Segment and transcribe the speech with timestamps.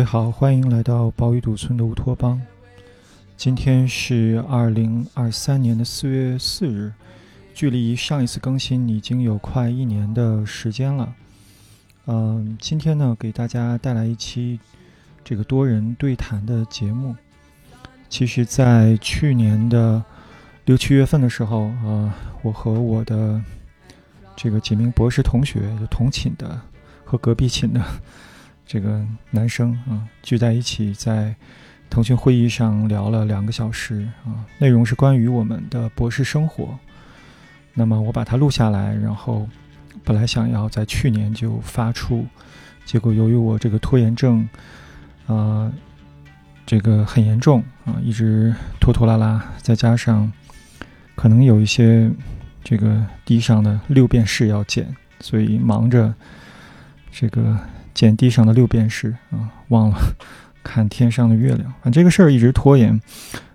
[0.00, 2.40] 各位好，欢迎来到宝与赌村的乌托邦。
[3.36, 6.90] 今天是二零二三年的四月四日，
[7.52, 11.14] 距离上一次更新已经有快一年的时间了。
[12.06, 14.58] 嗯，今天呢，给大家带来一期
[15.22, 17.14] 这个多人对谈的节目。
[18.08, 20.02] 其实，在去年的
[20.64, 23.38] 六七月份的时候，啊，我和我的
[24.34, 26.58] 这个几名博士同学，就同寝的
[27.04, 27.84] 和隔壁寝的
[28.72, 31.34] 这个男生啊，聚在一起，在
[31.90, 36.78] 腾讯会议上聊了两个小时啊，内容是关于我们的博士生活。
[37.74, 39.48] 那么我把它录下来，然后
[40.04, 42.24] 本来想要在去年就发出，
[42.84, 44.48] 结果由于我这个拖延症，
[45.26, 45.72] 啊。
[46.66, 50.32] 这个很严重啊，一直拖拖拉拉，再加上
[51.16, 52.08] 可能有一些
[52.62, 54.86] 这个地上的六便士要剪，
[55.18, 56.14] 所以忙着
[57.10, 57.58] 这个
[57.94, 59.96] 捡地上的六便士啊，忘了
[60.62, 61.64] 看天上的月亮。
[61.82, 63.00] 反正这个事儿一直拖延，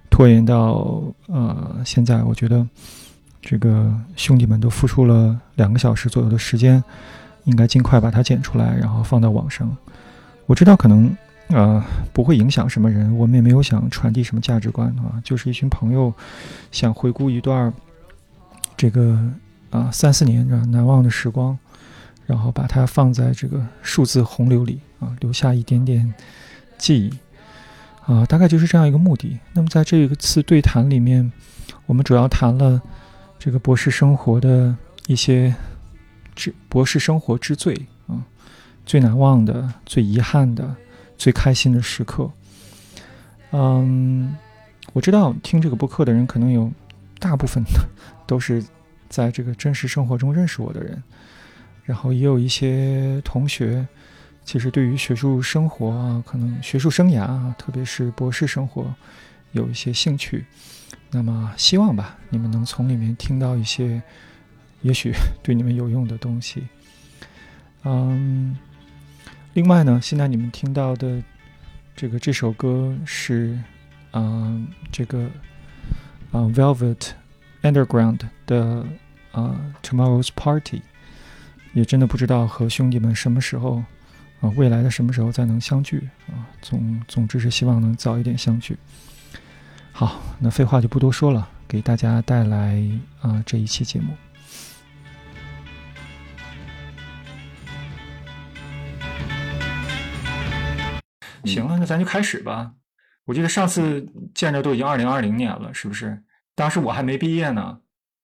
[0.10, 2.68] 拖延到呃现在，我觉得
[3.42, 6.84] 这个兄弟们都付出了两个小时左右的时间，
[7.44, 9.76] 应该尽快把它剪出来，然后放到网上。
[10.46, 11.16] 我知道可能。
[11.50, 11.80] 呃，
[12.12, 16.12] 不会影响什么人，我们也没有想传递什么价值观啊，就是一群朋友
[16.72, 17.72] 想回顾一段
[18.76, 19.16] 这个
[19.70, 21.56] 啊三四年难忘的时光，
[22.26, 26.14] 然后把它放在这个数字洪流里啊，留下一点点
[26.78, 27.14] 记忆
[28.06, 29.40] 啊，大概就是这样一个目的。
[29.54, 31.32] 那么在这一次对谈里面，
[31.86, 32.82] 我们主要谈了
[33.38, 34.76] 这个博士生活的
[35.08, 35.56] 一些
[36.36, 37.74] 之博士生活之最
[38.08, 38.24] 啊，
[38.86, 40.76] 最难忘的、最遗憾的。
[41.18, 42.30] 最开心的时刻，
[43.52, 44.36] 嗯，
[44.92, 46.70] 我知道听这个播客的人可能有
[47.20, 47.88] 大部分的
[48.28, 48.62] 都是
[49.08, 51.02] 在这个真实生活中认识我的人，
[51.86, 53.88] 然后也有一些同学，
[54.44, 58.94] 其实对于学术生活啊，可能学术生涯啊，特别是博士生活
[59.54, 60.46] 有一些兴趣。
[61.12, 64.02] 那么希望吧，你们能从里面听到一些
[64.82, 66.68] 也许 对你们有用的东西，
[67.84, 68.58] 嗯。
[69.54, 71.24] 另外呢，现在你们听到的
[71.96, 73.58] 这个这首歌是，
[74.12, 75.30] 嗯，这个
[76.34, 77.12] 啊，Velvet
[77.62, 78.86] Underground 的
[79.32, 80.82] 啊，Tomorrow's Party，
[81.76, 83.84] 也真的不知道和兄弟们什么时候
[84.40, 86.48] 啊，未来的什么时候再能相聚啊。
[86.62, 88.78] 总总之是希望能早一点相聚。
[89.92, 92.82] 好，那废话就不多说了，给大家带来
[93.20, 94.16] 啊这一期节目。
[101.44, 102.72] 行了，那咱就开始吧。
[103.26, 106.24] 我记得上次见着都已经二零二零年了，是不是？
[106.56, 107.80] 当时我还没毕业呢。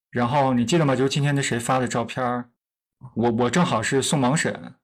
[0.10, 0.96] 然后你记得吗？
[0.96, 2.46] 就是今天那谁发的照片
[3.16, 4.76] 我我正好是送盲审。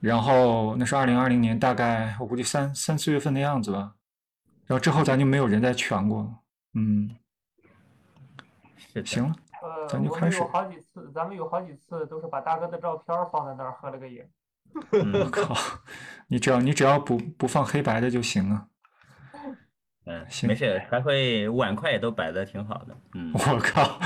[0.00, 3.94] 然后那是二零二零年，大概我估计三三四月份的样子吧。
[4.66, 6.42] 然后之后咱就没有人再全过。
[6.74, 7.16] 嗯，
[9.04, 9.34] 行了，
[9.88, 10.38] 咱就开始。
[10.38, 14.22] 有好几次，咱们有好几次都是把大哥的照片放在那儿合了个影。
[14.90, 15.56] 我 靠！
[16.28, 18.68] 你只要你只要不不放黑白的就行了。
[20.04, 22.96] 嗯，行，没事，还会碗筷也都摆的挺好的。
[23.14, 23.98] 嗯，我靠，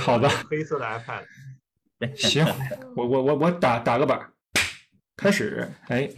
[0.00, 1.24] 好的，黑色的 iPad。
[2.16, 2.44] 行，
[2.94, 4.20] 我我我我打打个板，
[5.16, 5.70] 开始。
[5.88, 6.08] 哎，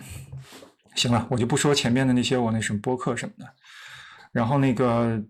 [0.94, 3.46] 行了，我就不说前面的那些我那什么播客什么的。
[4.32, 5.22] 然后那个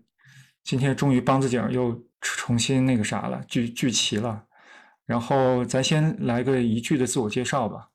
[0.63, 4.43] 今天终于梆子井又重新那个啥了，聚聚齐了。
[5.05, 7.89] 然后咱先来个一句的自我介绍吧。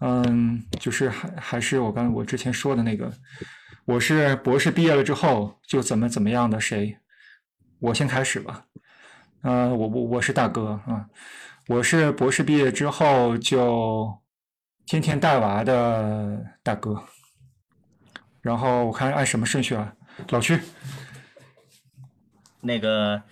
[0.00, 3.12] 嗯，就是还还是我刚我之前说的那个，
[3.84, 6.98] 我是博士毕业了之后就怎么怎么样的谁，
[7.78, 8.64] 我先开始吧。
[9.42, 11.06] 呃，我我我是大哥啊，
[11.68, 14.20] 我是博士毕业之后就
[14.84, 17.04] 天天带娃的大哥。
[18.40, 19.94] 然后我看按什么顺序啊？
[20.30, 20.58] 老区，
[22.60, 23.22] 那个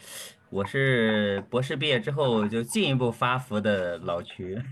[0.49, 4.63] 我是博士毕业之后就进一步发福的老区。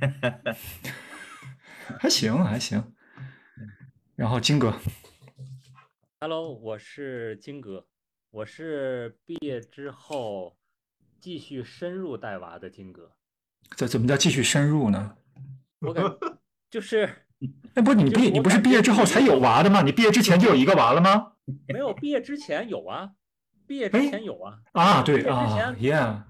[1.99, 2.95] 还行还行，
[4.15, 4.79] 然后金哥
[6.21, 7.89] ，Hello，我是金哥，
[8.31, 10.57] 我是毕业之后
[11.19, 13.18] 继续深入带娃的金哥。
[13.77, 15.15] 这怎么叫继续深入呢？
[15.81, 16.05] 我感
[16.71, 17.09] 就是，
[17.75, 19.83] 哎，不是你毕你不是毕业之后才有娃的吗？
[19.83, 21.33] 你毕业之前就有一个娃了吗？
[21.69, 23.11] 没有，毕业之前有啊，
[23.67, 24.59] 毕业之前有啊。
[24.73, 26.23] 啊，对啊，Yeah。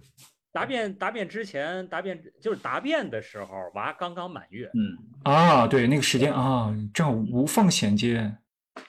[0.53, 4.71] 答辩答辩之前，答辩就是答辩的时候，娃刚刚满月。
[4.75, 8.35] 嗯啊，对，那个时间啊，正好无缝衔接，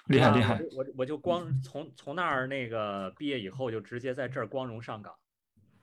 [0.07, 0.59] 厉害厉害。
[0.75, 5.13] 我我就光从从那儿那个毕业以后，就直接在这儿光荣上岗。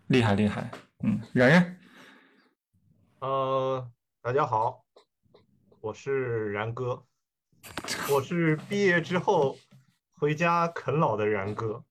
[0.09, 0.71] 厉害厉害，
[1.03, 1.79] 嗯，然然。
[3.21, 3.91] 呃，
[4.21, 4.85] 大家好，
[5.81, 7.03] 我是然哥。
[8.13, 9.57] 我是毕业之后
[10.19, 11.83] 回家啃老的然哥。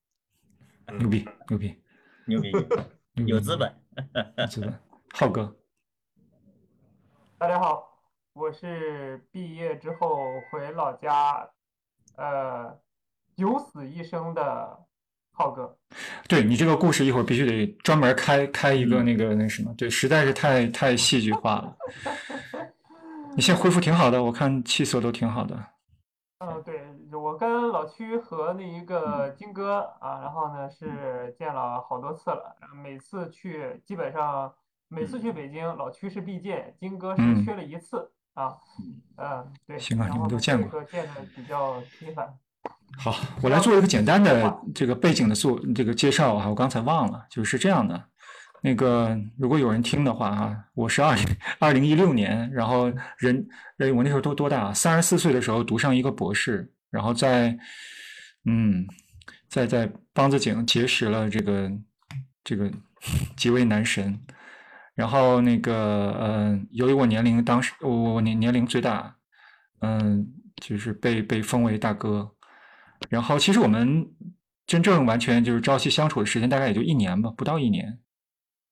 [1.00, 1.84] 牛逼牛逼
[2.28, 3.76] 牛逼，有资本。
[4.38, 4.80] 有资本。
[5.16, 5.56] 浩哥，
[7.40, 8.00] 大家好，
[8.34, 11.50] 我是毕业之后回老家，
[12.18, 12.80] 呃，
[13.36, 14.86] 九死一生的
[15.36, 15.78] 浩哥。
[16.28, 21.78] 对你这个故事一会儿必须得专门开开一个那个那什么，对，实在是太太戏剧化了。
[23.36, 25.58] 你现在恢复挺好的，我看气色都挺好的。
[26.40, 26.82] 嗯，对，
[27.18, 34.54] 我跟老屈和那一个金哥啊，然后呢是见了好多次了，每次去基本上
[34.90, 38.56] 每次去北京，老屈是必见，金哥嗯是缺了一次啊，
[39.18, 42.38] 嗯，对，行啊你们都见过这个见的比较频繁。
[42.98, 48.02] 好，我来做一个简单的这个背景的做这个介绍啊，我刚才忘了，就是这样的。
[48.62, 51.26] 那个如果有人听的话啊，我是二零
[51.60, 53.48] 二零一六年，然后人
[53.78, 54.74] 呃我那时候多多大？
[54.74, 57.56] 三十四岁的时候读上一个博士，然后在
[58.46, 58.88] 嗯
[59.50, 61.72] 在在梆子井结识了这个
[62.44, 62.72] 这个
[63.36, 64.20] 几位男神，
[64.96, 65.76] 然后那个
[66.18, 69.16] 呃由于我年龄当时我我年年龄最大，
[69.82, 72.32] 嗯就是被被封为大哥。
[73.10, 74.08] 然后其实我们
[74.66, 78.00] 真正完全就是朝夕相处的时间大概也就一年吧，不到一年，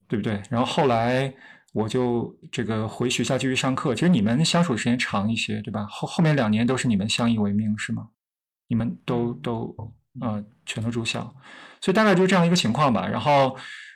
[0.08, 0.42] 对不对？
[0.50, 1.31] 然后后来
[1.74, 3.94] 我就这个回学校继续上课。
[3.94, 5.86] 其实你们相处的时间长一些，对吧？
[5.90, 8.10] 后后面两年都是你们相依为命，是吗？
[8.68, 9.75] 你们都都
[10.20, 11.36] 呃全都住校，
[11.80, 13.08] 所以大概就是这样一个情况吧。
[13.08, 13.56] 然后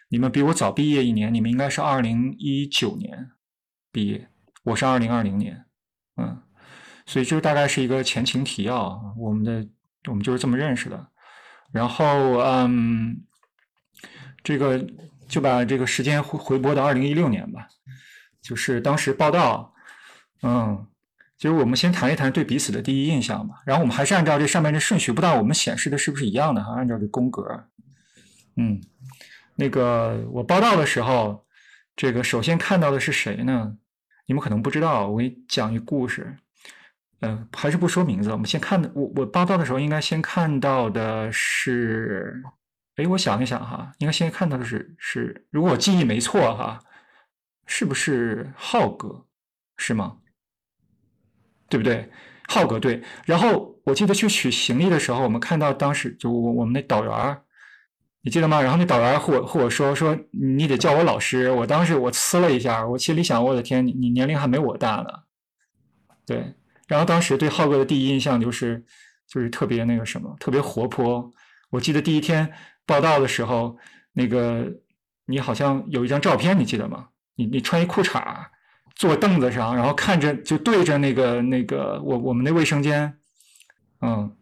[0.09, 3.31] 你们比我早毕业一年，你们应该是二零一九年
[3.91, 4.29] 毕业，
[4.63, 5.65] 我是二零二零年，
[6.17, 6.43] 嗯，
[7.07, 9.67] 所以这大概是一个前情提要，我们的。
[10.07, 11.07] 我们就是这么认识的，
[11.71, 13.23] 然后嗯，
[14.43, 14.85] 这个
[15.27, 17.67] 就把这个时间回回拨到二零一六年吧，
[18.41, 19.73] 就是当时报道，
[20.43, 20.87] 嗯，
[21.37, 26.75] 就是我们先谈一谈对彼此的第一印象吧，然后我们还是按照这上面这顺序，不知道我们显示的是不是一样的哈？
[26.75, 27.43] 按照这宫格，
[28.55, 28.81] 嗯，
[29.55, 31.45] 那个我报道的时候，
[31.95, 33.75] 这个首先看到的是谁呢？
[34.25, 36.37] 你们可能不知道，我给你讲一故事。
[37.21, 38.31] 嗯，还是不说名字。
[38.31, 42.43] 我们先看的，我我报道的时候应该先看到的是，
[42.97, 46.79] 哎，我想一想哈，应该先看到的是是，如果我记忆没错哈，
[47.65, 49.25] 是不是浩哥？
[49.77, 50.17] 是吗？
[51.69, 52.09] 对不对？
[52.47, 53.03] 浩哥对。
[53.25, 57.41] 然后我记得去取行李的时候，我们看到当时就我我们那导员，
[58.21, 58.61] 你记得吗？
[58.61, 61.49] 然后那导员和我和我说说你得叫我老师。
[61.51, 65.09] 我当时我呲了一下，我心里想，我的天，你你年龄还没我大呢。
[66.25, 66.53] 对。
[66.87, 68.83] 然后当时对浩哥的第一印象就是，
[69.27, 71.31] 就是特别那个什么，特别活泼。
[71.69, 72.51] 我记得第一天
[72.85, 73.77] 报道的时候，
[74.13, 74.71] 那个
[75.25, 77.09] 你好像有一张照片，你记得吗？
[77.35, 78.23] 你你穿一裤衩，
[78.95, 83.17] 坐凳子上，然后看着就对着那个那个我我们那卫生间，
[84.01, 84.33] 嗯，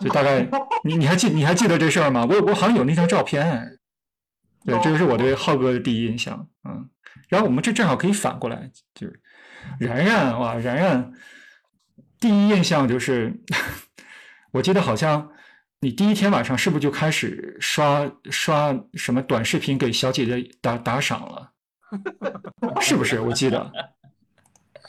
[0.00, 0.48] 就大概
[0.84, 2.24] 你你还记你还记得这事儿吗？
[2.24, 3.78] 我我好像有那张照片，
[4.64, 6.88] 对，这个是我对浩哥的第一印象，嗯。
[7.28, 9.20] 然后我们这正好可以反过来，就是
[9.80, 11.12] 然然哇，然然。
[12.20, 13.32] 第一印象就是，
[14.52, 15.30] 我记得好像
[15.80, 21.52] 你第一天晚上是不是就开始刷刷什么短视频给小姐姐打打赏了？
[22.82, 23.20] 是不是？
[23.20, 23.70] 我记得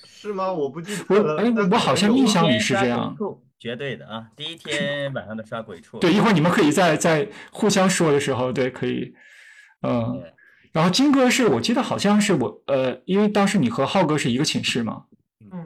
[0.06, 0.52] 是吗？
[0.52, 1.42] 我不记我得了。
[1.42, 3.16] 哎，我好像印象里是这样。
[3.60, 4.26] 绝对的啊！
[4.38, 6.00] 第一天晚上的刷鬼畜。
[6.00, 9.14] 对，一会儿你们可以在在互相说的时候，对，可以，
[9.82, 10.24] 嗯。
[10.72, 15.04] 然后金哥是我记得好像是我呃，因为当时你和浩哥是一个寝室嘛，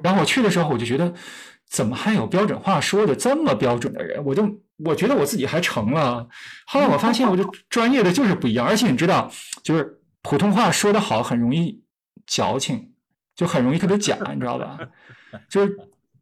[0.03, 1.13] 然后我去的时候我就觉得。
[1.73, 4.23] 怎么还有标准话说的这么标准的人？
[4.23, 6.29] 我就我觉得我自己还成了。
[6.67, 8.63] 后来我发现，我就 专业的就是不一样。
[8.63, 9.31] 而且你知道，
[9.63, 11.81] 就是普通话说的好，很容易
[12.27, 12.91] 矫情，
[13.35, 14.77] 就很容易特别假，你知道吧？
[15.49, 15.75] 就是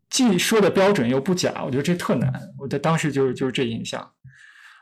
[0.09, 2.31] 既说的标准又不假，我觉得这特难。
[2.57, 4.09] 我的当时就是就是这印象。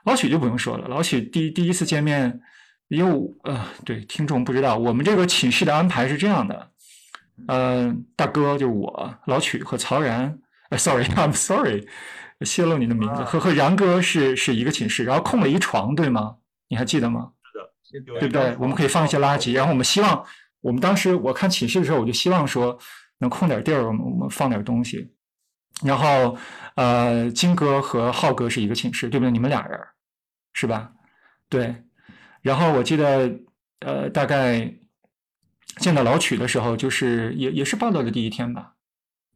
[0.05, 2.39] 老许就不用说了，老许第第一次见面，
[2.89, 6.71] 又呃，对听众不知道，我们这个寝室的安排是这样的，
[7.47, 10.37] 呃，大哥就是我，老曲和曹然。
[10.69, 11.87] 哎，sorry，I'm sorry，
[12.41, 13.23] 泄露你的名字。
[13.23, 16.37] 和和然哥是是一个寝室，然后空了一床，对吗？
[16.67, 17.31] 你还记得吗？
[17.91, 18.55] 是的，对不对？
[18.59, 20.23] 我们可以放一些垃圾，然后我们希望，
[20.61, 22.77] 我们当时我看寝室的时候，我就希望说
[23.17, 25.11] 能空点地儿，我们我们放点东西。
[25.83, 26.37] 然后
[26.75, 29.31] 呃，金哥和浩哥是一个寝室，对不对？
[29.31, 29.79] 你们俩人
[30.53, 30.91] 是吧？
[31.49, 31.75] 对。
[32.41, 33.31] 然后我记得
[33.79, 34.71] 呃，大概
[35.77, 38.73] 见到老曲的时候，就是也也是报道的第一天吧。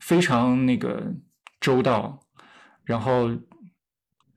[0.04, 1.02] 非常那个
[1.62, 2.20] 周到，
[2.84, 3.30] 然后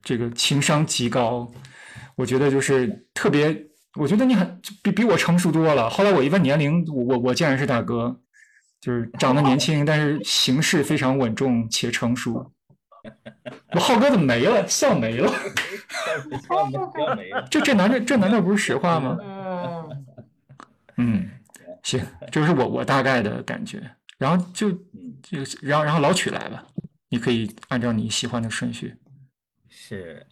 [0.00, 1.50] 这个情商极高，
[2.14, 5.90] 我觉得就是特别，我觉得你很比比我成熟多了。
[5.90, 8.20] 后来我一问年龄，我我我竟然是大哥，
[8.80, 12.52] 就是长得年轻，但是行事非常稳重且成熟。
[13.72, 14.66] 我浩哥怎么没了？
[14.68, 15.32] 笑没了？
[16.46, 17.44] 笑没了。
[17.50, 19.18] 这这难道这难道不是实话吗？
[19.20, 20.06] 嗯，
[20.98, 21.30] 嗯，
[21.82, 23.82] 行，这是我我大概的感觉。
[24.18, 24.70] 然后就
[25.28, 26.64] 就然后然后老曲来吧，
[27.08, 28.94] 你可以按照你喜欢的顺序。
[29.68, 30.24] 是，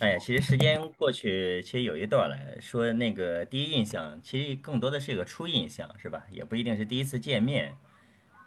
[0.00, 2.36] 哎呀，其实时间过去，其实有一段了。
[2.60, 6.24] 说那个第一印象，其实更多的是一个初印象，是吧？
[6.28, 7.76] 也不一定是第一次见面。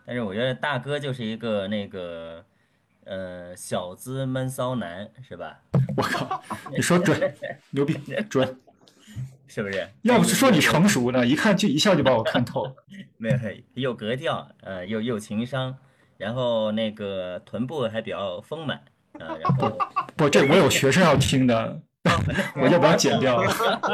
[0.06, 2.46] 但是我觉得大哥就是一个那个，
[3.06, 5.62] 呃，小资闷骚男，是吧？
[5.96, 7.34] 我靠，你说准，
[7.72, 7.94] 牛逼，
[8.30, 8.60] 准。
[9.48, 9.88] 是不是？
[10.02, 12.76] 要不是说你成熟呢，一看就一下就把我看透了。
[13.18, 13.38] 没有，
[13.74, 15.76] 有格调，呃，有有情商，
[16.18, 18.82] 然后那个臀部还比较丰满，
[19.14, 19.78] 呃，然后
[20.16, 21.82] 不，这我有学生要听的，
[22.62, 23.52] 我就把它剪掉了？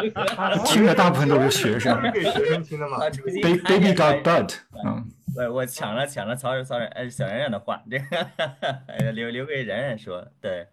[0.65, 1.99] 听的大部分都是学生。
[2.11, 2.97] 给学生听的嘛
[3.41, 4.55] ？Baby baby got butt，
[4.85, 5.09] 嗯。
[5.35, 7.97] 我我抢了抢了曹曹冉呃小冉冉的话，这
[9.03, 10.67] 个留留给冉冉说，对，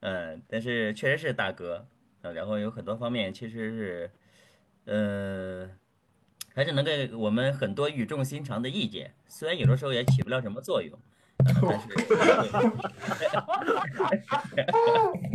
[0.00, 1.86] 嗯，但是确实是大哥。
[2.30, 4.10] 然后有很多方面其实是，
[4.84, 5.68] 呃，
[6.54, 10.96] 还是能给我们很多语重心长的意见，虽然有的时候也起不了什么作用，
[11.38, 11.88] 但是，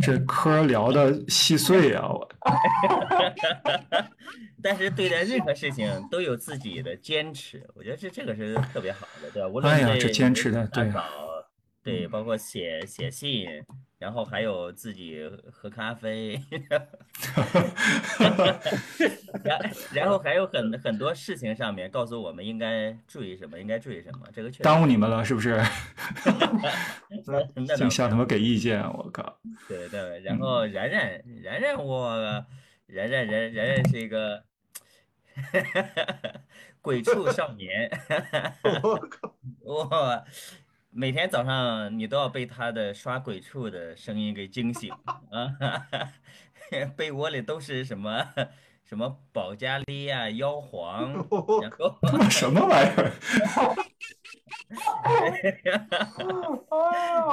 [0.00, 2.28] 这嗑聊的细碎啊，我，
[4.62, 9.48] 但是对待任何事情都有自己的坚持，我觉得这这个是特别好的，对吧？
[9.48, 10.90] 无论哎呀，这坚持的对，
[11.82, 13.46] 对，包括写写信。
[13.98, 16.40] 然后还有自己喝咖啡，
[19.42, 19.58] 然
[19.92, 25.60] 然后还有很很多事情上面告诉我们应该注意什么，应该注意什么，这个确耽误你们了是不是？
[27.76, 29.40] 净 想他妈给意见，我靠！
[29.66, 32.16] 对对，然后然然然然我
[32.86, 34.44] 然然然然然是一个
[36.80, 37.90] 鬼畜少年，
[38.82, 39.34] 我靠！
[39.64, 40.24] 我。
[40.98, 44.92] 每天早上你都要被他的刷鬼畜的声音给惊醒
[45.30, 45.54] 啊！
[46.96, 48.26] 被窝里都是什么
[48.84, 51.12] 什么保加利亚妖皇，
[51.62, 51.94] 然后
[52.28, 53.12] 什么玩意儿？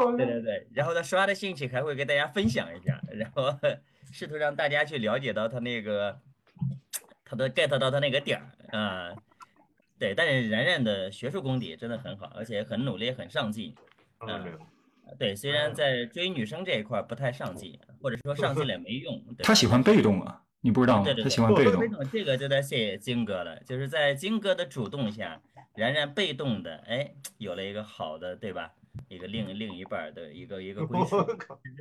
[0.16, 3.52] 对对对，然后他刷的兴趣还会跟大家分享一下，然后
[4.12, 6.20] 试图让大家去了解到他那个
[7.24, 8.46] 他的 get 到他那个点儿
[8.80, 9.16] 啊。
[9.98, 13.74] 对，但是然然的学术功底真的很好，而且很努力，很上进。
[14.28, 14.60] 嗯，
[15.18, 19.24] 对，虽然在追女生这一块不太上进，或者说上进了也没用。
[19.40, 21.14] 他喜欢被动啊，你不知道吗？
[21.24, 21.82] 他喜欢被动。
[22.12, 25.42] 这个就得谢谢金哥了，就是在金哥的主动下，
[25.76, 28.74] 然然被动的，哎，有了一个好的，对吧？
[29.08, 31.18] 一个另另一半的一个一个归属，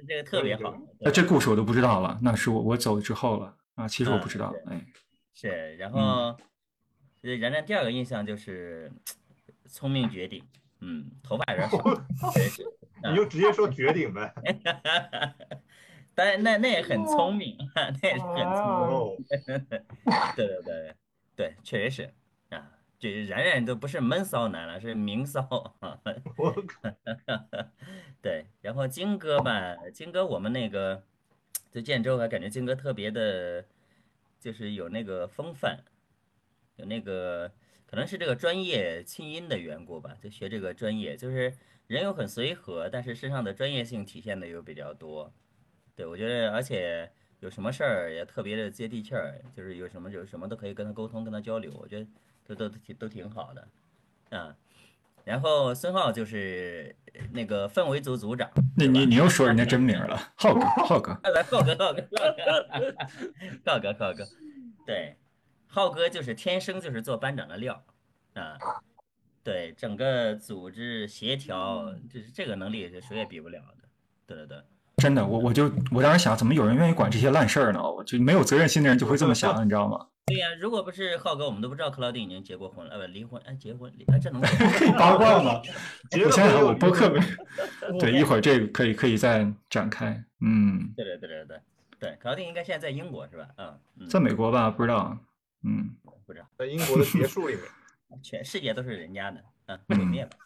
[0.06, 0.76] 这个特别好。
[1.00, 4.84] 那这故事我都不知道了，那是我我走之后了啊，其实我不知道，哎。
[5.32, 6.36] 是，然后。
[7.24, 8.92] 对然然第二个印象就是
[9.64, 10.44] 聪明绝顶，
[10.80, 11.82] 嗯，头发有点少，
[13.08, 14.34] 你就直接说绝顶呗。
[16.14, 19.24] 当然，那那也很聪明，那也是很聪明。
[20.36, 20.94] 对对对
[21.34, 25.40] 对，确实是啊，这然然都不是闷骚男了，是明骚
[25.80, 25.98] 啊。
[28.20, 31.02] 对，然后金哥吧，金哥我们那个
[31.70, 33.64] 在建州还感觉金哥特别的，
[34.38, 35.78] 就是有那个风范。
[36.76, 37.50] 有那个
[37.86, 41.54] 可能是这个专业清音的缘故吧，就学这个专业，就是
[41.86, 45.32] 人又很随和，但是身上的专业性体现的又比较多。
[45.94, 52.06] 对我觉得，而且有什么事儿也特别的接地气儿，就是有什么有什么都可以跟他沟通，跟他交流，我觉得
[52.46, 53.68] 都都挺都挺好的
[54.36, 54.56] 啊。
[55.22, 56.94] 然后孙浩就是
[57.32, 62.96] 那个氛围组组长，那你你又说人家真名了，浩哥，浩哥， 来浩哥浩哥，浩哥，
[63.64, 64.26] 浩哥，浩哥，
[64.84, 65.16] 对。
[65.74, 67.84] 浩哥就是天生就是做班长的料，
[68.34, 68.56] 啊，
[69.42, 73.88] 对，整个组织协调，就是这个能力是谁也比不了的，
[74.24, 74.58] 对对对，
[74.98, 77.82] 真的，我我就我当时想，怎么有人愿意管这些烂事儿呢？
[77.82, 80.06] 我就没有责任心的人就会这么想，你知道吗？
[80.26, 84.40] 对呀，如果不是浩哥，我们都不知道克劳迪已经结过婚了，呃，不，离婚，哎，结婚，哎，这能
[84.78, 85.60] 可以八卦吗？
[86.24, 87.20] 我想想，我播客没，
[87.98, 91.60] 对，一会儿这个可以可以再展开，嗯，对对对对对
[91.98, 93.48] 对，克劳迪应该现在在英国是吧？
[93.58, 94.70] 嗯，在美国吧？
[94.70, 95.18] 不知道。
[95.64, 95.90] 嗯，
[96.26, 97.64] 不知道，在英国的别墅里面，
[98.22, 99.42] 全世界都是人家的，
[99.88, 100.36] 嗯，毁灭吧。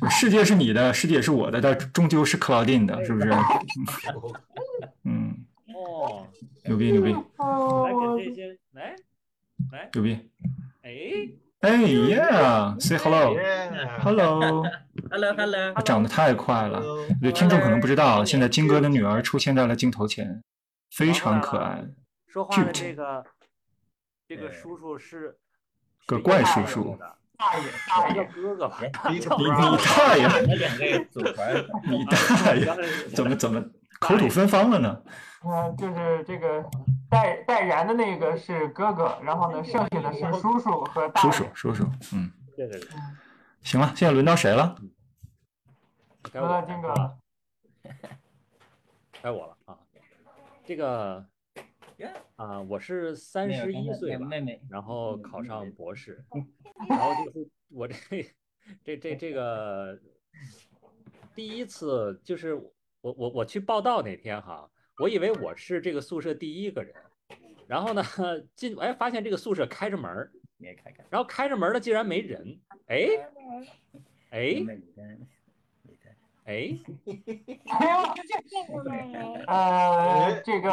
[0.10, 3.30] 世界是你的，世界是我的，但终究是克劳丁的，是不是？
[5.04, 5.34] 嗯，
[5.74, 6.26] 哦，
[6.64, 7.18] 牛逼牛逼，来
[8.18, 8.94] 给这些来
[9.72, 10.18] 来，牛逼，
[10.82, 10.90] 哎。
[11.60, 16.82] 哎呀，say hello，hello，hello，hello，他长得太快了，
[17.20, 20.42] 对听众可能不知道，现在金哥的女儿出现在了镜头前，
[20.90, 21.84] 非常可爱。
[22.30, 23.24] 说话的这个
[24.28, 25.36] 这个叔叔是
[26.06, 26.96] 个怪叔叔，
[27.36, 30.28] 大爷大叫爷，哥哥吧，哎你你 你大爷，
[31.88, 32.64] 你大爷，
[33.08, 33.60] 怎么怎么
[33.98, 35.02] 口吐芬芳了呢？
[35.42, 36.64] 嗯，就是这个
[37.08, 41.32] 带带燃的那个是哥哥，然后呢，剩下的是叔叔和大叔。
[41.32, 41.84] 叔叔叔，
[42.14, 42.90] 嗯，对对对，
[43.62, 44.76] 行了，现在轮到谁了？
[46.30, 47.18] 该我轮到金哥了，
[49.20, 49.76] 该我了啊。
[50.64, 51.26] 这个
[52.36, 56.24] 啊，我是三十一岁吧，妹妹，然后考上博士，
[56.88, 57.94] 然后就是我这
[58.84, 60.00] 这这这个
[61.34, 66.94] 第一次就是我我我去报道那天哈，我以为我是这个宿舍第一个人，
[67.66, 68.02] 然后呢
[68.54, 70.30] 进哎发现这个宿舍开着门
[71.10, 73.08] 然后开着门儿呢竟然没人，哎
[74.30, 74.62] 哎
[76.50, 76.74] 哎，
[79.46, 80.68] 呃， 这个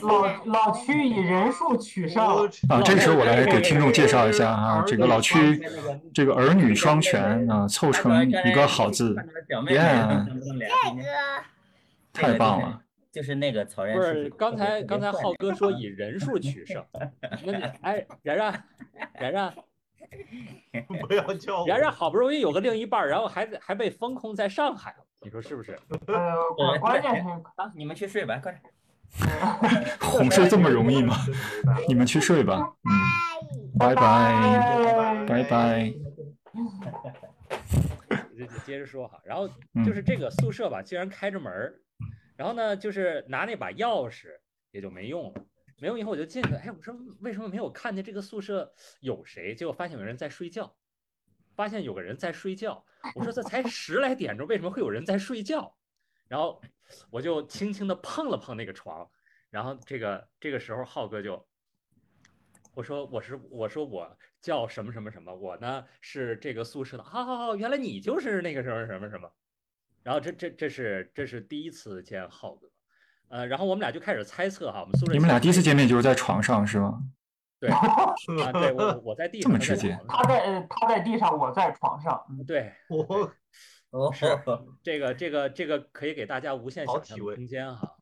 [0.00, 2.24] 老 老区以人数取胜，
[2.70, 5.60] 啊，这时候我来给听众介绍一下啊，这个老区
[6.14, 9.14] 这个儿女双全啊，凑成一个好字，
[9.46, 11.06] 表妹妹 Yeah 能不能聊今天
[12.14, 12.80] 太棒了。
[13.12, 16.82] 就是那个草原不是刚才刚才浩哥说以人数取胜，
[17.44, 18.64] 那你哎然然
[19.20, 19.54] 然然。
[21.06, 21.66] 不要叫我。
[21.68, 25.78] 然然好不容易有个另一半，然后还还被封控在上海了，你说是不是？
[26.08, 28.62] 呃，关关键是啊，你们去睡吧，快点。
[30.00, 31.14] 哄睡这么容易吗？
[31.88, 32.90] 你们去睡吧，嗯，
[33.78, 35.92] 拜拜，拜拜。
[38.36, 41.80] 接接着说哈，然后嗯就是这个宿舍吧，竟然开着门儿，
[42.36, 44.26] 然后呢，就是拿那把钥匙
[44.72, 45.40] 也就没用了，
[45.78, 49.54] 没用以后我就进去，哎，我说为什么没有看见这个宿舍有谁？
[49.54, 50.74] 结果发现有人在睡觉，
[51.54, 52.84] 发现有个人在睡觉，
[53.14, 55.76] 我说这才十来点钟，为什么会有人在睡觉？
[56.28, 56.60] 然后
[57.10, 59.08] 我就轻轻的碰了碰那个床，
[59.50, 61.46] 然后这个这个时候浩哥就。
[62.74, 69.32] 我说我是我说我叫什么什么什么，我呢是这个宿舍的，好好好，原来你就是那个什么什么什么，
[70.02, 72.70] 然后这这这是这是第一次见浩哥，
[73.28, 77.02] 呃，然后我们俩就开始猜测哈，我们宿舍你们俩第一次见面就是在床上是吗？
[77.58, 82.12] 对啊，对我我我在地上，他在这么直接他在呃他在地上，我在床上。
[82.12, 82.72] 上，对，
[83.90, 84.26] 我是，
[84.82, 87.96] 这个这个这个可以给大家无限想象的空间哈。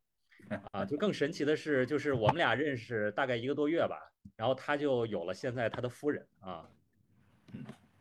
[0.73, 3.97] 啊，就更神奇的是，就是我们俩认识大概一个多月吧，
[4.37, 6.69] 然后他就有了现在他的夫人啊，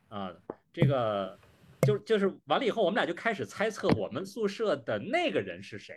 [0.09, 0.33] 啊，
[0.73, 1.39] 这个
[1.83, 5.95] 就就是完了以后，我们俩就开始猜测我们宿舍的那个人是谁，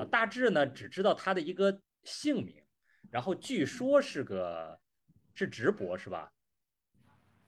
[0.00, 2.62] 啊，大致呢只知道他的一个姓名，
[3.10, 4.78] 然后据说是个
[5.34, 6.32] 是直博是吧？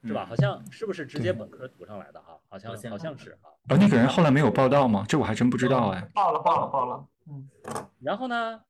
[0.03, 0.25] 是吧？
[0.25, 2.39] 好像是不是直接本科读上来的哈？
[2.47, 3.49] 好像好像好像是哈。
[3.69, 5.05] 呃，那个人后来没有报道吗？
[5.07, 6.01] 这我还真不知道哎。
[6.13, 7.49] 报了报了报了，嗯，
[8.01, 8.61] 然后呢，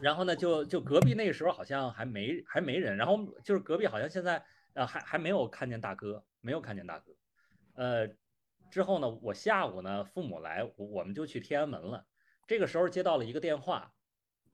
[0.00, 4.42] 然后呢，就就隔壁那个时候好像还没还没人，然后就是隔壁好像现在
[4.74, 7.12] 呃还还没有看见大哥，没有看见大哥。
[7.74, 8.08] 呃，
[8.70, 12.06] 之后呢，我下午呢父母来，我我们就去天安门了。
[12.48, 13.92] 这个时候接到了一个电话，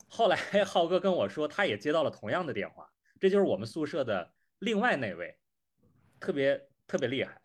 [0.09, 5.39] 后来 浩哥跟我说他也接到了同样的电话，这就是我们宿舍的另外那位，
[6.19, 7.41] 特别特别厉害，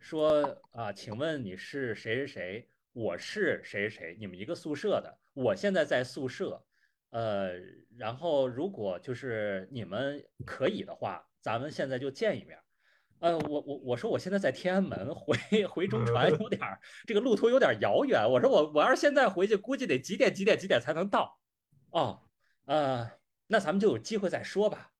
[0.00, 2.68] 说啊，请问你是谁谁谁？
[2.94, 6.64] 我是谁谁谁，你们一个宿舍的，我现在在宿舍，
[7.10, 7.52] 呃，
[7.98, 12.58] 然后如果就是你们可以的话，咱们现在就见一面。
[13.22, 18.28] 呃，我我我说我现在在天安门，回回中传有点儿这个路途有点遥远。
[18.28, 21.38] 我说我我要是现在回去，估计得几点几点几点才能到。
[21.90, 22.24] 哦，
[22.64, 23.08] 呃，
[23.46, 24.90] 那咱们就有机会再说吧。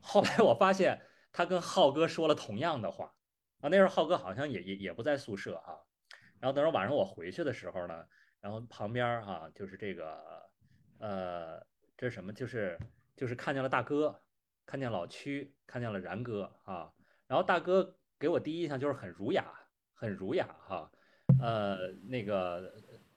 [0.00, 1.00] 后来我发现
[1.32, 3.14] 他跟浩哥说了同样的话
[3.62, 5.80] 啊，那时候浩哥好像也也也不在宿舍哈、
[6.40, 8.04] 然后等会儿晚上我回去的时候呢，
[8.42, 10.20] 然后旁边儿哈、就是这个
[10.98, 11.58] 呃，
[11.96, 12.34] 这是什么？
[12.34, 12.78] 就是
[13.16, 14.20] 就是看见了大哥，
[14.66, 16.92] 看见老区，看见了然哥啊。
[17.32, 19.42] 然后大哥给我第一印象就是很儒雅，
[19.94, 20.90] 很儒雅哈、
[21.40, 22.70] 呃，那个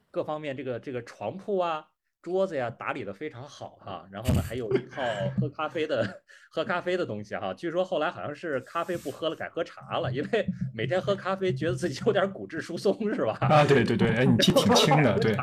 [0.09, 1.85] 各方面这个这个床铺啊。
[2.21, 5.03] 桌子呀打理的非常好哈、然后呢还有一套
[5.37, 13.37] 喝咖啡的喝咖啡的东西哈、据说后来好像是咖啡不喝了，改喝茶了，因为每天喝咖啡觉得自己有点骨质疏松是吧？
[13.41, 15.35] 啊，对对对，哎，你记挺轻的，对，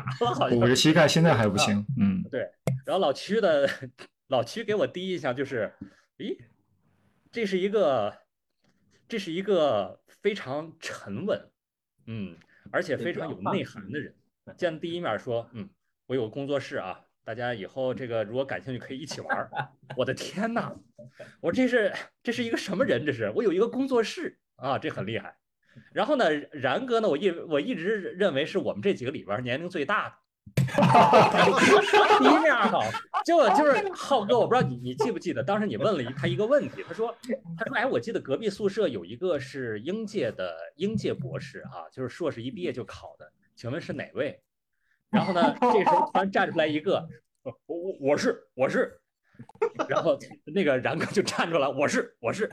[0.59, 2.41] 我这膝盖现在还不行，嗯，对
[2.85, 3.69] 然后老区的
[4.27, 5.73] 老区给我第一印象就是，
[6.17, 6.37] 咦，
[7.31, 8.13] 这是一个，
[9.07, 11.49] 这是一个非常沉稳，
[12.07, 12.35] 嗯，
[12.71, 14.15] 而且非常有内涵的人。
[14.57, 15.69] 见第一面说，嗯，
[16.07, 19.49] 我有个工作室啊，大家以后这个如果感兴趣可以一起玩儿。
[19.95, 20.75] 我的天呐，
[21.39, 23.05] 我说这是这是一个什么人？
[23.05, 25.37] 这是我有一个工作室啊，这很厉害。
[25.91, 30.15] 然后呢，然哥呢，我一我一直认为是我们这几个里边年龄最大的。
[32.19, 32.83] 第一面好，
[33.25, 37.15] 结果就是 浩哥，我不知道你你记不记得，当时你问了一他一个问题，他说
[37.57, 44.41] 他说哎，我记得隔壁宿舍有一个是应届的应届博士啊，就是硕士一毕业就考的，请问是哪位？
[45.09, 47.07] 然后呢，这时候突然站出来一个，
[47.43, 48.99] 我我我是我是，
[49.87, 52.49] 然后那个然哥就站出来，我是我是，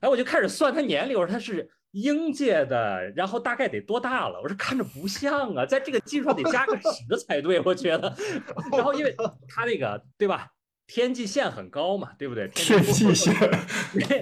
[0.00, 1.70] 哎，我就开始算他年龄，我说他是。
[1.92, 4.40] 应届的，然后大概得多大了？
[4.42, 8.14] 我说看着不像啊，在这个基础上得加个十 才对，我觉得。
[8.72, 9.14] 然后因为
[9.48, 10.52] 他那个对吧，
[10.86, 12.46] 天际线很高嘛，对不对？
[12.48, 13.34] 天际线，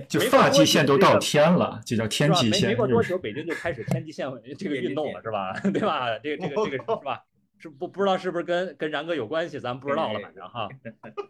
[0.08, 2.68] 就发际线都到天了，就叫天际线。
[2.68, 5.52] 没过多久，北京就开始天际线 这个运动了，是吧？
[5.72, 6.18] 对吧？
[6.20, 7.22] 这个这个这个是吧？
[7.58, 9.58] 是不不知道是不是跟跟然哥有关系？
[9.58, 10.68] 咱不知道了，反正哈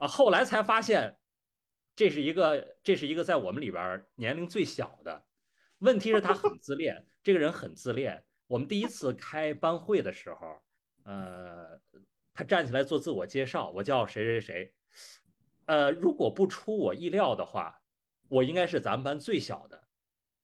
[0.00, 1.14] 啊，后来才发现，
[1.94, 5.22] 这是一个这是一个在我们里边年龄最小的。
[5.78, 8.22] 问题是，他很自恋，这个人很自恋。
[8.46, 10.60] 我们第一次开班会的时候，
[11.04, 11.80] 呃，
[12.32, 14.74] 他站起来做自我介绍，我叫谁谁谁。
[15.66, 17.80] 呃，如果不出我意料的话，
[18.28, 19.82] 我应该是咱们班最小的。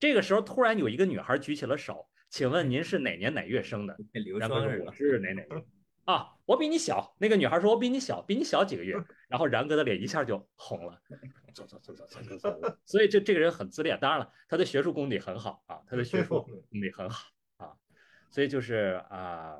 [0.00, 3.96] 这个时候，突然有一个女孩举起了手，请问您是哪年哪月生的？
[4.38, 5.64] 然后我是哪哪年。
[6.04, 7.14] 啊，我比你小。
[7.18, 8.96] 那个女孩说：“我比你小，比你小几个月。”
[9.30, 11.00] 然后然哥的脸一下就红了。
[11.52, 12.76] 走走走走走走走。
[12.84, 13.98] 所以这这个人很自恋。
[14.00, 17.72] 当然了，他的学术功底很好啊，他的学术 功底很好啊。
[18.30, 19.58] 所以就是啊，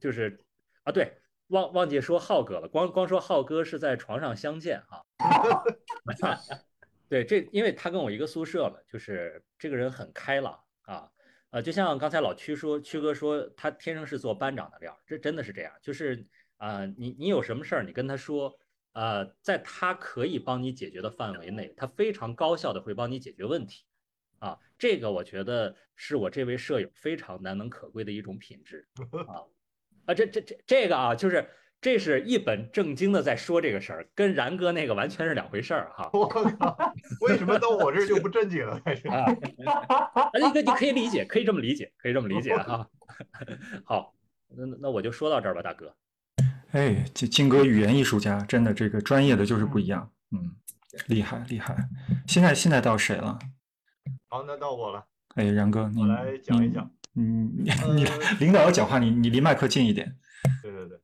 [0.00, 0.38] 就是
[0.84, 2.68] 啊，对，忘忘记说浩哥了。
[2.68, 5.04] 光光说浩哥是在床上相见哈。
[7.08, 11.10] 对，这因为他跟我一个宿舍了，就是这个人很开朗啊。
[11.50, 15.70] 呃，就像刚才老曲说，曲哥说他天生是做班长的料，这真的是这样。
[15.82, 18.58] 就是啊，你你有什么事儿，你跟他说，
[18.92, 23.84] 呃，在他可以帮你解决的范围内，他非常高效的会帮你解决问题。
[24.38, 28.88] 啊，这个我觉得是我这位舍友非常难能可贵的一种品质。
[29.28, 29.44] 啊
[30.06, 31.48] 啊，这这这这个啊，就是。
[31.82, 36.08] 这是一本正经的在说这个事儿，跟然哥那个完全是两回事儿哈。
[36.12, 36.40] 我靠，
[37.22, 38.80] 为什么到我这儿就不正经了？
[38.84, 39.26] 开始啊，
[40.38, 42.88] 那个你可以理解，可以这么理解，可以这么理解哈。
[43.84, 44.14] 好，
[44.46, 45.92] 那那我就说到这儿吧，大哥。
[46.72, 50.56] 哎，金金哥语言艺术家，真的这个专业的就是不一样，嗯，
[51.06, 51.76] 厉害厉害。
[52.26, 53.38] 现在现在到谁了？
[54.28, 55.06] 好，那到我了。
[55.34, 56.90] 哎，然哥，你来讲一讲。
[57.14, 57.52] 嗯，
[57.94, 58.04] 你
[58.40, 60.16] 领导要讲话，你你离麦克近一点。
[60.62, 60.98] 对对对。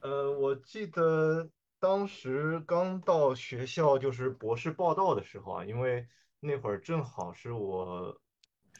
[0.00, 6.08] 呃，我记得当时刚到学校就是博士报道的时候啊，因为
[6.40, 8.20] 那会儿正好是我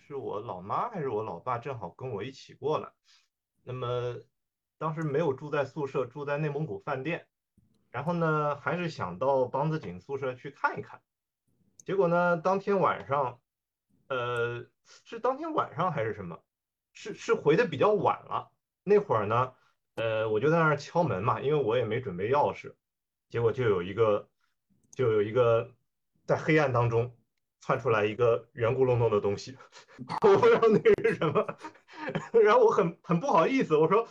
[0.04, 2.88] 是我老妈还是我老爸正好跟我一起过来，
[3.62, 4.16] 那么
[4.78, 7.26] 当时没有住在宿舍，住在内蒙古饭店，
[7.90, 11.00] 然后呢还是想到梆子井宿舍去看一看，
[11.84, 13.40] 结果呢当天晚上，
[14.08, 14.64] 呃
[15.04, 16.42] 是当天晚上还是什么，
[16.92, 18.50] 是是回的比较晚了，
[18.84, 19.52] 那会儿呢。
[20.00, 22.72] 呃，我就在那儿敲门嘛，因为我也没准备钥匙，
[23.30, 24.28] 结果就有一个，
[24.92, 25.74] 就有一个
[26.24, 27.18] 在黑暗当中
[27.60, 29.58] 窜出来一个圆咕隆咚的东西，
[30.22, 31.44] 我不知道那是什么，
[32.44, 34.06] 然后我很很不好意思，我说，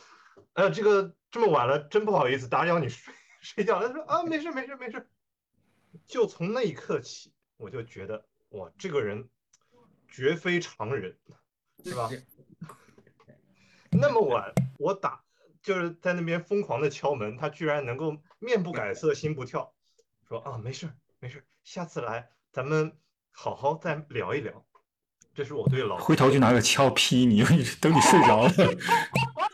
[0.58, 3.80] 呃，这个这么晚了，真不好意思打扰你 睡睡觉。
[3.80, 5.08] 他说啊，没事没事没事。
[6.08, 9.30] 就从那一刻起，我就觉得哇，这个人
[10.08, 11.16] 绝非常人，
[11.86, 12.10] 是吧？
[13.92, 15.24] 那么晚我打。
[15.62, 19.74] 就是在那边疯狂的敲门，他居然能够面不改色心不跳，
[20.28, 20.90] 说啊没事
[21.20, 22.98] 没事，下次来咱们
[23.32, 24.66] 好好再聊一聊。
[25.36, 27.44] 这是我对老回头就拿个敲劈你，
[27.82, 28.52] 等你睡着了。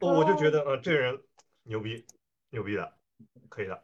[0.00, 1.18] 我 我就觉得呃这个人
[1.64, 2.04] 牛逼
[2.50, 2.92] 牛逼的，
[3.48, 3.82] 可以的。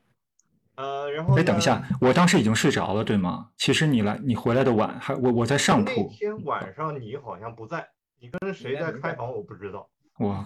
[0.76, 3.48] 呃，然后哎等一下，我当时已经睡着了，对吗？
[3.56, 6.10] 其实你来你回来的晚，还我我在上铺。
[6.10, 7.88] 那天晚上你好像不在。
[8.20, 9.30] 你跟谁在开房？
[9.32, 9.88] 我不知道。
[10.18, 10.42] 我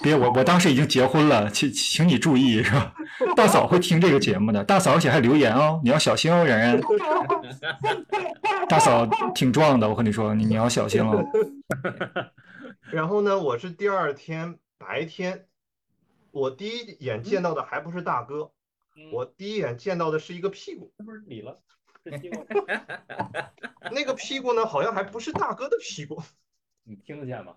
[0.00, 2.94] 别我我当时已经结婚了，请请你注意是吧？
[3.34, 6.80] 大嫂会听这个节目的，大嫂而且还留言哦，你要小心哦，然然。
[8.68, 11.20] 大嫂挺壮的，我跟你说，你你要小心了。
[12.90, 15.46] 然后呢，我是第二天白天，
[16.30, 18.52] 我第一眼见到的还不是大哥，
[19.12, 20.92] 我第一眼见到的是一个屁股。
[20.96, 21.60] 那不是你了？
[23.92, 26.22] 那个屁股呢，好像还不是大哥的屁股。
[26.84, 27.56] 你听得见吗？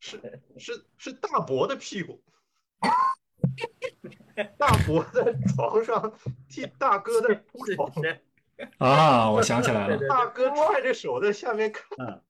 [0.00, 0.20] 是
[0.58, 2.22] 是是大伯的屁股，
[4.56, 6.14] 大伯在床上
[6.48, 7.92] 替大哥在铺床。
[8.78, 12.22] 啊，我想起来了，大哥揣着手在下面看。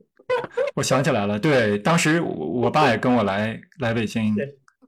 [0.75, 4.35] 我想起来了，对，当时我我爸也跟我来来北京，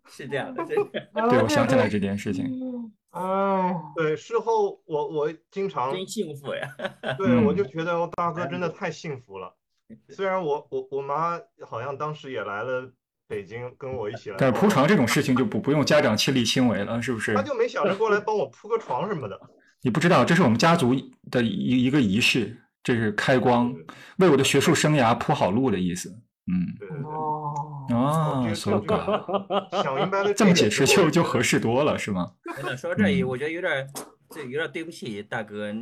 [0.08, 2.44] 是这样的， 对，我想起来这件事情。
[3.12, 6.68] 哦，对，事后我我经常真幸福呀。
[7.16, 9.54] 对，我就觉得我大哥真的太幸福了。
[10.10, 12.92] 虽然我我我妈好像当时也来了
[13.26, 17.34] 北京，跟我一起来，但是铺床这种事情就不不用家长亲力亲为了，是不是？
[17.34, 19.40] 他就没想着过来帮我铺个床什么的。
[19.80, 20.94] 你不知道，这是我们家族
[21.30, 22.54] 的一一个仪式，
[22.86, 23.74] 这是开光，
[24.18, 26.08] 为我的学术生涯铺好路的意思。
[26.46, 27.52] 嗯，对对对，哦，
[27.90, 28.86] 哦，这所以
[29.82, 32.30] 想明白了 这么解释就就合适多了，是吗？
[32.56, 33.88] 真的说到这里，嗯我觉得有点儿，
[34.30, 35.74] 这有点儿对不起大哥，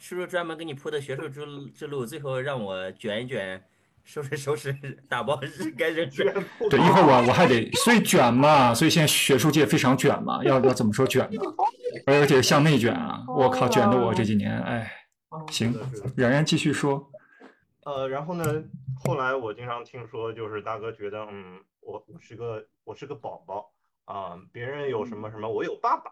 [0.00, 3.62] 是不是专门给你铺的学术之路之路，最后让我卷一卷，
[4.02, 4.74] 收拾收拾，
[5.08, 5.38] 打包
[5.78, 6.42] 该扔居然扔。
[6.58, 11.40] 铺 对，一会儿我我还得，所以卷嘛，所以现在学术界非常卷嘛，要要怎么说卷呢？
[12.06, 14.90] 而且向内卷啊，我靠，卷的我这几年，哎，
[15.50, 16.00] 行是，的是。
[16.00, 17.10] 的冉冉继续说，
[17.84, 18.44] 呃，然后呢，
[19.04, 23.70] 后来我经常听说，就是大哥觉得，嗯，我我是个我是个宝宝
[24.04, 26.10] 啊，别人有什么什么，我有爸爸。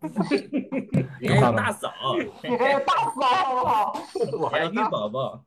[1.20, 3.92] 你还有大嫂，你这大嫂，
[4.38, 5.44] 我还人家玉有大宝宝，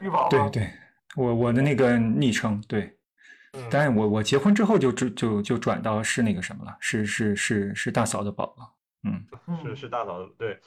[0.00, 0.70] 玉宝宝，对对，
[1.14, 2.96] 我我的那个昵称，对，
[3.52, 3.62] 嗯。
[3.70, 8.66] 但是我我结婚之后就就就就转到是那个什么了，是是是是大嫂的宝了，
[9.06, 10.60] 嗯，嗯是是大嫂的对，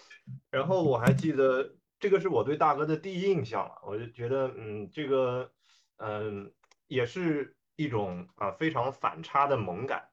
[0.50, 5.52] 然后我还记得这个是我对大哥的第一印象了，我就觉得嗯这个
[5.98, 6.54] 嗯、
[6.88, 10.10] 也是一种啊非常反差的萌感，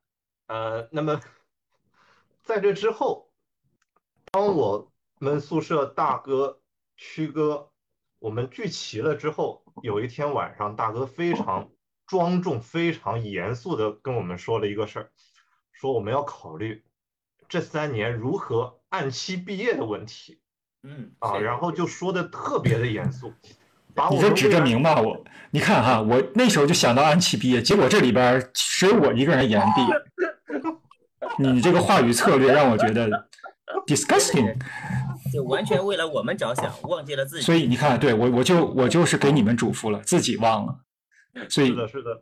[0.49, 1.21] 呃那么
[2.43, 3.31] 在这之后，
[4.33, 6.61] 当我们宿舍大哥
[6.97, 7.71] 曲哥
[8.19, 11.71] 我们聚齐了之后，有一天晚上大哥非常
[12.07, 15.13] 庄重、非常严肃的跟我们说了一个事儿，
[15.71, 16.85] 说我们要考虑。
[17.49, 20.39] 这三年如何按期毕业的问题
[20.83, 23.33] 嗯啊，然后就说的特别的严肃，
[23.95, 33.29] 把你这指着我们未来明骂我，你看哈，我那时候就想到按期毕业，结果这里边儿只有我一个人延毕， 你这个话语策略让我觉得
[33.87, 34.57] disgusting。
[35.33, 37.43] 就完全为了我们着想，忘记了自己。
[37.43, 40.79] 所以你看，对我我就我就是给你们嘱咐了，自己忘了。
[41.49, 42.21] 所以是的，是的，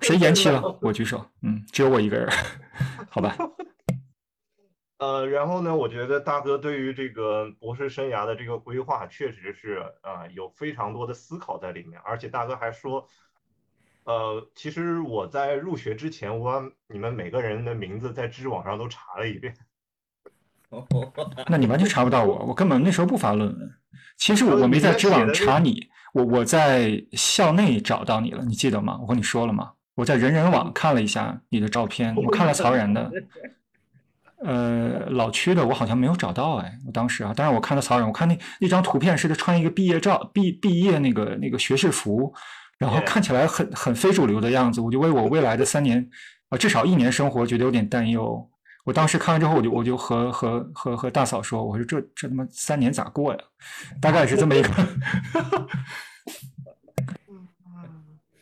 [0.00, 0.78] 谁延期了？
[0.80, 1.24] 我举手。
[1.42, 2.26] 嗯，只有我一个人，
[3.10, 3.36] 好吧？
[4.98, 13.06] 呃，然后呢，我觉得大哥对于这个博士生涯的这个规划，确实是呃有非常多的思考在里面，而且大哥还说，
[14.04, 19.54] 呃，其实我在入学之前，我把你们每个人的名字在知网上都查了一遍。
[21.48, 23.70] 那你完全查不到我，我根本那时候不发论文。
[24.16, 28.98] 其实我我没在知网查你，我我在校内找到你了，你记得吗？
[29.02, 29.72] 我跟你说了吗？
[29.94, 33.10] 我在人人网看了一下你的照片，我看了曹然的，
[34.46, 42.32] 呃，老区的我好像没有找到哎，我当时啊，但是我看到曹冉，我看那那张图片是他穿一个毕业照毕毕业那个那个学士服，
[42.78, 46.08] 然后看起来很很非主流的样子，我就为我未来的三年
[46.50, 48.48] 啊、至少一年生活觉得有点担忧。
[48.84, 53.40] 我当时看完之后，我就我就和和和和大嫂说，我说这这他妈三年咋过呀？
[54.00, 54.68] 大概是这么一个。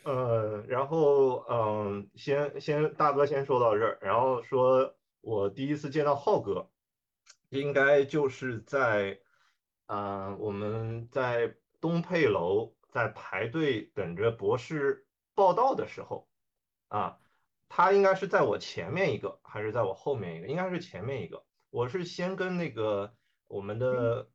[0.05, 4.93] 呃，然后嗯，先先大哥先说到这儿，然后说
[5.25, 6.69] 我第一次见到浩哥，
[7.49, 9.19] 应该就是在，
[9.87, 16.29] 呃，我们在东配楼在排队等着博士报到的时候，
[16.89, 17.19] 啊，
[17.71, 20.47] 他应该是在我前面一个，还是在我后面一个？
[20.47, 21.43] 应该是前面一个。
[21.71, 23.11] 我是先跟那个
[23.49, 24.29] 我们的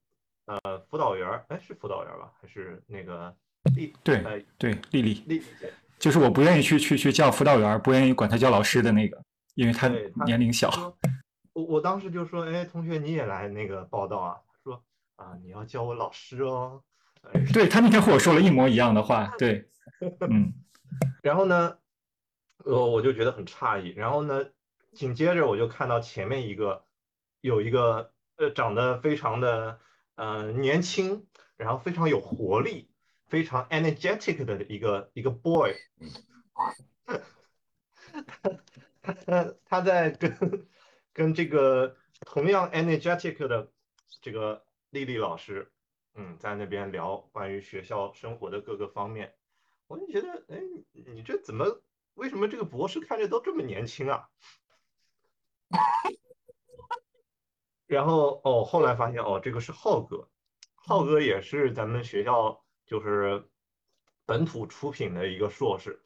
[0.45, 2.33] 呃辅导员儿，哎，是辅导员儿吧？
[2.41, 3.33] 还是那个
[3.75, 3.93] 丽？
[4.03, 5.45] 对呃，对，丽丽，丽丽。
[5.99, 9.23] 就是我不愿意去去去叫辅导员，不愿意管他叫老师的那个，
[9.59, 9.89] 因为他
[10.25, 10.71] 年龄小。
[11.51, 14.37] 我我当时就说，哎，同学你也来那个报道啊？
[14.47, 14.81] 他说
[15.17, 16.81] 啊，你要叫我老师哦。
[17.23, 19.69] 哎对他那天和我说了一模一样的话，对，
[20.31, 20.53] 嗯，
[21.21, 21.77] 然后呢，
[22.63, 23.89] 我，我就觉得很诧异。
[23.89, 24.45] 然后呢，
[24.93, 26.85] 紧接着我就看到前面一个
[27.41, 29.77] 有一个呃长得非常的
[30.15, 32.89] 呃年轻，然后非常有活力，
[33.27, 35.73] 非常 energetic 的一个一个 boy，
[39.01, 40.67] 他他他在跟
[41.13, 43.71] 跟这个同样 energetic 的
[44.21, 45.71] 这个丽丽老师，
[46.15, 49.35] 嗯，在那边聊关于学校生活的各个方面。
[49.87, 51.81] 我就觉得，哎，你这怎么，
[52.13, 54.29] 为什么这个博士看着都这么年轻啊？
[57.87, 60.29] 然后哦，后来发现哦，这个是浩哥，
[60.75, 63.49] 浩哥也是咱们学校就是
[64.27, 65.99] 本土出品的一个硕士，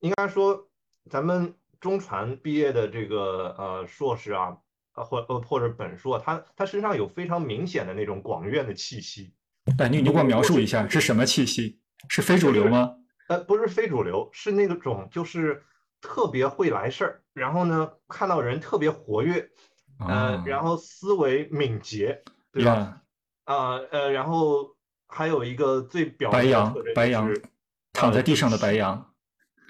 [0.00, 0.68] 应该说
[1.08, 4.56] 咱们中传毕业的这个呃硕士啊，
[4.92, 9.32] 啊或呃或者本硕，他他身上有非常明显的那种广院的气息。
[9.78, 11.80] 哎，你你给我描述一下是什么气息？
[12.08, 12.96] 是非主流吗？
[13.28, 15.62] 呃，不是非主流，是那种就是
[16.00, 19.50] 特别会来事儿，然后呢，看到人特别活跃，
[19.98, 22.74] 呃，然后思维敏捷，对吧？
[22.74, 23.02] 呀，
[23.44, 24.74] 啊呃，然后
[25.06, 27.42] 还有一个最表白羊明的特征白羊就是
[27.92, 29.09] 躺在地上的白羊，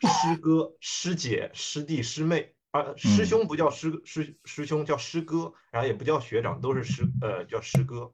[0.00, 8.12] 师哥、师姐、师弟、师妹啊，师兄不叫师师师兄，叫师哥，然后也不叫学长，都是师呃叫师哥。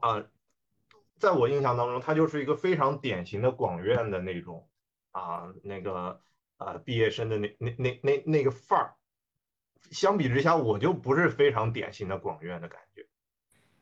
[0.00, 0.24] 啊，
[1.18, 4.68] 在我印象当中，他就是一个非常典型的广院的那种
[5.12, 6.20] 啊那个
[6.58, 8.94] 啊毕业生的那那那那那个范儿。
[9.92, 13.06] 相比之下，我就不是非常典型的广院的感觉。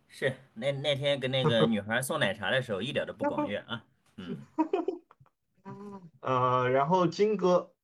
[0.07, 3.83] 是那那天跟那个女孩送奶茶的时候，一点都不广院啊。
[4.17, 4.37] 嗯，
[6.25, 7.75] 呃，然后金哥，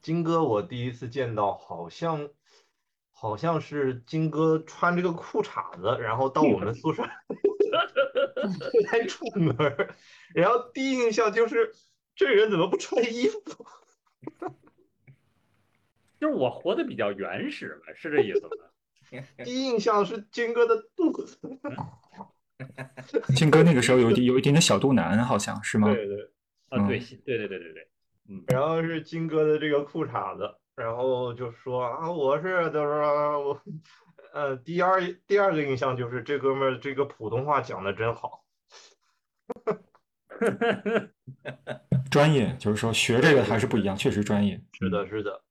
[0.00, 2.30] 金哥，我第一次见到，好像
[3.10, 7.02] 好像是金哥穿这个裤衩子，然后到我们宿舍
[8.90, 9.94] 来出门儿，
[10.34, 11.74] 然后第一印象就是
[12.14, 13.66] 这人怎么不穿衣服？
[16.18, 19.20] 就是我活得比较原始嘛，是这意思吗？
[19.44, 21.38] 第一印象是金哥的肚子，
[23.36, 25.92] 金哥那个时候有一有一点点小肚腩，好像是吗？
[25.92, 26.31] 对对，
[26.72, 27.88] 啊，对嗯对对对对对，
[28.30, 33.62] 嗯，然后是金哥的这个裤衩子，然后就说啊，我是他说我，
[34.32, 38.44] 呃，第二第二个印象就是这哥们儿这个普通话讲的真好。
[42.10, 44.60] 专业，就是说学这个还是不一样，确实专业。
[44.72, 45.42] 是的，是的。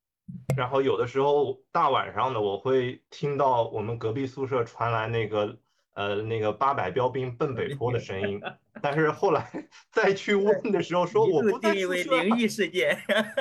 [0.57, 5.59] 然后有的时候大晚上的，我会听到我们隔壁宿舍传来那个
[5.93, 8.41] 呃那个八百标兵奔北坡的声音，
[8.81, 9.49] 但是后来
[9.91, 12.97] 再去问的时候，说我不在定义为宿舍，灵异事件。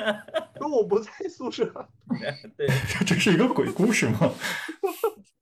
[0.57, 1.65] 说我不在宿舍。
[2.57, 4.31] 对，这这是一个鬼故事吗？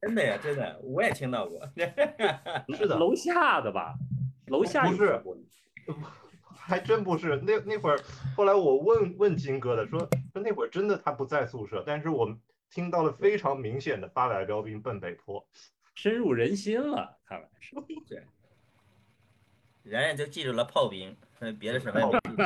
[0.02, 1.60] 真的呀，真的，我也听到过。
[2.76, 3.96] 是的楼下的吧，
[4.48, 5.22] 楼下不是
[6.54, 8.00] 还真不是，那那会儿，
[8.38, 10.00] 后来我问问金哥的，说
[10.32, 12.38] 说那会儿真的他不在宿舍，但是我
[12.70, 15.46] 听到了非常明显的八百标兵奔北坡。
[16.02, 17.76] 深入人心了，看来是
[18.08, 18.24] 对。
[19.84, 22.30] 然然就记住了炮兵，呃别的什么也没记住。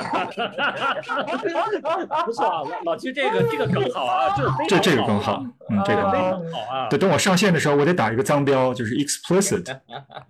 [2.26, 6.12] 不错啊，老七这个这个更好啊，这这这个更好，嗯，这个更
[6.52, 6.62] 好。
[6.62, 6.90] 啊。
[6.90, 9.82] 对，等我上线的时候，我得打一个脏标，就是 explicit。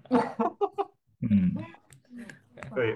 [1.31, 1.55] 嗯，
[2.75, 2.87] 对，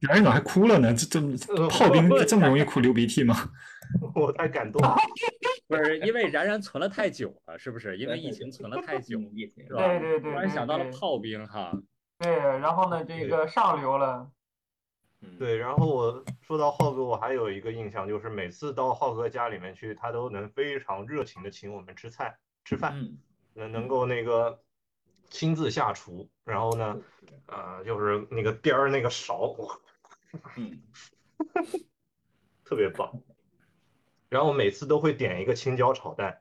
[0.00, 0.92] 然然怎么还哭了呢？
[0.92, 3.52] 这这呃炮兵这么容易哭流鼻涕吗？
[4.14, 4.96] 我太感动了。
[5.68, 7.96] 不是因为然然存了太久了，是不是？
[7.98, 9.88] 因为疫情存了太久，疫情是吧？
[9.88, 11.76] 对对对突然想到了炮兵哈，
[12.18, 14.30] 对，然后呢，这个上流了，
[15.22, 23.18] 嗯，对，然后我说到浩哥，我还有一个印象，就是每次到浩哥家里面去，他都能非常热情的请我们吃菜吃饭，嗯，
[23.54, 24.62] 能能够那个
[25.30, 26.96] 亲自下厨，然后呢，
[27.46, 29.80] 呃，就是那个颠儿那个勺，哇，
[30.56, 30.80] 嗯，
[32.64, 33.20] 特别棒。
[34.36, 36.38] 然后每次都会点一个青椒炒蛋，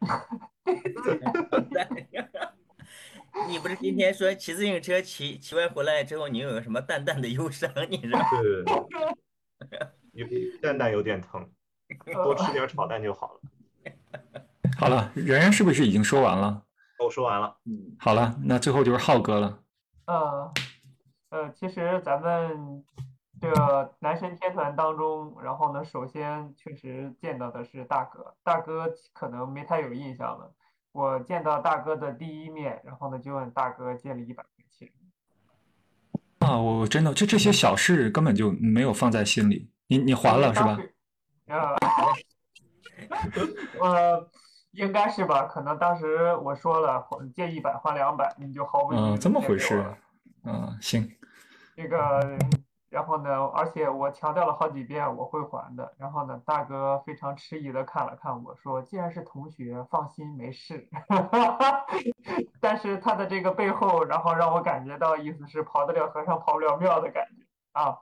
[3.46, 7.70] 你不是今天说骑自行车骑骑完回来之后，你有个什么淡淡的忧伤？
[7.88, 8.24] 你知道吗？
[8.42, 8.74] 对对对，
[10.14, 10.26] 有
[10.60, 11.48] 蛋蛋有点疼，
[12.12, 13.40] 多吃点炒蛋就好了。
[14.76, 16.64] 好了，然然是不是已经说完了？
[16.98, 19.62] 我说完了，嗯，好了，那最后就是浩哥了。
[20.06, 20.52] 呃，
[21.28, 22.84] 呃，其实咱们
[23.40, 30.52] 这个男神天团当中，然后呢，首先确实见到的是大哥，大哥可能没太有印象了。
[30.92, 34.90] 我见到大哥的第一面，然后呢，就问大哥借了一百块钱。
[36.40, 39.70] 啊，我真的就这些小事根本就没有放在心里。
[39.86, 40.78] 你你还了是吧？
[41.46, 41.76] 呃，
[43.80, 44.28] 呃，
[44.72, 45.46] 应该是吧？
[45.46, 49.82] 可能当时我说了还借一百还两百，你就毫不嗯，地这么回事。
[50.44, 51.10] 嗯，行，
[51.76, 52.38] 这个，
[52.90, 55.94] 然后呢，而且我强调了好几遍我会还的。
[55.96, 60.88] 然后呢，大哥非常迟疑的看了看我说：“既然是同学，放心，没事。
[62.60, 67.96] ”但是他的这个背后，然后让我感觉到意思是跑得了和尚跑不了庙的感觉啊。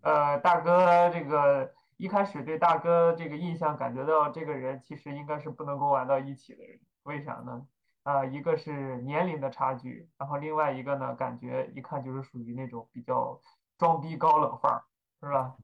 [0.00, 7.66] 呃，大哥这个一开始对大哥这个印象感觉到这个人其实应该是不能够玩到一起的人，为啥呢？
[8.02, 13.40] 啊、一个是年龄的差距，然后另外一个呢，感觉一看就是属于那种比较
[13.78, 14.82] 装逼高冷范儿，
[15.22, 15.54] 是吧？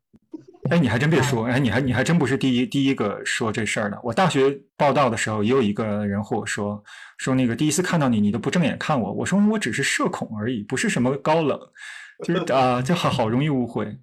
[0.71, 4.01] 哎，你还真别说，哎，你还你还真不是第一第一个说这事儿的。
[4.03, 6.83] 我大学报道的时候，也有一个人和我说，
[7.19, 9.13] 说那个第一次看到你，你都不正眼看我。
[9.13, 11.59] 我说我只是社恐而已，不是什么高冷，
[12.25, 13.99] 就是 啊，就好好容易误会。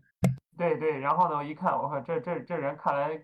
[0.57, 3.19] 对对，然后呢，我一看，我靠这这这人看来，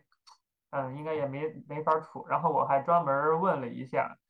[0.72, 2.26] 嗯，应该也没没法处。
[2.30, 4.25] 然后我还专门问了一下，呃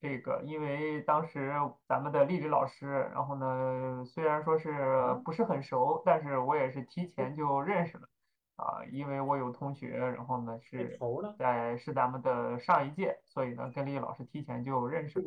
[0.00, 1.52] 这个，因为当时
[1.86, 8.08] 咱们的历史老师，然后呢，虽然说是不是很熟，但是我也是提前就认识了，
[8.56, 10.98] 啊，因为我有同学，然后呢是？
[11.38, 15.24] 在是咱们的上一届，所以呢跟李老师提前就认识了。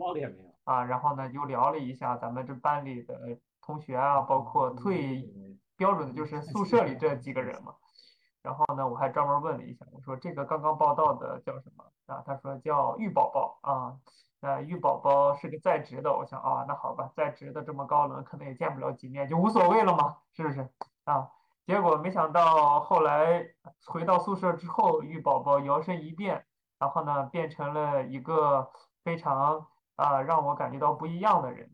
[0.63, 5.29] 啊，然后呢就聊了一下咱们这班里的同学啊，包括最
[5.77, 7.75] 标准的就是宿舍里这几个人嘛。
[8.41, 12.23] 然后呢我还专门问了一下，我说这个刚刚报道的叫什么啊？
[12.25, 13.97] 他说叫玉宝宝啊。
[14.43, 20.69] 呃，玉宝宝是个在职的，我想啊，那好吧，在职的这么高冷，可能也见不了几面，就无所谓了嘛，是不是
[21.05, 21.29] 啊？
[21.65, 23.47] 结果没想到后来
[23.85, 26.45] 回到宿舍之后，玉宝宝摇身一变，
[26.77, 28.69] 然后呢，变成了一个
[29.05, 29.65] 非常
[29.95, 31.71] 啊让我感觉到不一样的人，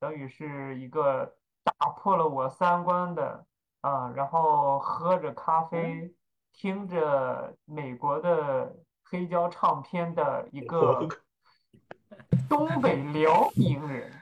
[0.00, 3.44] 等于是一个打破了我三观的
[3.82, 6.14] 啊，然后喝着咖啡，
[6.54, 11.06] 听着美国的黑胶唱片的一个。
[12.48, 14.12] 东北辽宁人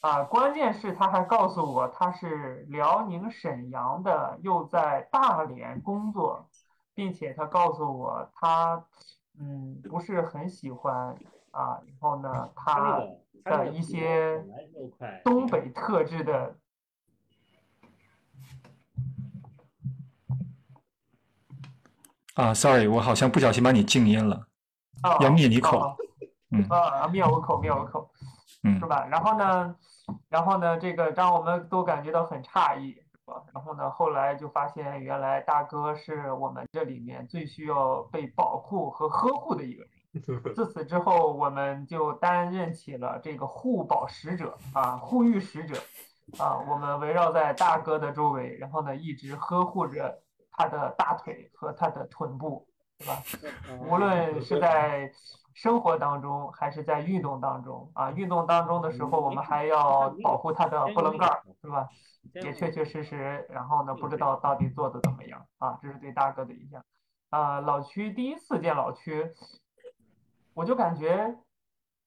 [0.00, 6.48] 啊，关键是他还告诉我他是辽宁沈阳的，又在大连工作，
[6.94, 8.84] 并且他告诉我他
[9.38, 11.14] 嗯不是很喜欢
[11.50, 13.00] 啊，然后呢他
[13.44, 14.44] 的一些
[15.24, 16.56] 东北特质的
[22.34, 24.46] 啊，sorry，我好像不小心把你静音了，
[25.20, 25.96] 要灭你口。
[26.68, 28.10] 啊，灭我口，灭我口，
[28.80, 29.06] 是吧？
[29.10, 29.76] 然后呢，
[30.28, 33.42] 然后呢，这个让我们都感觉到很诧异，是吧？
[33.54, 39.90] 然后呢，后来就发现原来大哥是我们这里面最需要被保护和呵护的一个人。
[40.54, 45.76] 自此之后，我们就担任起了这个护保使者啊，护育使者
[46.38, 46.58] 啊。
[46.68, 52.66] 我们围绕在大哥的周围，然后呢，一直呵护着他的大腿和他的臀部，
[53.00, 53.22] 是吧？
[53.88, 55.10] 无论是在。
[55.56, 58.10] 生活当中还是在运动当中啊？
[58.10, 61.88] 运动当中的时候，我们还要保护他的波棱盖儿，是吧？
[62.34, 65.78] 也确确实实，然后呢，不知道到底做的怎么样啊？
[65.80, 66.84] 这是对大哥的印象。
[67.30, 69.32] 啊，老区第一次见老区，
[70.52, 71.34] 我就感觉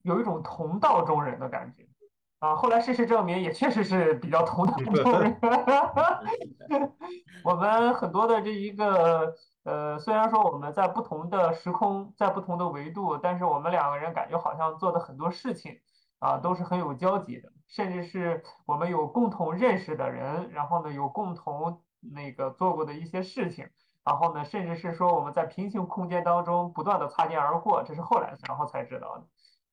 [0.03, 1.87] 有一种同道中人的感觉
[2.37, 2.55] 啊。
[2.55, 5.35] 后来事实证明，也确实是比较同道中人。
[7.43, 9.33] 我们很多的这一个。
[9.69, 15.79] 呃，虽然说我们在不同的时空，在不同的维度，但是我们两个人感觉好像做的很多事情
[16.17, 23.69] 啊，都是很有交集的，甚至是我们有共同认识的人，然后呢，有共同那个做过的一些事情，
[24.03, 29.23] 然后呢，甚至是说我们在平行空间当中不断的擦肩而过，这是后来然后才知道的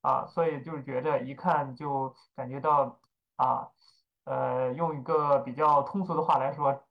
[0.02, 2.98] 啊，所以就是觉着一看就感觉到
[3.36, 3.68] 啊，
[4.24, 6.82] 呃，用一个比较通俗的话来说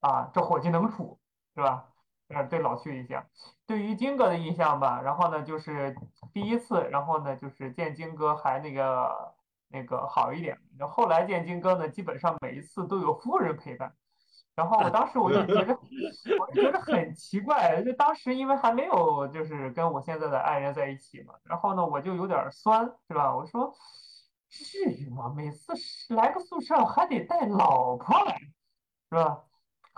[0.00, 1.20] 啊，这伙计能处，
[1.54, 1.84] 是吧？
[2.28, 3.24] 呃，对老去印象，
[3.66, 5.96] 对于金哥的印象吧，然后呢，就是
[6.32, 9.34] 第一次，然后呢，就是见金哥还那个
[9.68, 13.94] 那个好一点，然后后来见金哥呢，基本上每一次都有夫人陪伴，
[14.54, 15.72] 然后我当时我就觉得，
[16.38, 23.34] 我就觉得很奇怪，就当时因为还没有就是跟我现在的爱人在一起嘛，然后呢，我就有点酸，是吧？
[23.34, 23.74] 我说
[24.50, 25.32] 至于吗？
[25.34, 25.72] 每次
[26.14, 28.38] 来个宿舍还得带老婆来，
[29.08, 29.44] 是吧？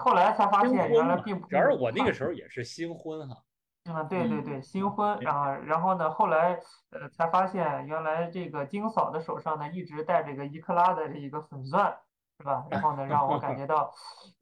[0.01, 1.47] 后来才发现，原来并不。
[1.47, 3.37] 主要是我那个时候也是新婚哈。
[3.85, 11.97] 嗯，对对对，新婚啊，然后呢，后来呃才发现，原来这个金嫂的手上呢一直带着个一克拉的这一个粉钻，
[12.39, 12.67] 是吧？
[12.71, 13.93] 然后呢，让我感觉到，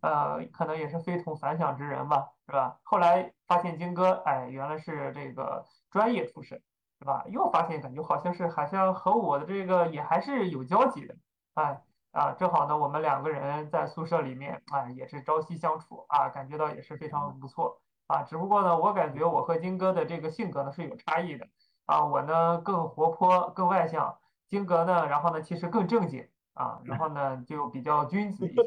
[0.00, 2.78] 呃，可能也是非同凡响之人吧，是吧？
[2.82, 6.60] 后来发现金哥，哎，原来是这个专业出身，
[6.98, 7.24] 是吧？
[7.28, 11.14] 又发现感觉好像是好像和我的这个也还是有交集的，
[11.54, 11.80] 哎。
[12.18, 18.24] 啊，正好呢，我们两个人在宿舍里面，啊，也是朝夕相处啊，感觉到也是非常不错啊。
[18.24, 21.46] 只不过呢，我感觉我和金哥的这个性格呢是有差异的
[21.86, 28.62] 啊，我呢更活泼、更外向，金哥呢，然后呢其实更正经啊，然后呢 就比较君子一些。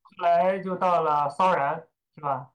[0.00, 2.48] 后来就到了骚然，是吧？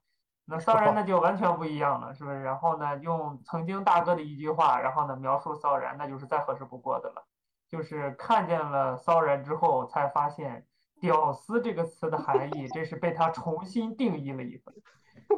[0.46, 2.42] 那骚然那就完全不一样了，是不是？
[2.42, 7.28] 然后呢，用曾经大哥的一句话，然后呢描述骚然，那就是再合适不过的了。
[7.70, 10.66] 就是看见了骚然之后，才发现
[11.00, 14.74] “屌丝”这个词的含义，这是被他重新定义了一番。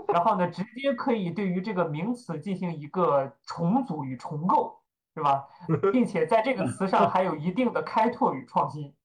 [0.08, 4.82] 然后呢，直接可以对于这个名词进行一个重组与重构，
[5.14, 5.46] 是吧？
[5.92, 8.96] 并且在这个词上还有一定的开拓与创新，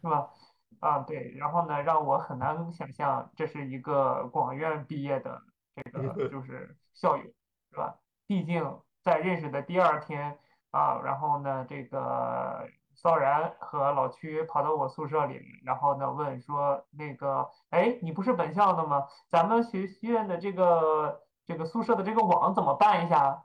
[0.00, 0.30] 是吧？
[0.78, 1.34] 啊，对。
[1.36, 5.42] 然后呢，让我很难想象这是一个广院毕业的
[5.74, 7.24] 这个就是校友，
[7.72, 7.96] 是吧？
[8.28, 10.38] 毕竟在认识的第二天。
[10.70, 19.06] 啊，然后呢，这个骚然和老曲跑到我宿舍里，然后呢问说，那个，哎，你不是本校的吗？
[19.28, 23.44] 咱们学院的这个这个宿舍的这个网怎么办一下？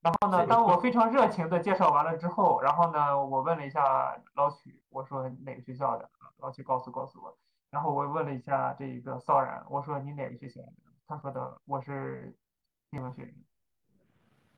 [0.00, 6.10] 然后呢，当我非常热情的介绍完了之后，然后呢，我问了一下老曲，我说哪个学校的？
[6.38, 7.36] 老曲告诉告诉我，
[7.70, 10.72] 然后我问了一下这个骚然，我说你哪个学校的？
[11.06, 12.36] 他说的我是
[12.90, 13.51] 新闻学院。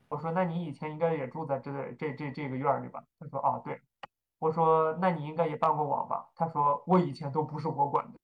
[0.07, 3.03] 我说那你以前应该也住在这这这这个院儿里吧？
[3.19, 3.81] 他说哦对。
[4.37, 6.29] 我说那你应该也办过网吧？
[6.35, 8.19] 他说我以前都不是我管的。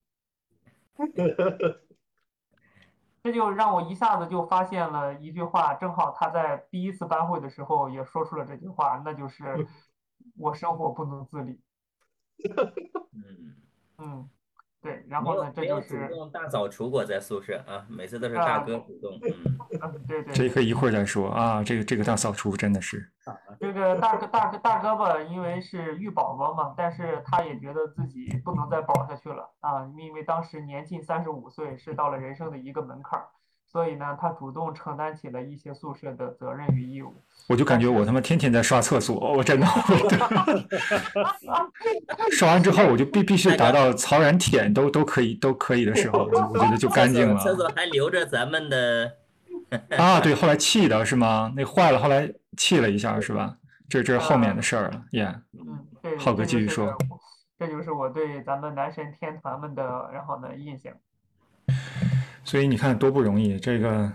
[3.24, 9.68] 这就让我一下子就发现了一句话，正好他在第一次班会的时候也说出了这句话，那就是
[10.38, 11.62] 我生活不能自理。
[13.14, 13.56] 嗯
[13.98, 14.30] 嗯，
[14.82, 19.20] 对，然后呢，这就是主动大扫除过在宿舍啊，每次都是大哥主动。
[19.80, 20.34] 嗯， 对对。
[20.34, 23.08] 这可以一会儿再说啊，这个这个大扫除真的是。
[23.60, 33.28] 这个大哥大哥大哥吧，因为是育宝宝嘛，但是他也觉得自己不能再保下去了啊，因为当时年近三十五岁，是到了人生的一个门槛儿，
[33.72, 37.14] 所以呢，他主动承担起了一些宿舍的责任与义务。
[37.48, 39.68] 我就感觉我他妈天天在刷厕所，我真的，
[42.38, 47.40] 刷完之后我就必必须达到曹然舔都都可以都可以的时候，我觉得就干净了。
[47.40, 49.14] 厕所还留着咱们的。
[49.98, 51.54] 啊，对，后来气的是吗？
[51.56, 53.56] 那坏了，后来气了一下是吧？
[53.88, 55.34] 这这是后面的事儿了，耶。
[55.54, 56.18] 嗯，对。
[56.18, 56.94] 浩哥继续说。
[57.58, 60.92] 这就是我对咱们男神天团们的，然后呢印象。
[62.44, 64.12] 所以你看多不容易，这个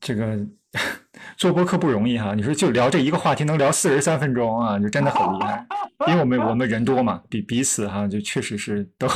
[0.00, 0.38] 这个
[1.36, 2.34] 做播客不容易哈。
[2.34, 5.66] 你说就聊这一个话题能聊四十三分钟啊，就真的很厉害。
[6.08, 9.08] 因为我们我们人多嘛，比彼此哈就确实是都，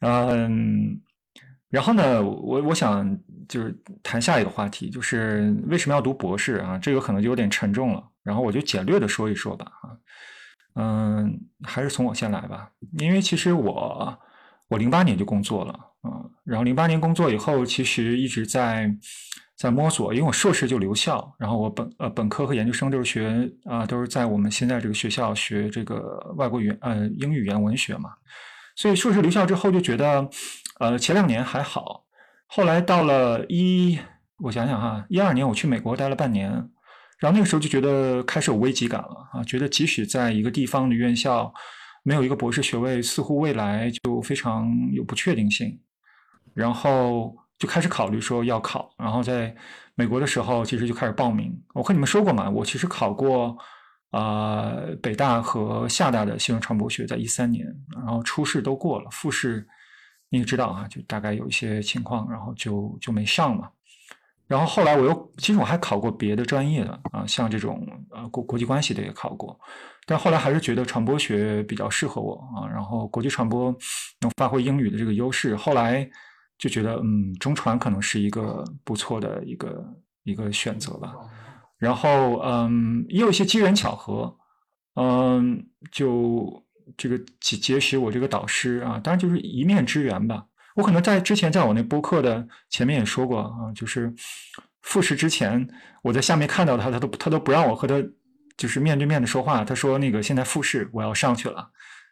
[0.00, 1.00] 嗯。
[1.70, 6.76] 然后呢，我我想就是谈下一个话题，就是为什么要读博士啊？
[6.76, 8.04] 这个可能就有点沉重了。
[8.22, 9.88] 然后我就简略的说一说吧，啊，
[10.74, 12.70] 嗯，还是从我先来吧。
[12.98, 14.18] 因为其实我
[14.68, 18.92] 我零八年就工作了，嗯，然后零八年工作以后，其实一直在
[19.56, 20.12] 在摸索。
[20.12, 28.10] 因为我硕士就留校，然后我本呃本科和研究生都是学啊，都是在我们现在这个学校学这个外国语呃英语语言文学嘛。
[28.74, 30.28] 所以硕士留校之后就觉得，
[30.80, 32.04] 呃，前两年还好，
[32.46, 33.98] 后来到了一，
[34.38, 36.50] 我想想哈，一二年我去美国待了半年，
[37.20, 41.52] 然后那个时候就觉得开始有危机感了啊，觉得即使在一个地方的院校，
[42.02, 45.78] 没有一个博士学位，似乎未来就非常有不确定性，
[46.54, 49.54] 然后就开始考虑说要考，然后在
[49.94, 51.52] 美国的时候，其实就开始报名。
[51.74, 53.56] 我和你们说过嘛，我其实考过。
[54.12, 59.66] 啊，北大和厦大的新闻传播学在一三年，然后初试都过了，复试
[60.28, 63.70] 你也知道啊，就大概有一些情况，然后就就没上嘛。
[64.46, 69.58] 然后后来我又，其实我还考过别的专业的啊，像这种呃国国际关系的也考过，
[70.04, 73.74] 但后来还是觉得传播学比较适合我啊，然后国际传播
[74.20, 76.06] 能发挥英语的这个优势，后来
[76.62, 79.84] 就觉得嗯，中传可能是一个不错的一个
[80.22, 81.12] 一个选择吧。
[81.76, 84.32] 然后，嗯，也有一些机缘巧合，
[84.94, 86.64] 嗯，就
[86.96, 90.46] 这个结结识我这个导师啊，当然就是一面之缘吧。
[90.76, 94.14] 我可能在之前在我那播客的前面也说过啊，就是
[94.82, 95.68] 复试之前，
[96.04, 98.00] 我在下面看到他，他都他都不让我和他
[98.56, 99.64] 就是面对面的说话。
[99.64, 101.68] 他说那个现在复试我要上去了，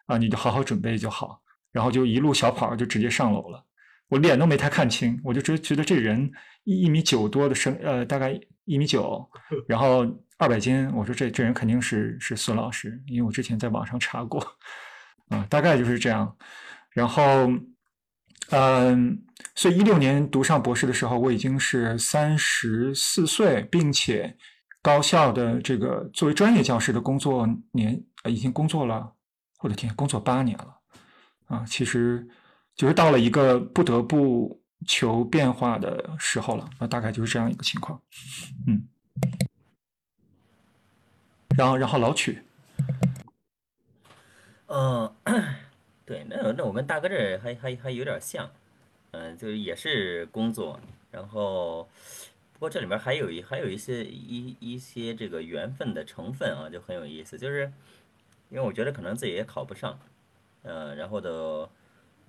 [0.07, 1.41] 啊，你就好好准备就好。
[1.71, 3.65] 然后就一路小跑就直接上楼了，
[4.11, 6.31] 我脸都没太看清，我就觉觉得这人
[6.65, 8.39] 一一米九多的身，呃，大概。
[8.67, 9.29] 一米九，
[9.67, 10.07] 然后
[10.39, 10.89] 二百斤。
[10.95, 14.41] 我说这这人肯定是是孙老师，因为我之前在网上查过，
[15.29, 16.37] 啊，大概就是这样。
[16.91, 17.51] 然后，
[18.51, 19.21] 嗯，
[19.57, 24.37] 所以一六年读上博士的时候，我已经是三十四岁，并且
[24.81, 29.13] 高校的这个作为专业教师的工作年已经工作了，
[29.63, 30.77] 我的天，工作八年了
[31.47, 31.65] 啊！
[31.67, 32.25] 其实
[32.81, 34.59] 就是到了一个不得不。
[34.87, 38.01] 求变化的时候了，那大概就是这样一个情况，
[38.67, 38.83] 嗯，
[41.55, 42.43] 然后然后老曲，
[44.69, 45.15] 嗯，
[46.07, 48.51] 对，那那我们大哥这还还还有点像，
[49.11, 51.87] 嗯，就是也是工作，然后
[52.55, 57.71] 不过这里面还有一还有一些一一些这个缘分的成分啊，就很有意思，就是
[58.49, 60.01] 因为我觉得可能自己也考不上，
[60.63, 61.69] 嗯，然后的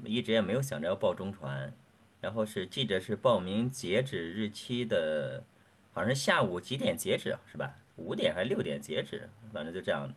[0.06, 1.74] 一直也没有想着要报中传。
[2.20, 5.44] 然后是记得是报名截止日期的，
[5.92, 7.74] 好像是下午几点截止是吧？
[7.96, 9.28] 五点还是六点截止？
[9.52, 10.08] 反正就这样。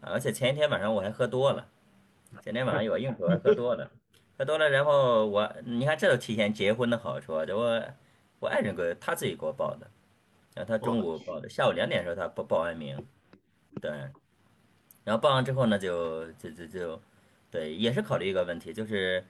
[0.00, 1.68] 而且前一天晚上我还喝多了，
[2.42, 3.90] 前天晚上有应酬喝多了，
[4.38, 4.70] 喝多了。
[4.70, 7.44] 然后我，你看这都提前结婚的好处。
[7.44, 7.82] 这我
[8.40, 9.86] 我爱人给他自己给我报的，
[10.54, 12.96] 然后他中午报的，下午两点的时候他报报完名，
[13.80, 13.90] 对。
[15.04, 17.02] 然后报完之后呢，就就就就，
[17.52, 19.24] 对，也是考虑一个问题，就是。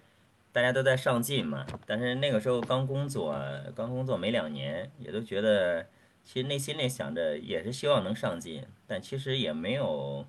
[0.54, 3.34] 大家都在上进嘛，但是那个时候刚工作，
[3.74, 5.88] 刚工作没两年，也都觉得，
[6.22, 10.26] 其实内心里想着也是希望能上进，但其实也没有，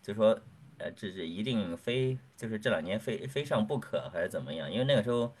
[0.00, 0.38] 就说，
[0.78, 4.70] 呃，这是一定非就是这两年非非上不可还是怎么样？
[4.70, 5.34] 因为那个时候，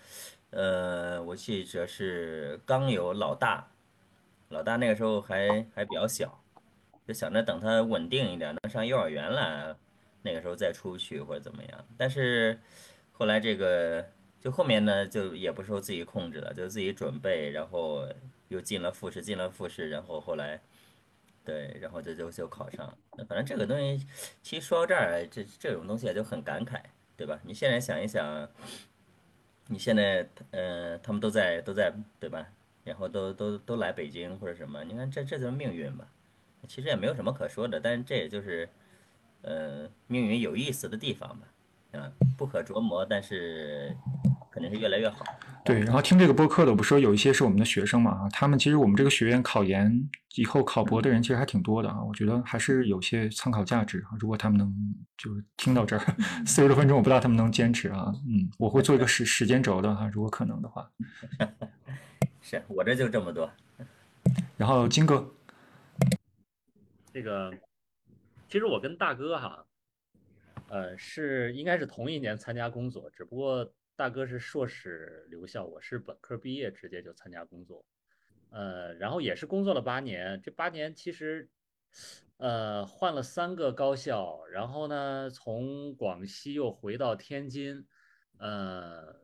[0.50, 3.70] 呃，我记着是刚有老大，
[4.48, 6.42] 老大那个时候还还比较小，
[7.06, 9.78] 就想着等他稳定一点，能上幼儿园了，
[10.24, 11.84] 那个时候再出去或者怎么样。
[11.96, 12.58] 但是
[13.12, 14.04] 后来这个
[14.40, 18.08] 就后面呢，就也不受自己控制了，就自己准备，然后
[18.48, 20.60] 又进了复试，进了复试，然后后来
[21.44, 22.92] 对，然后就就就考上。
[23.16, 24.04] 那反正这个东西，
[24.42, 26.80] 其实说到这儿，这这种东西就很感慨，
[27.16, 27.38] 对吧？
[27.44, 28.48] 你现在想一想。
[29.68, 32.46] 你现在，呃，他们都在都在，对吧？
[32.84, 34.84] 然后都都都来北京或者什么？
[34.84, 36.06] 你看这这就是命运吧。
[36.68, 38.68] 其实也没有什么可说的，但是这也就是，
[39.44, 41.46] 呃，命运有意思的地方吧。
[41.92, 43.96] 啊，不可琢磨，但是
[44.50, 45.24] 肯定是越来越好。
[45.64, 54.18] 对，然后听这个播客的，我不说有一些是我们的学生嘛啊，他们其实我们这个学院考研以后考博的人其实还挺多的啊，我觉得还是有些参考价值啊。
[54.18, 54.74] 如果他们能
[55.16, 56.04] 就是听到这儿
[56.44, 58.12] 四十多分钟，我不知道他们能坚持啊。
[58.26, 60.90] 嗯，我会做一个时时间轴的哈，如果可能的话。
[62.42, 63.48] 是我这就这么多。
[64.56, 65.32] 然后金哥，
[67.12, 67.52] 这个
[68.54, 69.66] 其实我跟大哥哈，
[70.68, 73.74] 呃，是应该是同一年参加工作，只不过。
[73.96, 77.84] 大哥是硕士留校，我是本科毕业直接就参加工作，
[78.50, 80.40] 呃，然后也是工作了八年。
[80.40, 81.50] 这八年其实，
[82.36, 87.84] 呃，换了三个高校，然后呢，从广西又回到天津，
[88.38, 89.16] 呃，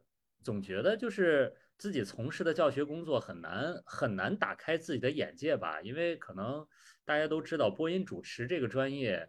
[0.43, 6.67] 总觉得就是自己从事的教学工作很难很难打开自己的眼界吧，因为可能
[7.11, 9.29] 大家都知道播音主持这个专业，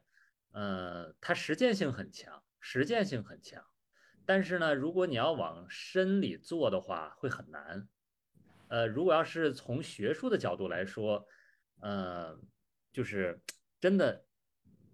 [0.52, 3.66] 呃，它实践性很强，实践性很强。
[4.24, 7.90] 但是呢，如果你要往深里做的话，会很难。
[8.68, 11.26] 呃，如果要是从学术的角度来说，
[11.80, 12.40] 呃，
[12.94, 13.42] 就是
[13.80, 14.28] 真的，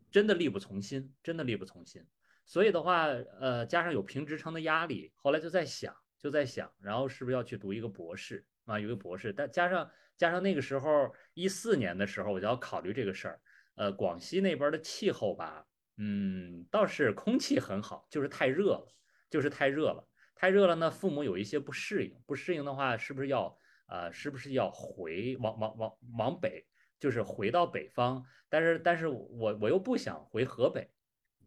[0.10, 2.08] 真的力不从心，真的力不从心。
[2.46, 8.80] 所以的话，呃，加上有评职称的压力，后来就在想，就在想，然后是不是要去读一个博士啊？
[8.80, 13.42] 有一个博士，但加上加上那个时候一四年的时候，我就要考虑这个事儿。
[13.74, 15.66] 呃，广西那边的气候吧，
[15.98, 18.94] 嗯，倒是空气很好，就是太热了。
[19.30, 26.66] 就是太热了，太热了呢，父母有一些不适应，不适应的话，是不是要呃，是不是要回往往往往北，
[26.98, 28.24] 就是回到北方？
[28.48, 30.90] 但是，但是我我又不想回河北，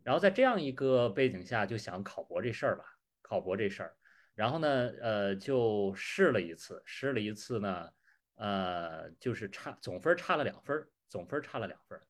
[0.03, 2.85] 然后在这样一个背景下，就想考博这事儿吧，
[3.23, 3.97] 考博这事儿，
[4.41, 7.91] 然后呢，呃，就试了一次，试了一次呢，
[8.37, 12.01] 呃，就是差总分差了两分，总分差了两分，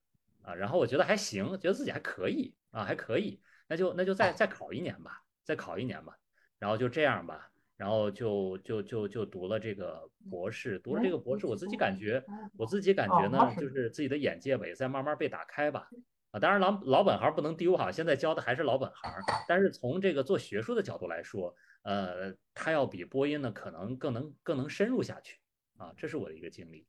[0.42, 5.20] 啊，然后我觉得还行，觉得自己还可以啊，还可以，那就那就再再考一年吧。
[5.42, 6.16] 再考一年吧，
[6.60, 12.24] 然后就这样吧，然后就就就就读了这个博士，读了这个博士，我自己感觉，
[12.56, 15.88] 我自己感觉呢，就是自己的眼界吧，也在慢慢被打开吧。
[16.30, 19.12] 啊，当然老老本行不能丢哈，现在教的还是老本行，
[19.48, 21.52] 但是从这个做学术的角度来说，
[21.82, 25.38] 呃，它要比播音呢可能更能更能深入下去
[25.78, 26.86] 啊，这是我的一个经历。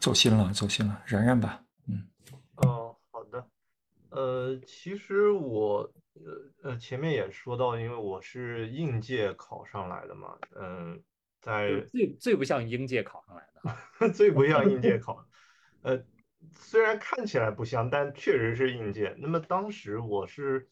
[0.00, 2.06] 走心了，走心了，然然吧，嗯。
[2.56, 3.48] 哦，好的
[4.10, 11.02] 呃，其实我呃呃前面也说到，因为我是应届考上来的嘛，嗯，
[11.40, 15.26] 在最最不像应届考上来的， 最不像应届考，
[15.82, 16.00] 呃，
[16.52, 19.14] 虽然看起来不像，但确实是应届。
[19.18, 20.68] 那么当时我是，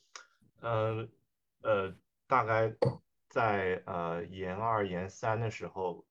[0.65, 1.09] 呃
[1.63, 1.95] 呃，
[2.27, 2.75] 大概
[3.29, 6.07] 在呃研二研三的时候，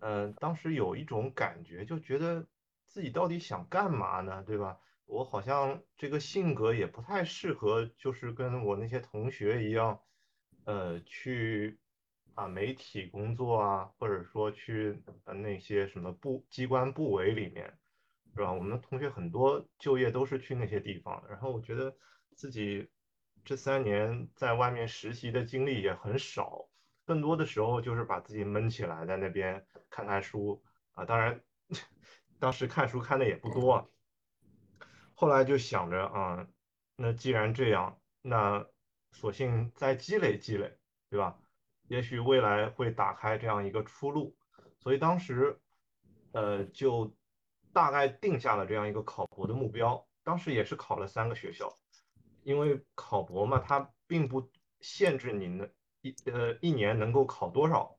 [0.00, 2.46] 嗯，当时有一种感觉，就觉得
[2.86, 4.78] 自己到底想干嘛呢，对吧？
[5.04, 10.00] 我好像这个性格也不太适合，就是跟我那些同学一样，
[10.64, 11.78] 呃，去
[12.34, 17.78] 啊媒体工作啊，或者说去呃那些什么部机关部委里面，
[18.34, 18.50] 是吧？
[18.50, 21.94] 我们同学很多就业都是去那些地方，然后我觉得
[22.34, 22.88] 自己
[23.44, 26.66] 这三年在外面实习的经历也很少，
[27.04, 31.40] 更多的时候就是把自己闷起来在那边看看书啊，当然
[32.38, 33.90] 当时看书看的也不多。
[35.12, 36.46] 后来就想着啊，
[36.96, 38.66] 那既然这样，那
[39.12, 40.78] 索性再积累积累，
[41.10, 41.38] 对吧？
[41.88, 44.34] 也许未来会打开这样一个出路。
[44.78, 45.60] 所以当时，
[46.32, 47.14] 呃，就
[47.72, 50.06] 大概定下了这样一个考博的目标。
[50.22, 51.78] 当时也是考了三个学校，
[52.44, 55.70] 因为考博嘛，它并不限制你的
[56.02, 57.98] 一呃一年能够考多少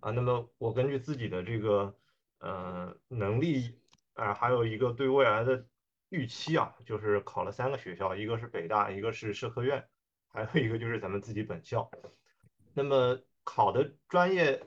[0.00, 0.10] 啊。
[0.10, 1.96] 那么我根据自己的这个
[2.38, 3.78] 呃能力
[4.14, 5.66] 啊，还有一个对未来的。
[6.10, 9.84] 预期啊，就是考了三个学校，一个是北大，一个是社科院，
[10.28, 11.90] 还有一个就是咱们自己本校。
[12.72, 14.62] 那么考的专业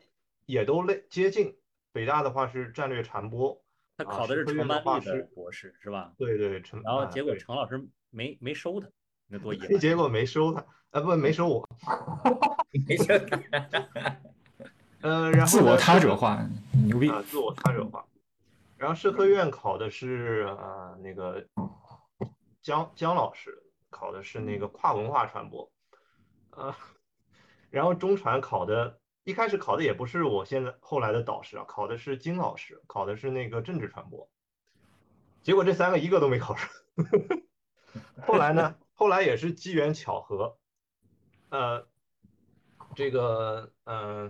[0.46, 1.58] 也都类接近，
[1.94, 3.64] 北大的话是战略传播，
[3.96, 6.14] 他考的是陈班丽的博士是吧？
[6.18, 8.90] 对对，然后结果陈老师没没收他
[9.28, 9.78] 那多遗憾。
[9.80, 11.70] 结果没收他，啊不，没收我。
[12.88, 14.18] 没收他。
[15.02, 16.46] 呃， 然后自我他者化，
[16.86, 17.24] 牛逼啊！
[17.28, 18.06] 自我他者化。
[18.78, 21.44] 然后社科院考的是呃那个
[22.62, 25.72] 姜姜老师考的是那个跨文化传播，
[26.52, 26.76] 呃，
[27.70, 34.30] 然后中传考的一开始考的也不是我现在后来的导师啊，考的是金老师，考的是那个政治传播。
[35.42, 36.70] 结果这三个一个都没考上。
[38.28, 38.76] 后来呢？
[38.98, 40.60] 后来也是机缘巧合，
[41.52, 41.88] 呃，
[42.94, 44.30] 这个嗯。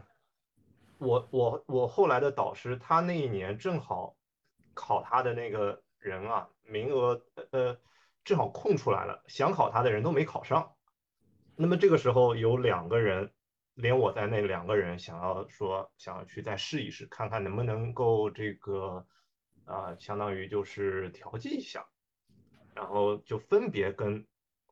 [1.00, 4.18] 我我我后来的导师，他那一年正好
[4.74, 7.78] 考他的那个人啊，名额呃
[8.24, 10.74] 正好空出来了，想考他的人都没考上。
[11.56, 13.32] 那么这个时候有两个人，
[13.76, 19.06] 连我在内两个人想要说想要去再试一试，看看能不能够这个
[19.66, 21.86] 啊，相当于就是调剂一下，
[22.74, 24.26] 然后就分别跟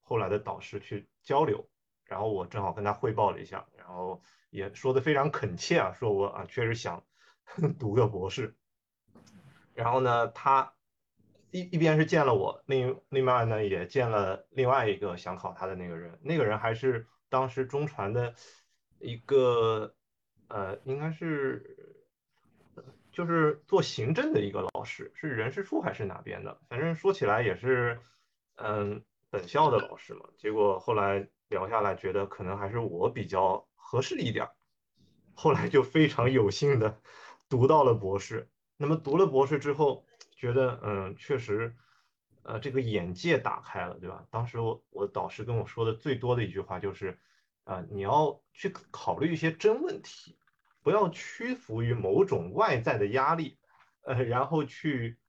[0.06, 1.68] 后来的导师去交流，
[2.06, 4.24] 然后我正好跟他汇报了一下，然后。
[4.51, 7.03] 也说的非常恳切啊，说我啊确实想
[7.78, 8.56] 读个博士。
[9.74, 10.72] 然后呢，他
[11.51, 18.34] 一一边是见了我，另另外呢也见了另外一个想考他的那个人，那个人还是当时中传的
[18.99, 19.93] 一个
[20.47, 22.06] 呃，应该是
[23.12, 26.58] 就是做行政的一个老师，是人事处还是哪边的？
[26.70, 27.99] 反正说起来也是
[28.56, 30.30] 嗯本校的老师嘛。
[30.38, 33.67] 结果后来聊下来，觉得可能还是我比较。
[33.88, 34.49] 合适一点，
[35.36, 36.99] 后来就非常有幸的
[37.47, 38.49] 读到了博士。
[38.78, 40.03] 那么读了博士之后，
[40.36, 41.76] 觉得嗯，确实，
[42.41, 44.26] 呃，这个眼界打开了，对吧？
[44.32, 47.19] 当时我我导师跟我说的最多的一句话就是，
[47.63, 50.36] 啊，你要去考虑一些真问题，
[50.82, 53.59] 不要屈服于某种外在的压力，
[54.01, 55.19] 呃，然后去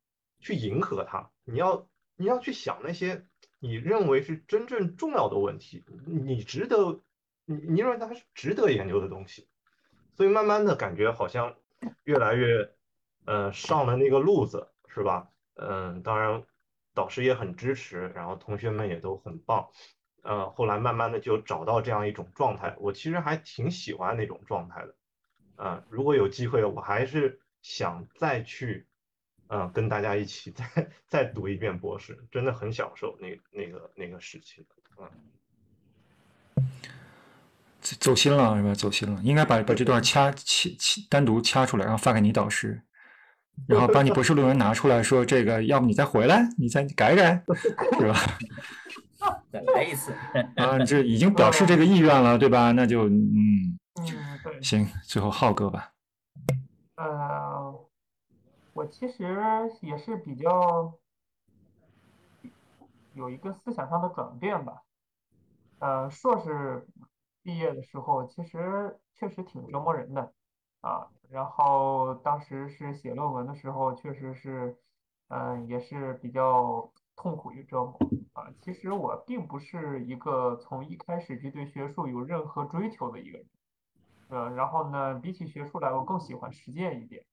[0.41, 1.31] 去迎合它。
[1.45, 1.87] 你要
[2.17, 3.27] 你要去想那些
[3.59, 7.01] 你认为是真正重要的问题，你值得。
[7.49, 9.47] 你你认为它是值得研究的东西，
[10.17, 11.55] 所以慢慢的感觉好像
[12.03, 12.69] 越来越，
[13.25, 15.31] 呃，上了那个路子，是吧？
[15.55, 16.43] 嗯，当然
[16.93, 19.71] 导师也很支持，然后同学们也都很棒，
[20.23, 24.97] 呃，后来慢慢的就找到这样一种状态，我其实还挺喜欢那种状态的，
[25.55, 28.89] 啊，如果有机会，我还是想再去，
[29.49, 30.65] 嗯，跟大家一起再
[31.07, 34.67] 再读一遍博士，真的很享受那那个那个时期，
[34.99, 35.09] 嗯。
[38.01, 38.75] 走心了是吧？
[38.75, 42.83] 走心了，应该把把这段掐掐掐单独掐出来，然后发给你导师，
[43.69, 47.45] 然后把你博士论文拿出来说这个，要不你再回来，你再改改，
[48.01, 48.19] 是吧？
[49.53, 50.13] 再来一次
[50.57, 50.79] 啊！
[50.81, 52.73] 这已经表示这个意愿了，对吧？
[52.73, 55.93] 那就嗯嗯对，行，最后浩哥吧。
[56.97, 57.86] 呃，
[58.77, 59.41] 我其实
[59.81, 60.93] 也是比较
[63.15, 64.83] 有一个思想上的转变吧，
[65.79, 66.87] 呃，硕士。
[67.43, 70.33] 毕业的时候，其实确实挺折磨人的，
[70.81, 74.77] 啊，然后当时是写论文的时候，确实是，
[75.29, 77.97] 嗯，也是比较痛苦与折磨，
[78.33, 83.47] 啊，其实我并不是一个从一开始就对学术有任何追求的一个人，
[84.29, 87.25] 呃，然后呢，比起学术来，我更喜欢实践一点，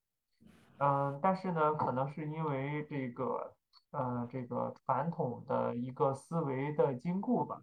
[0.78, 3.54] 嗯，但是呢，可能是因为这个，
[3.92, 7.62] 呃，这个传统的一个思维的禁锢吧。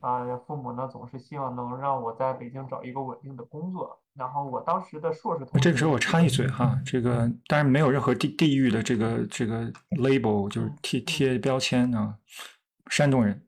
[0.00, 4.00] 啊，父母呢总是希望能让我在北京找一个稳定的工作。
[4.14, 12.18] 然后我当时的硕士同学，这个时候我插一嘴哈，这个当然没有任何地地域的这个这个 label，就是贴贴标签啊。
[12.90, 13.46] 山东人，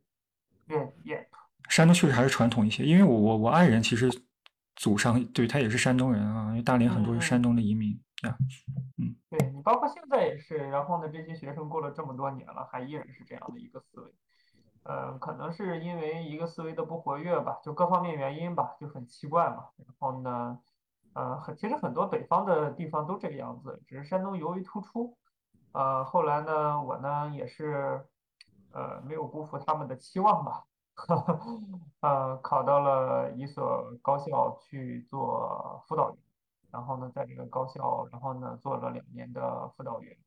[0.67, 1.29] 对，也，
[1.69, 4.09] 山东确实还是传统一些，因为我我我爱人其实
[4.77, 8.37] 祖上对他也是山东人啊，因为大连很多是山东的移民啊，
[8.99, 14.15] 嗯，对你包括现在也是，然后呢，这些学生过了这么多年了，还依然是这样的一个思维。
[14.85, 19.69] 嗯，可能是因为一个思维的不活跃吧，就各方面原因吧，就很奇怪嘛。
[19.79, 20.61] 然后呢，
[21.15, 25.17] 呃，很其实很多北方的地方都这个样子，只是山东尤为突出。
[25.73, 28.07] 呃，后来呢，我呢也是，
[28.73, 30.65] 呃，没有辜负他们的期望吧，
[32.01, 36.19] 呃，考到了一所高校去做辅导员，
[36.75, 40.19] 然后呢，在这个高校，然后呢做了两年的辅导员。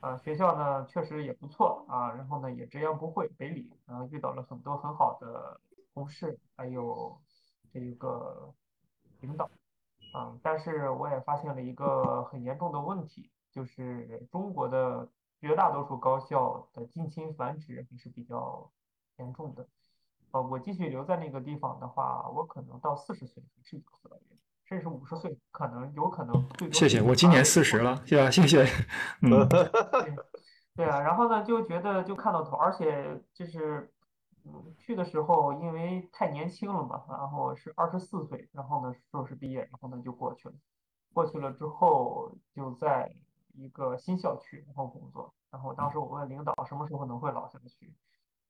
[0.00, 5.60] 啊，学校呢确实也不错啊，然后呢也直言不讳，北理，然后遇到了很多很好的
[5.94, 7.16] 同事，还有
[7.72, 8.52] 这个
[9.20, 9.48] 领导，
[10.12, 15.08] 啊，但是我也发现了一个很严重的问题，就是中国的
[15.38, 18.68] 绝大多数高校的近亲繁殖还是比较
[19.18, 19.66] 严重的，
[20.32, 24.35] 呃，我继续留在那个地方的话，我可能到四十岁还是一个辅导员。
[24.68, 26.74] 甚至五十岁，可能有可能最多。
[26.74, 28.30] 谢谢，我今年四十了，对吧？
[28.30, 28.64] 谢谢。
[29.22, 29.48] 嗯。
[30.74, 33.90] 对啊，然后呢，就觉得就看到头，而且就是
[34.44, 40.54] 嗯，去的时候因为太年轻了嘛，然后是二十四岁，然后呢硕士毕业，然后呢就过去了。
[41.14, 43.10] 过去了之后就在
[43.54, 47.90] 一个新校区然后工作，然后当时我问领导什么时候能回老校区，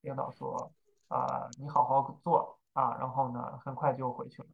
[0.01, 0.73] 领导说
[1.07, 4.49] 啊你好好做啊，然后呢很快就回去了。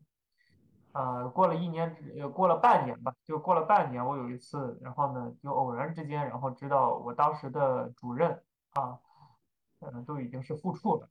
[0.93, 8.43] 啊，过了一年，呃，过了半年吧，就过了半年，我有一次，然后呢就偶然之间，然后知道我当时的主任
[8.75, 8.99] 啊，
[9.81, 11.09] 嗯，都已经是副处了。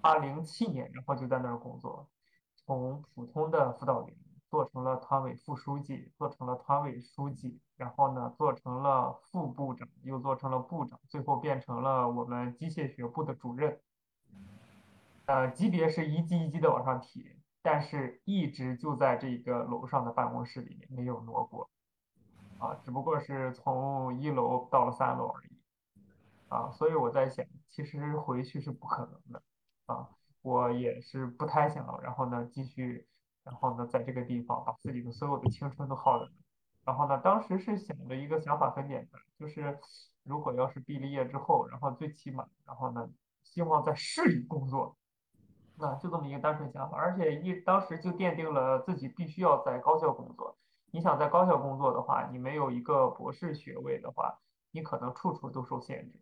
[0.00, 2.08] 二零七年，然后就在那儿工作，
[2.54, 4.16] 从普通的辅导员
[4.48, 13.80] 做成了团委副书记，做成了团委书记，然后呢做成了副部长，又做成了部长，最后变成了我们机械学部的主任。
[15.26, 21.70] 呃，级别是一级一级的往上提，但是一直就在这个楼上的办公室里面没有挪过，
[22.58, 25.56] 啊，只不过是从一楼到了三楼而已，
[26.48, 29.42] 啊，所以我在想，其实回去是不可能的。
[29.86, 30.08] 啊，
[30.42, 33.06] 我也是不太想，然后呢继续，
[33.42, 36.30] 然后呢在这个地方把自己的所有的青春都耗了。
[36.84, 39.78] 然后呢，当时是想着一个想法很简单，就是
[40.22, 43.08] 如果要是毕了业之后，然后最起码，然后呢
[43.42, 44.96] 希望在市里工作，
[45.82, 46.96] 那就这么一个单纯想法。
[46.96, 50.56] 而且一当时就奠定了自己必须要在高校工作。
[50.92, 54.38] 你想在高校工作的话，你没有一个博士学位的话，
[54.70, 56.20] 你可能处处都受限制，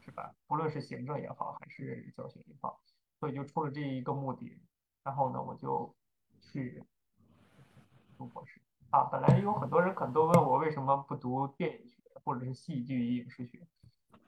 [0.00, 0.32] 是吧？
[0.46, 2.80] 不论是行政也好，还是教学也好。
[3.20, 4.60] 所以就出了这一个目的，
[5.02, 5.94] 然后呢，我就
[6.40, 6.82] 去
[8.16, 9.04] 读博士啊。
[9.04, 13.66] 本来有很多人可能都问我为什么不读电影学或者是戏剧影视学，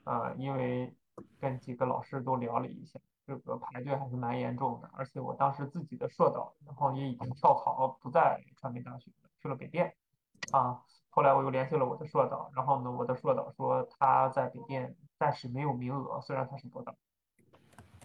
[0.03, 0.93] 呃，因为
[1.39, 4.89] 跟几个老师都聊了一下，这个排队还是蛮严重的。
[4.93, 9.93] 而且我当时自己的硕导，然后也已经跳槽不在传媒大学了，去了北电
[10.51, 10.81] 啊。
[11.09, 16.95] 后来我又联系了我的硕导，然后呢，我的硕导说他在北电暂时没有名额，虽然他是博导。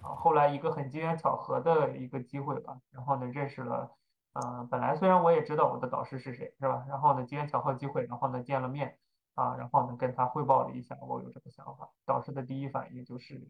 [0.03, 3.89] 啊，后来一个很机缘巧合的一个机会吧，然后呢认识了，
[4.33, 6.85] 嗯，本来虽然我也知道我的导师是谁，是吧？
[6.89, 8.99] 然后呢机缘巧合机会，然后呢见了面，
[9.35, 13.49] 啊，然后呢跟他汇报了一下我有这个想法，导师的第一反应就是，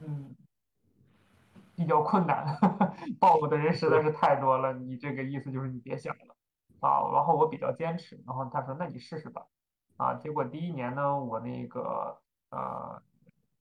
[0.00, 0.34] 嗯，
[1.74, 2.58] 比较困难，
[3.18, 6.36] 报我的人实在是太多了，你这个意思就是你别想了，
[6.80, 9.46] 啊，然后我比较坚持，然后他说那你试试吧，
[9.96, 12.18] 啊，结果第一年呢我那个
[12.50, 13.02] 呃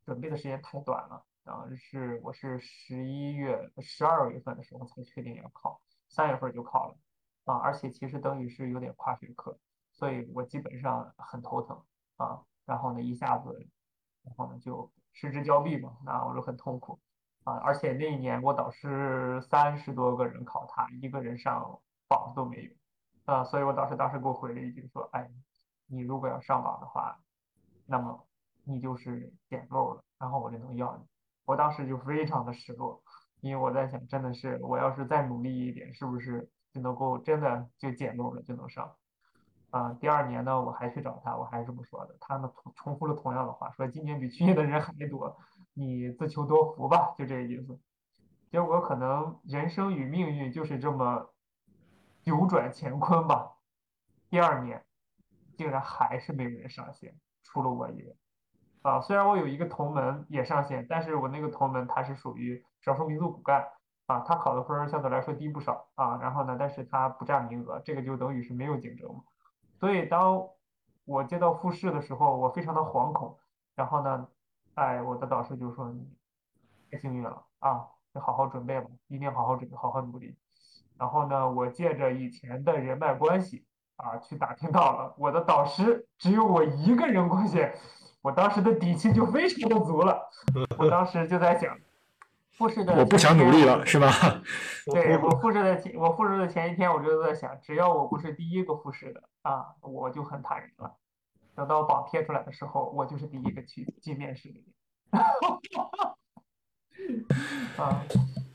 [0.05, 1.23] 准备的时间太短了。
[1.45, 5.79] 啊，是我是十一月十二月份的时候才确定要考，
[6.09, 6.95] 三月份就考了，
[7.43, 9.55] 啊，而且其实等于是有点跨学科，
[9.91, 11.83] 所以我基本上很头疼。
[12.17, 13.67] 啊，然后呢一下子，
[14.23, 16.99] 然后呢就失之交臂嘛，那我就很痛苦
[17.45, 22.71] 啊，而且那一年我导师三十多个人考他一个人上榜都没有，
[23.33, 25.27] 啊，所以我导师当时给我回了一句说，哎，
[25.87, 27.17] 你如果要上榜的话，
[27.85, 28.27] 那么
[28.65, 31.03] 你就是捡漏了，然后我就能要你。
[31.45, 33.01] 我当时就非常的失落，
[33.39, 38.93] 因为我在想，真的是我要是再努力一点，是不是就能够真的就捡漏了就能上？
[39.75, 45.37] 啊，第二年呢，我还去找他，我还是这么说的，他呢重重复了同样的话，说今年比去年的人还多，
[45.73, 47.77] 你自求多福吧，就这个意思。
[48.49, 51.29] 结果可能人生与命运就是这么
[52.23, 53.51] 扭转乾坤吧。
[54.29, 54.81] 第二年
[55.57, 57.13] 竟然还是没有人上线，
[57.43, 58.15] 除了我一人。
[58.81, 63.67] 啊，虽然我有一个同门也上线，但是我那个同门他是属于少数民族骨干
[64.05, 69.21] 啊，他考的分相对来说低不少啊，然后呢，但是他不占名额，这个就等于是没有竞争嘛。
[69.85, 70.43] 所以当
[71.05, 73.37] 我接到复试的时候，我非常的惶恐，
[73.75, 74.27] 然后呢，
[74.73, 76.03] 哎，我的导师就说你
[76.89, 80.35] 太幸运了啊，你好好准备吧，一定好好准备，好好努力。
[80.97, 83.63] 然后呢，我借着以前的人脉关系
[83.97, 87.75] 啊，去打听到了我的导师只有我一个人过线。
[88.23, 90.19] 我当时的底气就非常的足了，
[90.79, 91.77] 我当时就在想，
[92.53, 94.07] 复试的我不想努力了，是吧？
[94.91, 100.97] 对我复试的前，我复试的前一天，我就在想，只要我不是第一个复试的啊，我就很坦然了。
[101.55, 104.59] 等到榜贴出来的时候，我就是第一个去进面试的。
[107.77, 108.03] 啊，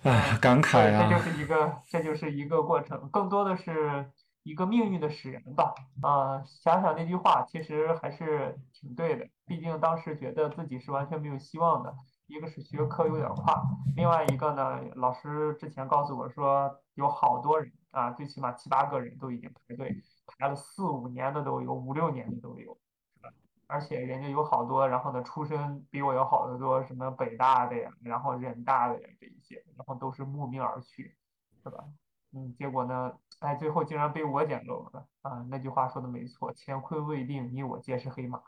[0.02, 1.08] 哎，感慨啊！
[1.08, 4.10] 这就是一个，这就是一个过程，更多的是。
[4.42, 9.28] 一个命运的使然吧，啊，想想那句话，其实还是挺对的。
[9.44, 11.94] 毕竟当时觉得自己是完全没有希望的，
[12.26, 13.62] 一个是学科有点跨，
[13.94, 19.90] 另外一个呢，老师之前告诉我说，有好多人啊，最起码七八个人都已经排队
[20.38, 22.78] 排了四五年的都有，五六年的都有，
[23.14, 23.30] 是吧？
[23.66, 31.16] 而且人家有好多，然后呢，出身比我要好得多，什么北大的呀，然后人大的呀这一些，然后都是慕名而去，
[31.62, 31.84] 是吧？
[32.32, 33.12] 嗯，结果呢？
[33.40, 35.44] 哎，最后竟然被我捡漏了啊！
[35.48, 38.38] 那句话说的没错，乾坤未定，你我皆是黑马。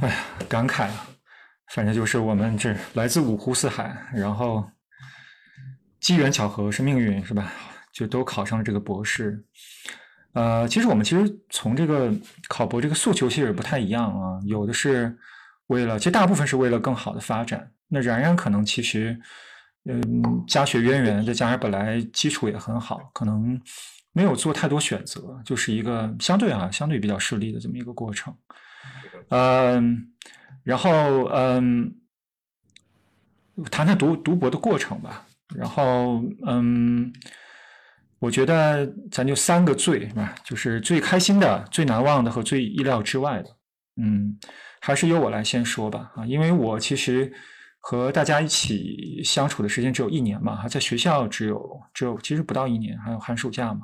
[0.00, 0.14] 哎呀，
[0.48, 1.06] 感慨啊！
[1.74, 4.64] 反正就是我们这来自五湖四海，然后
[5.98, 7.50] 机缘巧合是命运，是吧？
[7.92, 9.44] 就都考上了这个博士。
[10.34, 12.12] 呃，其实我们其实从这个
[12.48, 15.16] 考博这个诉求其实也不太一样啊，有的是
[15.68, 17.72] 为了，其实大部分是为了更好的发展。
[17.88, 19.18] 那然然可能其实，
[19.86, 23.60] 嗯，家学渊源，再加上本来基础也很好，可能
[24.12, 28.32] 没有做太多选择，就是一个相对啊相对比较顺利的这么一个过程。
[29.30, 30.12] 嗯，
[30.62, 31.96] 然后嗯，
[33.70, 35.26] 谈谈读读博的过程吧。
[35.56, 37.12] 然后嗯。
[38.20, 40.34] 我觉得咱就三个最是吧？
[40.44, 43.50] 就是最开心的、最难忘的和最意料之外的。
[43.96, 44.36] 嗯，
[44.80, 47.32] 还是由我来先说吧啊，因为我其实
[47.78, 53.82] 和大家一起相处的时间只有一年嘛，在学校只有只有其实不到一年，还有寒暑假嘛，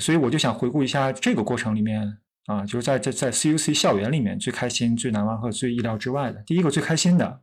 [0.00, 6.42] 所以我就想回顾一下这个过程里面啊，就是在在在 CUC 校园里面最开心、最难忘和最意料之外的。
[6.46, 7.40] 第一个最开心的，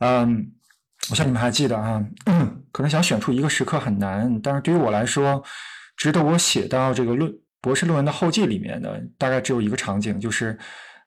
[0.00, 0.52] 嗯。
[1.10, 2.04] 我想你们还记得啊，
[2.72, 5.42] 可能想选出一个时刻很难，但是对于我来说，
[5.96, 10.58] 值得我写到这个论博士论文的后记里面的，大概只有一个场景，就是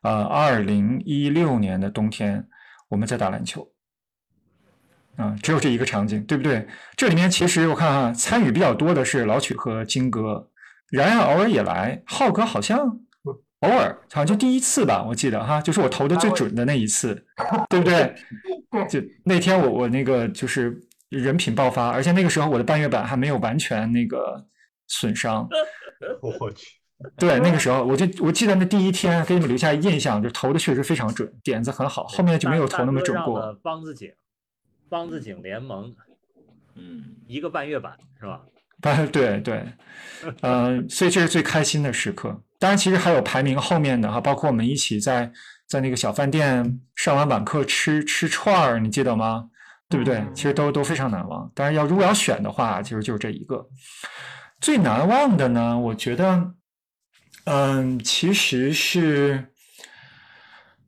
[0.01, 2.47] 呃，二零一六年的冬天，
[2.87, 3.67] 我们在打篮球，
[5.17, 6.65] 啊，只有这一个场景，对不对？
[6.95, 10.49] 这里面其实我看啊，参与比较多的是老曲和金哥，
[10.89, 12.99] 然然偶尔也来，浩哥好像。
[13.61, 17.13] 偶尔，好像就第一次吧，我记得哈，就是我投的最准的那一次，
[17.69, 18.15] 对不对？
[18.87, 20.79] 就那天我我那个就是
[21.09, 24.45] 人品爆发，而且那个时候我的半月板还没有完全那个
[24.87, 25.47] 损伤。
[26.21, 26.79] 我去，
[27.17, 33.59] 对，那个时候我就我记得那第一天给你们留下印象，就投的确实非常准，点子很好，后面就没有投那么准过。
[33.61, 34.13] 帮子井，
[34.87, 35.93] 帮子井联盟，
[36.75, 38.41] 嗯，一个半月板是吧？
[39.11, 39.65] 对对，
[40.41, 42.41] 呃，所以这是最开心的时刻。
[42.59, 45.31] 当然，其实还有排名后面的哈，包括我们一起在
[45.65, 49.49] 在那个小饭店上完晚课吃吃串儿，你记得吗？
[49.87, 50.23] 对不对？
[50.35, 51.49] 其实都都非常难忘。
[51.55, 53.67] 当然，要如果要选的话，其实就是这一个
[54.61, 55.79] 最难忘的呢。
[55.79, 56.53] 我觉得，
[57.45, 59.47] 嗯，其实是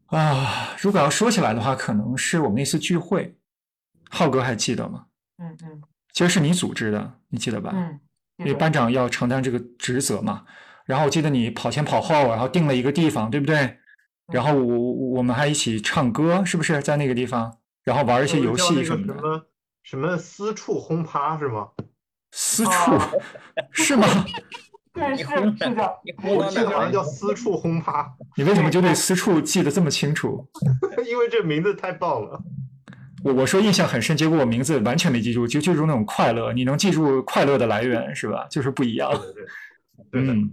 [0.08, 3.36] 啊，如果要说起来的话，可能是我们那次聚会，
[4.10, 5.06] 浩哥还记得吗？
[5.40, 5.82] 嗯嗯，
[6.14, 7.72] 其实是你组织的，你记得吧？
[7.74, 8.00] 嗯，
[8.38, 10.44] 因为班长要承担这个职责嘛。
[10.92, 13.78] 然后我记得你跑前跑后，然后定了一个地方，对不对？
[14.34, 17.60] 然后我我们还一起唱歌，是不是在那个地方？
[17.86, 19.14] 然后玩一些游戏什么的。
[19.14, 19.42] 什么
[19.84, 21.70] 什么私处轰趴是吗？
[22.34, 23.00] 私处
[23.72, 24.06] 是吗？
[24.94, 26.00] 对，是是的。
[26.24, 28.14] 我记得好像叫私处轰趴。
[28.36, 30.46] 你为什么就对私处记得这么清楚？
[31.08, 32.38] 因为这名字太棒了。
[33.24, 36.52] 我我说印象很深，结果我名字完全没记住，就记住那种快乐。
[36.52, 38.46] 你能记住快乐的来源是吧？
[38.52, 39.10] 就是不一样。
[40.14, 40.52] 嗯，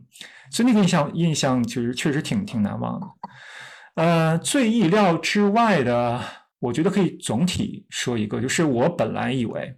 [0.50, 3.06] 所以那个印象印象就是确实挺挺难忘的。
[3.94, 6.22] 呃，最意料之外的，
[6.60, 9.76] 我觉得可以总体说一个，就是我本来以为，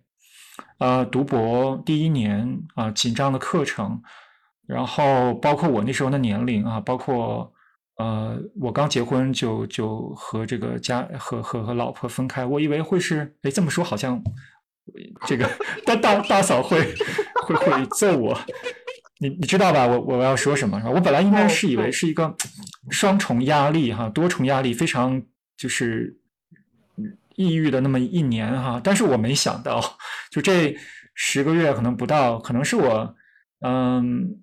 [0.79, 4.03] 呃，读博第一年啊，紧张的课程，
[4.67, 7.51] 然后包括我那时候的年龄啊，包括
[7.97, 14.23] 呃，我刚结婚就就和这个家和和和老婆分开，我以为会是，哎，这么说好像
[15.27, 15.49] 这个
[15.87, 16.95] 大大大嫂会
[17.47, 18.39] 会会揍我。
[19.23, 19.87] 你你知道吧？
[19.87, 20.91] 我我要说什么是吧？
[20.91, 22.35] 我本来应该是以为是一个
[22.91, 25.23] 双重压力哈，多重压力，非常
[25.59, 26.17] 就是
[27.35, 28.81] 抑郁的那么一年哈。
[28.83, 29.79] 但是我没想到，
[30.31, 30.75] 就这
[31.15, 33.15] 十个月可能不到，可能是我
[33.61, 34.41] 嗯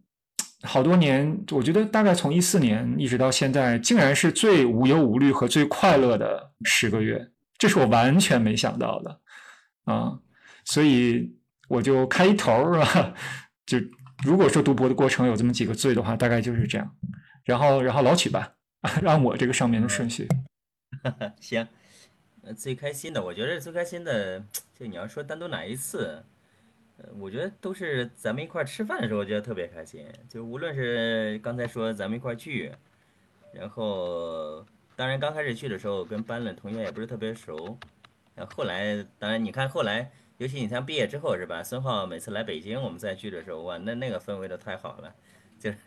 [0.61, 9.19] 好多年，我觉得大概从一四年一直到现在，竟然是最无忧无虑和最快乐的十个月，这是我完全没想到的
[9.85, 10.19] 啊。
[10.65, 11.35] 所以
[11.67, 13.13] 我就开一头是吧？
[13.65, 13.79] 就。
[14.25, 16.95] 如果说读博的过程有这么几个罪的话，大概就是这样。
[17.43, 18.55] 然后，然后老曲吧，
[19.05, 20.27] 按我这个上面的顺序。
[21.39, 21.67] 行，
[22.55, 24.43] 最开心的，我觉得最开心的，
[24.75, 26.23] 就你要说单独哪一次，
[26.97, 30.05] 呃，我觉得都是咱们一块吃饭的时候，我觉得特别开心。
[30.27, 32.71] 就无论是刚才说咱们一块聚，
[33.53, 34.65] 然后
[34.95, 37.77] 当然刚开始去的时候跟班里同学也不是特别熟，
[38.33, 40.11] 然后来当然你看后来。
[40.37, 41.63] 尤其你像毕业之后是吧？
[41.63, 45.13] 孙浩每次来北京，我们再聚的时候，哇，那那个氛围都太好了。
[45.59, 45.77] 就是，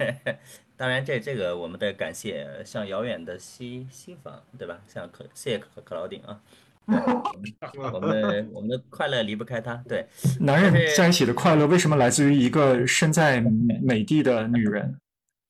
[0.76, 4.80] 当然这这个我们得感谢像遥远的西西方，对吧？
[4.88, 6.40] 像可谢谢可可老顶啊。
[7.92, 9.76] 我们我们的快乐离不开他。
[9.88, 10.04] 对，
[10.40, 13.40] 男人在一起的快乐为什么来自于一个身在
[13.80, 14.98] 美帝的女人？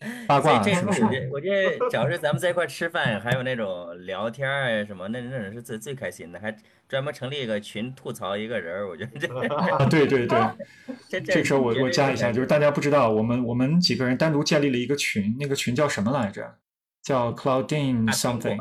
[0.26, 1.28] 八卦是不是？
[1.32, 6.40] 我觉得，只要是咱们在一块吃饭，还有那种聊天啊什么，那那种是最最开心的。
[6.40, 6.57] 还
[6.88, 10.38] 专门成立一个群吐槽一个人我觉得这啊，对对对，
[11.09, 16.55] 这这个时候我我加一下，就是大家不知道，我们我们几个人单独建立了一个群，那个群叫什么来着？
[17.03, 18.61] 叫 Cloudin something。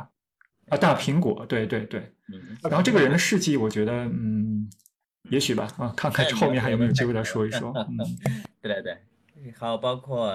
[0.69, 1.99] 啊，大苹果，对对对。
[2.31, 4.69] 嗯，然后这个人的事迹，我觉得，嗯，
[5.31, 7.73] 也许吧，啊，看看 后面还有没有机会再说一说。
[7.75, 7.97] 嗯，
[8.61, 8.97] 对对对，
[9.57, 10.31] 还有包括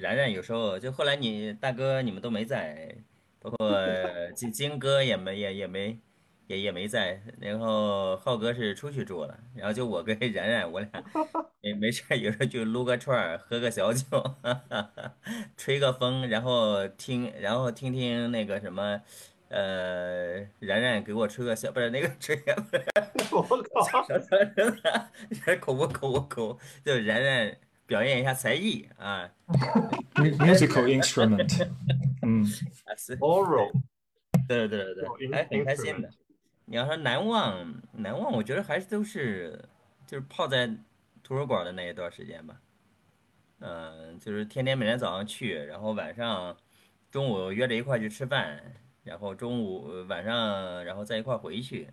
[0.00, 2.94] 然然，有时候就后来你大哥你们都没在，
[3.40, 3.58] 包括
[4.34, 5.98] 金金哥也没也也没。
[6.50, 10.90] 也也没在，然后浩哥是出去住了，然后就我跟 然然，我俩
[11.62, 14.20] 没没事有时候就撸个串儿，喝个小酒，
[15.56, 19.00] 吹个风，然后听，然后听听那个什么，
[19.46, 22.36] 呃，然然给我吹个小，不是那个吹，
[23.30, 24.02] 我靠，
[25.60, 27.56] 口误口误口，就然然
[27.90, 29.28] 表演一下才艺啊
[30.14, 31.68] ，musical instrument，
[32.22, 32.46] 嗯
[33.18, 33.72] ，oral，
[34.46, 36.08] 对对对对，还很开心的。
[36.66, 39.60] 你要说难忘，难忘，我觉得还是都是，
[40.06, 40.68] 就是泡在
[41.24, 42.60] 图书馆的那一段时间吧。
[43.58, 46.56] 嗯，就是天天每天早上去，然后晚上、
[47.10, 48.62] 中午约着一块去吃饭，
[49.02, 51.88] 然后中午、晚上，然后再一块回去。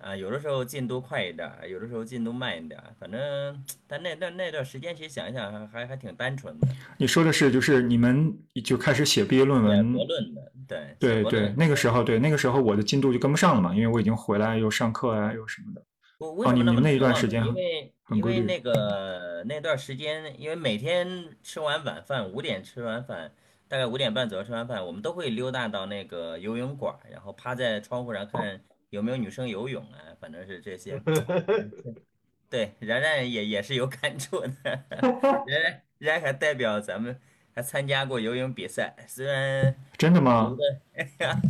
[0.00, 6.66] 啊，有的时候进度快一点，有的时候进度慢一点，反正，但那那那段时间其实想一想，还还还挺单纯的。
[6.96, 8.34] 你说的是，就是你们
[8.64, 15.82] 就开始写毕业论文，博论的，对对对，那个时候，对那个时候我的进度就跟不上了嘛，因为我已经回来又上课啊，又什么的。
[16.18, 23.30] 哦，你们那一段时间，因为因为那个那段时间，因为每天吃完晚饭，五点吃完饭，
[23.68, 28.62] 大概五点半左右吃完饭，我们都会溜达到那个游泳馆，然后趴在窗户上看。
[28.90, 29.98] 有没有女生游泳啊？
[30.20, 31.00] 反正是这些。
[32.50, 34.50] 对，然然也也是有感触的。
[34.90, 37.16] 然然然还代表咱们
[37.54, 40.56] 还参加过游泳比赛，虽然 真的吗？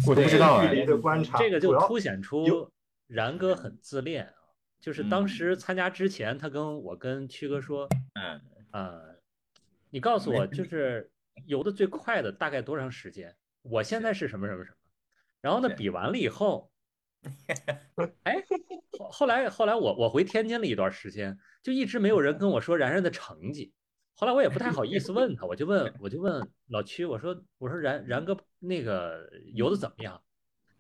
[0.07, 0.69] 我都不知道啊。
[1.39, 2.71] 这个就凸显出
[3.07, 4.33] 然哥很自恋啊。
[4.79, 7.89] 就是当时参加之前，他跟我跟曲哥说
[8.21, 8.41] ：“嗯
[8.73, 9.17] 呃，
[9.91, 11.11] 你告诉我，就是
[11.47, 13.35] 游的最快的大概多长时间？
[13.63, 14.77] 我现在是什么什么什么？
[15.41, 16.71] 然后呢，比完了以后。”
[18.25, 18.43] 哎，
[18.99, 23.73] 后后来后来我我回天津了一段时间，就一直没有人跟我说然然的成绩。
[24.15, 30.21] 后来我也不太好意思问他，我就问我就问老曲，我说我说然然哥那个游的怎么样？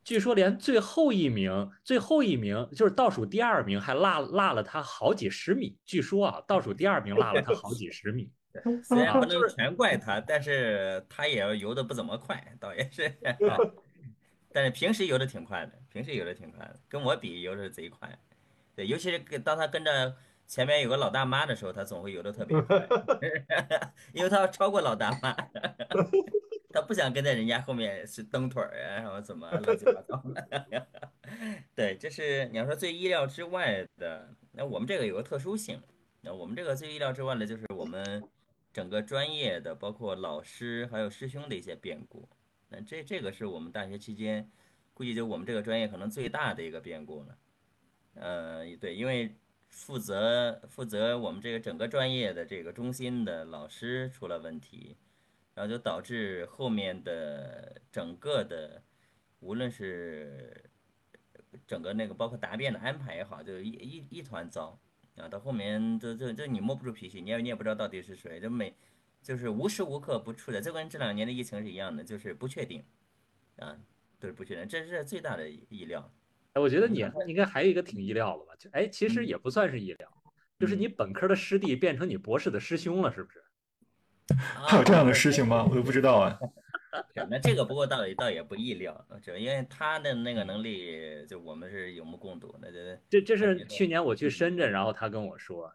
[0.02, 5.76] 据说连最后一名最后一名就是倒数第二名还落落了他好几十米。
[5.84, 8.30] 据说啊，倒数第二名落了他好几十米。
[8.82, 13.14] 虽然不能 全怪他，但是他也游的不怎么快，倒也是。
[14.52, 18.18] 但是平时游的挺快的，平时游的挺快的，跟我比游的贼快。
[18.74, 22.88] 对，尤其是跟当他跟着前面有个老大妈的时候，他总会游的特别快，
[24.12, 25.32] 因为他要超过老大妈，
[26.72, 30.86] 他不想跟在人家后面是蹬腿儿啊，然后怎么乱七八糟的。
[31.74, 34.28] 对，这是你要说最意料之外的。
[34.52, 35.80] 那我们这个有个特殊性，
[36.22, 38.28] 那我们这个最意料之外的就是我们
[38.72, 42.28] 整个专业的，包括老师还有师兄的一些变故。
[42.72, 44.48] 那这这个是我们大学期间，
[44.94, 47.38] 估计就我们这个专业可能最大的一个变故了。
[48.14, 49.34] 呃，对，因为
[49.68, 54.96] 负责负责我们这个整个专业的这个中心的老师出了问题，
[55.54, 58.80] 然后就导致后面的整个的，
[59.40, 60.70] 无论是
[61.66, 64.78] 整个那个包括答辩的安排也好，就一一一团糟
[65.16, 65.26] 啊。
[65.26, 68.72] 到后面就就就你摸不住脾气，你也你也不知道到底是谁，就每。
[69.22, 72.84] 就是无时无刻不处在，这跟这两年的疫情是一样的，就是不确定，
[73.56, 73.76] 啊，
[74.18, 76.12] 都是不确定，这是最大的意料。
[76.54, 78.54] 哎，我觉得你应该还有一个挺意料的吧？
[78.58, 80.08] 就哎，其实也不算是意料，
[80.58, 83.42] 就是你本科的师弟变成你博士的师兄了，是不是？
[84.36, 85.66] 还有这样的事情吗？
[85.68, 86.38] 我都不知道啊。
[87.28, 92.72] 那这个不过倒也倒也不意料，就因为他的那个能力，就我们是有目共睹的。
[93.08, 95.72] 这这这是去年我去深圳，然后他跟我说。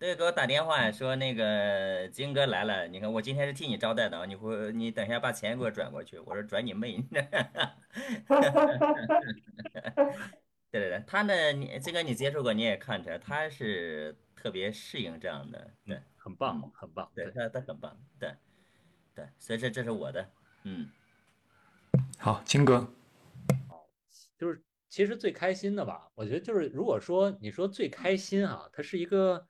[0.00, 6.18] 对，给我打电话说那个金哥来了，你看我今天是替你招待的，你回你等一下把钱给我转过去。
[6.20, 7.04] 我说转你妹！
[10.70, 18.34] 对对对，他呢，你金哥你接触过，你也看出来他是特别适应这样的，对，很棒，很棒，对他他很棒，对
[19.14, 20.30] 对，所以这这是我的，
[20.62, 20.90] 嗯，
[22.16, 22.90] 好，金哥，
[23.68, 23.86] 好，
[24.38, 29.46] 就是其实最开心的吧，我觉得就是如果说你说最开心啊，它是一个。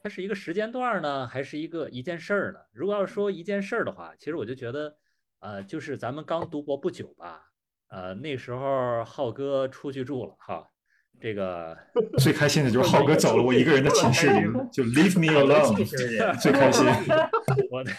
[0.00, 2.60] 它是一个时间段呢，还是一个一件事儿呢？
[2.72, 4.96] 如果要说一件事儿的话，其实我就觉得，
[5.40, 7.50] 呃，就是咱们刚读博不久吧，
[7.88, 10.68] 呃，那时候浩哥出去住了哈，
[11.20, 11.76] 这个
[12.18, 14.42] 最开心的就是浩哥走了，我一个人的寝室里
[14.72, 16.86] 就 leave me alone，最开心。
[17.70, 17.90] 我的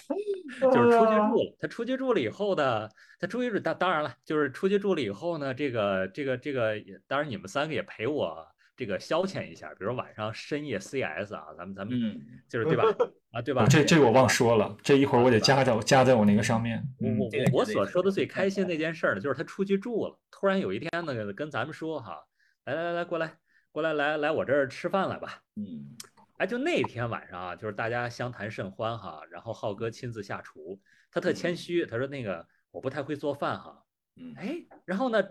[0.61, 2.89] 就是出去住了，他出去住了以后呢，
[3.19, 6.76] 他出去住当当然了，就是出去住了以后呢，这个这个这个，
[7.07, 8.47] 当然你们三个也陪我。
[8.80, 12.85] 这个消遣一下，比如晚上深夜 CS 啊，咱们咱们嗯，就是对吧？
[13.34, 13.68] 啊，对吧？
[13.69, 16.81] 这这我忘说了，这一会儿我得加在加在我那个上面。
[16.97, 17.30] 我嗯我
[17.60, 22.23] 我所说的最开心 那件事儿呢，就是他出去住了，突然有一天呢，跟咱们说哈，
[22.64, 23.34] 来来来来，过来
[23.73, 25.43] 过来来来我这儿吃饭来吧。
[25.57, 25.97] 嗯，
[26.38, 30.80] 哎，就那天晚上啊，就是大家相谈甚欢哈，然后浩哥亲自下厨，
[31.11, 33.84] 他特谦虚，他说那个我不太会做饭哈，
[34.15, 35.22] 嗯哎，然后呢，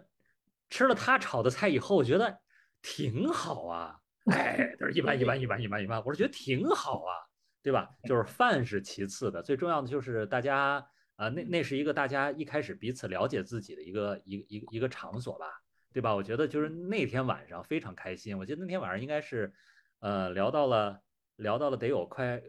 [0.68, 2.38] 吃了他炒的菜以后，我觉得
[2.82, 3.98] 挺好啊，
[4.30, 7.14] 哎，他说一般一般一般一般一般，我是觉得挺好啊，
[7.62, 7.88] 对吧？
[8.04, 10.86] 就是饭是其次的，最重要的就是大家
[11.16, 15.46] 啊、那那是一个大家一开始彼此了解自己的一个一个一个一个场所吧，
[15.92, 16.14] 对吧？
[16.14, 19.52] 我觉得就是那天晚上非常开心，我记得那天晚上应该是，
[19.98, 21.02] 呃，聊到了
[21.34, 22.40] 聊到了得有快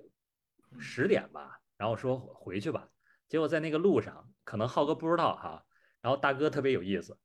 [0.77, 2.87] 十点吧，然后说回去吧，
[3.27, 5.65] 结果在那个路上，可能浩哥不知道哈，
[6.01, 7.17] 然后大哥特别有意思，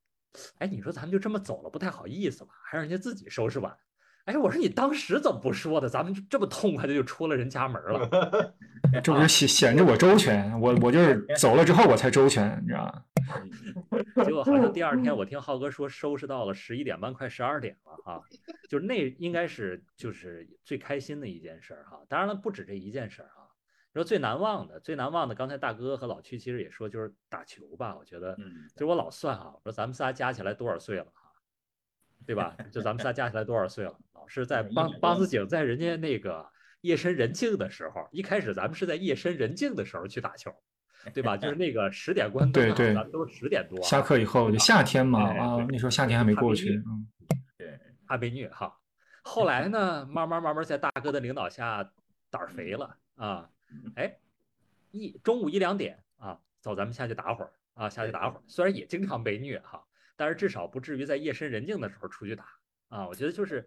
[0.58, 2.50] 哎，你说咱们就这么走了，不太好意思吧？
[2.64, 3.76] 还让人家自己收拾碗。
[4.24, 5.88] 哎，我说你当时怎么不说的？
[5.88, 8.54] 咱们就这么痛快的就出了人家门了。
[9.02, 13.02] 这不是显显着我周全，我我就是走了之后我才周全，你知道吗？
[14.24, 18.22] 结果好像第二天我听浩哥说收拾到了十一点半，快十二点了哈，
[18.68, 22.00] 就是那应该是就是最开心的一件事儿哈。
[22.08, 23.28] 当然了，不止这一件事儿
[23.94, 24.00] 哈。
[24.00, 27.96] 说最难忘的，最难忘的，刚才大哥和老曲其实也说，就是打球吧。
[27.96, 31.30] 我觉得，嗯就是我老算啊，我说咱们仨加起来多少岁了哈，
[32.26, 32.56] 对吧？
[32.72, 33.96] 就咱们仨加起来多少岁了？
[34.12, 36.46] 老是在梆梆子井在人家那个
[36.80, 40.52] 夜深人静的时候，一开始咱们是在夜深人静的时候去打球，
[41.12, 41.36] 对吧？
[41.36, 47.06] 就是那个十点关灯啊，对对咱们都是十点多啊下课以后就夏天嘛哎啊，那时候夏天还没过去，嗯，
[47.56, 48.76] 对，怕被虐哈。
[49.22, 51.88] 后来呢，慢慢慢慢在大哥的领导下
[52.30, 53.48] 胆儿肥了啊，
[53.96, 54.18] 哎，
[54.90, 58.42] 一中午一两点啊，走，咱们下去打会儿啊，下去打会儿。
[58.46, 59.84] 虽然也经常被虐哈，
[60.16, 62.46] 但是至少不至于在夜深人静的时候出去打
[62.88, 63.06] 啊。
[63.08, 63.66] 我觉得就是，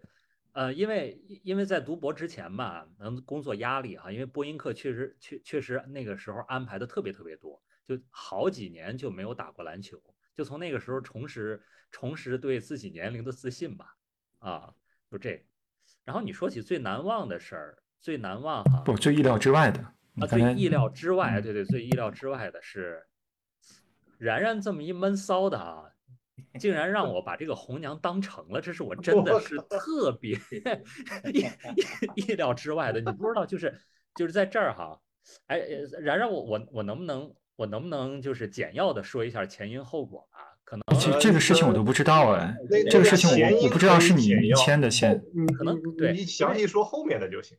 [0.52, 10.02] 呃，因为因为在读博之前吧，能工作压力哈，因为播音课确实确确实那个时候安排的特别特别多，就好几年就没有打过篮球，
[10.34, 13.96] 就从那个时候重拾重拾对自己年龄的自信吧，
[14.38, 14.74] 啊，
[15.10, 15.44] 就这个。
[16.04, 19.94] 然后你说起最难忘的事儿，最难忘哈，不，最意料之外的。
[20.18, 23.04] 你啊，最意料之外，嗯对对，最意料之外的是，
[24.18, 25.84] 然然这么一闷骚的啊，
[26.58, 30.36] 竟然让我把这个红娘当成了，这是我真的是特别
[31.32, 31.46] 意
[32.16, 33.00] 意意料之外的。
[33.00, 33.72] 你不知道，就是
[34.16, 35.00] 就是在这儿哈，
[35.46, 40.42] 哎，呃然然我我我能不能我能不能就是简要的说一下前因后果啊？
[40.64, 42.54] 可能这这个事情我都不知道哎，
[42.90, 45.24] 这个事情我我不知道是你你简要牵的线。
[45.32, 47.56] 你可能对你详细说后面的就行。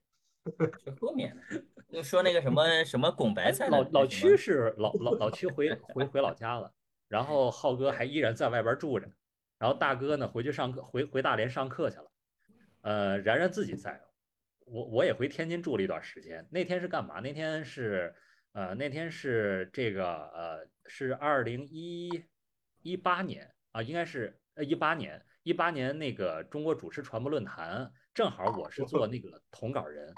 [0.86, 6.72] 就 后面的就说那个什么什么拱白菜老老那什么曲是老老老曲回回回老家了，
[7.08, 9.10] 然后浩哥还依然在外边住着，
[9.58, 12.12] 然后大哥呢回去上课回回大连上课去了，
[12.82, 14.00] 呃，然然自己在，
[14.66, 16.48] 我我也回天津住了一段时间。
[16.52, 17.20] 那天是干嘛？
[17.20, 18.14] 那天是
[18.52, 22.24] 呃那天是这个呃是二零一
[22.84, 30.14] 一八年啊，应该是呃一八年一八年那个中国主持传播论坛，正好我是做那个 统稿人。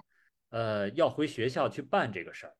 [0.51, 2.55] 呃，要回学校去办这个事儿，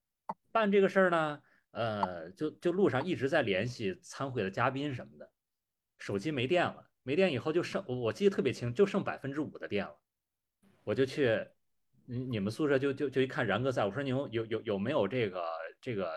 [0.52, 1.42] 办这个事儿呢，
[1.72, 5.30] 呃，就就路上一直在联系参会的嘉宾什么的，
[5.98, 10.00] 手机没电了，没电以后就剩我记得特别清，就剩百分之五的电了，
[10.84, 11.46] 我就去，
[12.06, 15.44] 你你们宿舍就就就一看然哥在，我说你有有有有没有这个
[15.82, 16.14] 这个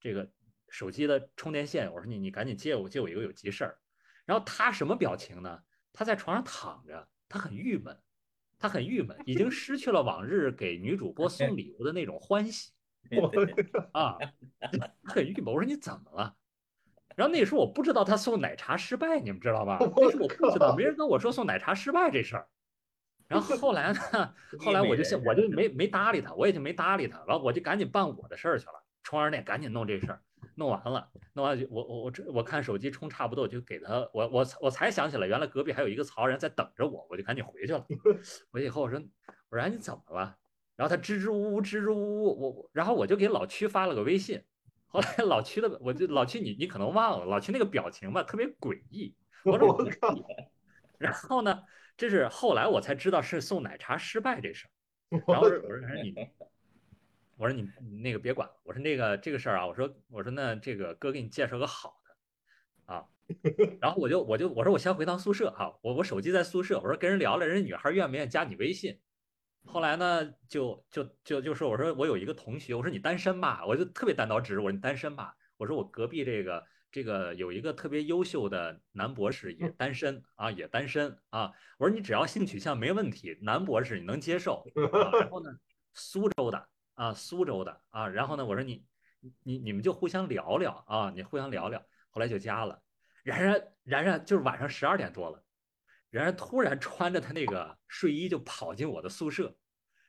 [0.00, 0.30] 这个
[0.68, 1.92] 手机的充电线？
[1.92, 3.78] 我说你你赶紧借我借我一个有急事儿，
[4.24, 5.60] 然后他什么表情呢？
[5.92, 7.98] 他在床上躺着，他很郁闷。
[8.58, 12.72] 他很郁闷，已经失去了往日给女主播送礼物的那种欢喜
[13.92, 14.16] 啊，
[15.04, 15.54] 很郁闷。
[15.54, 16.34] 我说你怎么了？
[17.14, 19.78] 然后那时候我不知道他送奶茶失败，你们知道吧？
[19.80, 22.48] 那时候我不知道，没人跟我说送奶茶失败这事儿。
[23.28, 24.34] 然后后来呢？
[24.60, 27.24] 后来我就想，我就没没搭理他，我也就没搭理他。
[27.24, 30.22] 完，我就赶紧办我的事儿去了，充完电赶紧弄这事儿。
[30.58, 37.86] 弄完了，弄完就我我我这我看手机充差不多，我就给他我我我才想起来，原来隔壁还有一个曹人在等着我，我就赶紧回去了。
[38.50, 38.98] 回去以后我说
[39.50, 40.34] 我说哎你怎么了？
[40.76, 44.42] 然后他支支吾吾支支吾吾，我我然后我就给老区发了个微信。
[44.86, 49.14] 后来老区的我就老区你你可能忘了，老区那个表情吧特别诡异。
[49.44, 50.16] 我说我靠，
[50.98, 51.62] 然后呢，
[51.98, 54.70] 这是后来我才知道是送奶茶失败这事儿。
[55.28, 56.14] 然后我说我说你。
[57.36, 61.94] 我说你你那个别管了，我说那个这个事儿啊，我说我说那这个哥给你介绍个好
[62.86, 63.04] 的，啊，
[63.80, 68.98] 然后我就我就我说我先回趟宿舍哈、我我手机在宿舍，我说跟人聊聊，人家女孩愿不愿意加你微信？
[69.64, 81.50] 后来呢，就就就就说我说我有一个同学，我说你单身吧，我就特别单刀直入，我说你单身吧，我说我隔壁这个这个有一个特别优秀的男博士也单身啊，也单身啊。
[81.78, 84.64] 我说你只要性取向没问题，男博士你能接受。
[84.74, 85.50] 然后呢，
[85.94, 88.08] 苏州的啊，苏州的啊。
[88.08, 88.84] 然后呢，我说你
[89.44, 91.80] 你你们就互相聊聊啊，你互相聊聊。
[92.10, 92.82] 后来就加了。
[93.22, 95.42] 然然然然就是晚上十二点多了，
[96.10, 99.56] 然然突然穿着他那个睡衣就跑进我的宿舍。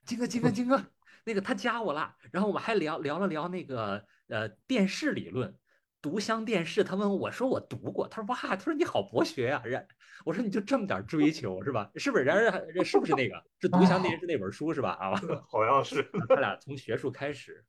[0.06, 0.84] 金哥，金哥，金哥，
[1.24, 2.16] 那个他加我了。
[2.32, 5.56] 然后我们还聊聊了聊那个呃电视理论。
[6.02, 9.86] 读香电视，他问我说：“我读过。”他说：“哇，他说你好博学呀。”然
[10.26, 11.90] 我说：“你就这么点追求是吧？
[11.96, 12.24] 是不是？
[12.24, 14.92] 然然是不是那个是读香电视那本书是吧？
[15.00, 15.16] 啊，
[15.50, 16.04] 好像是。
[16.30, 17.66] 他俩从学术开始，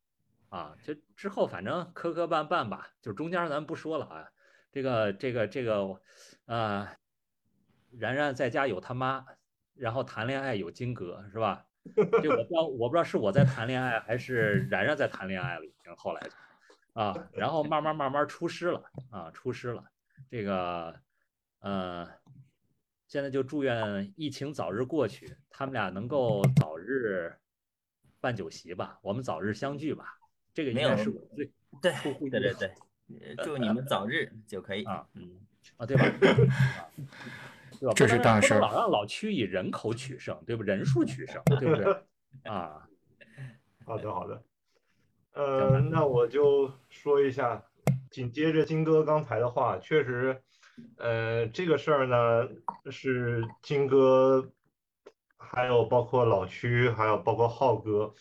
[0.49, 4.27] 啊，就之后反正磕磕绊绊吧，就中间咱不说了啊。
[4.71, 6.01] 这个这个这个，
[6.47, 6.89] 呃，
[7.91, 9.25] 然然在家有他妈，
[9.75, 11.65] 然后谈恋爱有金哥是吧？
[12.23, 16.21] 这我不知道，我不知道是我在谈恋爱还是然然在谈恋爱了，已经后来。
[16.99, 19.85] 啊，然后慢慢慢慢出师了啊，出师了。
[20.29, 20.93] 这个，
[21.61, 22.09] 呃，
[23.07, 27.33] 现在就祝愿疫情早日过去，他们俩能够早日
[28.21, 30.19] 办酒席吧，我们早日相聚吧。
[30.53, 31.93] 这个应该是我最对
[32.31, 35.39] 对对对， 祝你们早日就可以啊，嗯
[35.77, 36.05] 啊，对吧？
[36.21, 37.93] 对吧？
[37.95, 38.55] 这是大事。
[38.55, 40.65] 老让老区以人口取胜，对不？
[40.65, 42.03] 人数取胜，对不对？
[42.51, 42.89] 啊，
[43.85, 44.43] 好的好的。
[45.39, 47.63] 呃，那我就说一下，
[48.11, 50.37] 紧接着金哥刚才的话，确实，
[50.99, 52.49] 呃，这个事儿呢
[52.91, 54.51] 是金哥，
[55.37, 58.13] 还有包括老区，还有包括浩哥，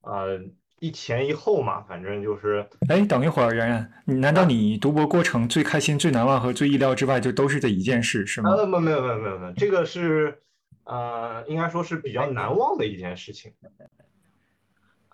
[0.00, 0.40] 呃，
[0.80, 2.68] 一前一后嘛，反正就是。
[2.88, 8.50] 哎，等一会儿，然然，难道你读博过程最开心、最难忘和最意料之外，就都是这一件事，是吗？
[8.50, 10.42] 呃，没有没有没有没有没有，这个是，
[10.82, 13.52] 呃，应该说是比较难忘的一件事情。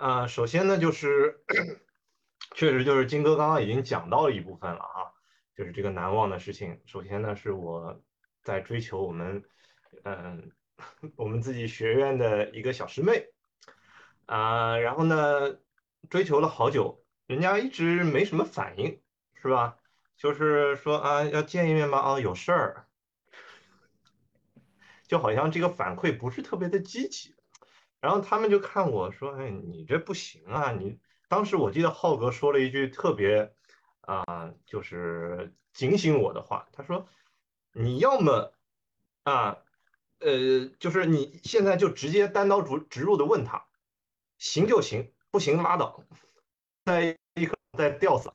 [0.01, 1.45] 啊，首先呢，就是
[2.57, 5.13] 确实就是金哥刚刚已经讲到了一部分了啊，
[5.55, 6.81] 就是这个难忘的事情。
[6.87, 8.03] 首先呢，是我
[8.43, 9.45] 在追求我们，
[10.05, 10.53] 嗯，
[11.17, 13.27] 我们自己学院的一个小师妹，
[14.25, 15.59] 啊，然后呢，
[16.09, 19.03] 追求了好久，人家一直没什么反应，
[19.35, 19.77] 是吧？
[20.17, 21.99] 就是说啊，要见一面吗？
[21.99, 22.87] 啊，有事儿，
[25.07, 27.35] 就好像这个反馈不是特别的积极。
[28.01, 30.73] 然后他们就看我说：“哎，你这不行啊！
[30.73, 30.99] 你
[31.29, 33.53] 当时我记得浩哥说了一句特别
[34.01, 36.67] 啊，就是警醒我的话。
[36.73, 37.07] 他说：
[37.73, 38.55] 你要么
[39.25, 39.59] 啊，
[40.21, 43.67] 呃，就是你现在就直接单刀直直入的问他，
[44.39, 46.03] 行就行，不行拉倒，
[46.87, 48.33] 再立刻再吊死。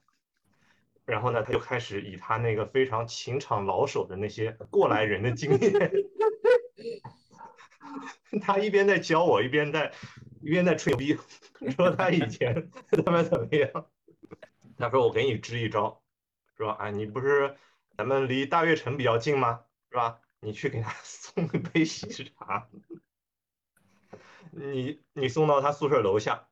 [1.06, 5.92] 然后呢，他就开始以他那个非常情场老手的那些过来人的经验。”
[8.42, 9.94] 他一边在教我，一边在
[10.42, 11.18] 一边在吹牛逼，
[11.76, 13.90] 说他以前怎么怎么样。
[14.78, 16.04] 他说我给你支一招，
[16.58, 17.56] 说啊，你不是
[17.98, 19.66] 咱们离大悦城比较近吗？
[19.90, 20.20] 是吧？
[20.42, 22.68] 你去给他 送一杯喜茶，
[24.52, 26.48] 你你送到他宿舍楼下，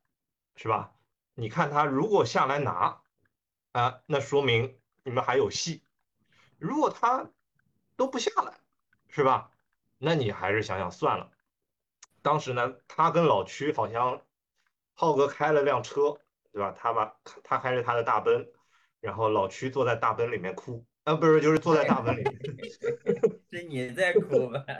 [0.55, 0.95] 是吧？
[1.35, 3.01] 你看他如果下来拿，
[3.73, 5.83] 啊，那说明你们还有戏。
[6.57, 7.29] 如果他
[7.97, 8.53] 都不下来，
[9.09, 9.51] 是吧？
[9.97, 11.32] 那你还是想想算了。
[12.23, 14.19] 当时呢，他跟老区好像，
[14.95, 16.17] 浩哥开了辆车，
[16.51, 16.73] 对吧？
[16.75, 18.47] 他把他开着他的大奔，
[19.01, 22.39] 然后老区坐在大奔里面哭，啊，不是，就是坐在大奔里面。
[23.51, 24.63] 是你在哭吧？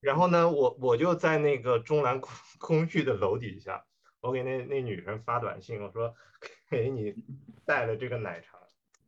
[0.00, 3.84] 然后呢，我我就在那个中南空空域的楼底下，
[4.20, 6.14] 我给那那女人发短信，我说
[6.70, 7.12] 给你
[7.66, 8.56] 带了这个奶茶，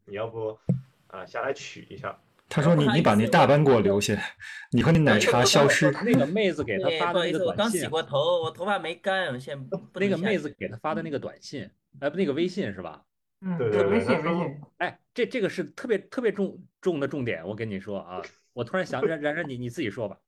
[0.05, 0.59] 你要不
[1.07, 2.19] 啊下来取一下。
[2.49, 4.15] 他说：“你你把那大班给我留下，
[4.71, 7.47] 你和那奶茶消失。”那个妹子给他发的那个短信。
[7.47, 11.69] 我刚洗过头，我头发没干，我现在那个妹子给他发的那个短信，
[12.01, 13.03] 哎，不，那个微信是吧？
[13.41, 14.61] 嗯，对，微信微信。
[14.79, 18.23] 哎，这这个是特别特别重重的重点，我跟你说啊，
[18.53, 20.19] 我突然想，然然然，你你自己说吧。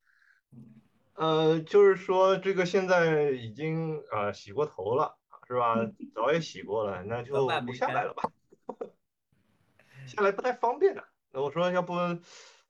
[1.14, 5.16] 呃，就是说这个现在已经呃洗过头了，
[5.47, 5.76] 是吧？
[6.14, 8.22] 澡也洗过了，那就不下来了吧？
[10.06, 11.05] 下来不太方便啊。
[11.42, 11.94] 我说要不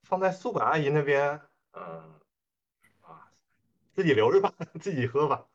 [0.02, 1.40] 放在宿管阿姨那边，
[1.72, 1.82] 嗯，
[3.00, 3.30] 啊，
[3.92, 5.46] 自己留着吧，自己喝吧。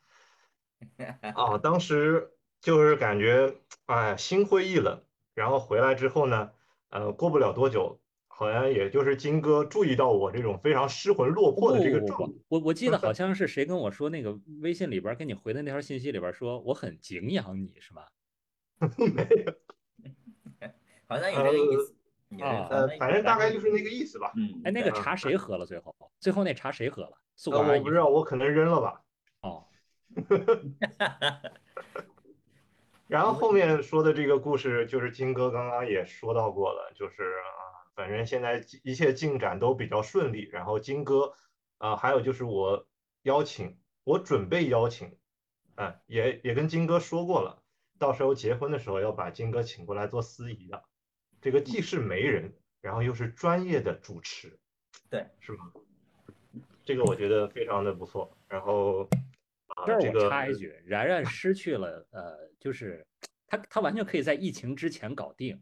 [1.36, 3.56] 啊，当时就是感觉，
[3.86, 5.04] 哎，心灰意冷。
[5.34, 6.52] 然后回来之后呢，
[6.90, 12.38] 呃，过不了多久，好像也就是金哥注意到我这种非常失魂落魄的这个状态。
[12.50, 18.12] 我我记得好像是谁跟我说，那个微信里边给你回的那条信息里边说，我很敬仰你，是吧？
[18.98, 19.54] 没有，
[21.08, 21.96] 好像有这个意思。
[22.40, 24.32] 啊，呃，反正大概就是那个意思吧。
[24.38, 25.66] 嗯，哎，那个茶谁喝了？
[25.66, 27.18] 最后，最后那茶谁喝了？
[27.52, 29.02] 呃，我不知道，我可能扔了吧。
[29.42, 29.68] 哦。
[33.08, 40.48] 然后后面说的这个故事，就是金哥刚刚也说到过了，就是啊，反正现在一切进展都比较顺利。
[40.50, 41.34] 然后金哥
[41.78, 42.88] 啊，还有就是我
[43.24, 45.18] 邀请，我准备邀请，
[45.76, 47.62] 啊，也也跟金哥说过了，
[48.00, 50.86] 到时候结婚的时候要把金哥请过来做司仪的。
[51.42, 54.60] 这个既是媒人，然后又是专业的主持，
[55.10, 55.72] 对，是吗？
[56.86, 58.38] 这个我觉得非常的不错。
[58.48, 59.10] 然后。
[59.86, 63.08] 这儿我插一句，然然失去了，呃，就是
[63.48, 65.60] 他他完全可以在疫情之前搞定，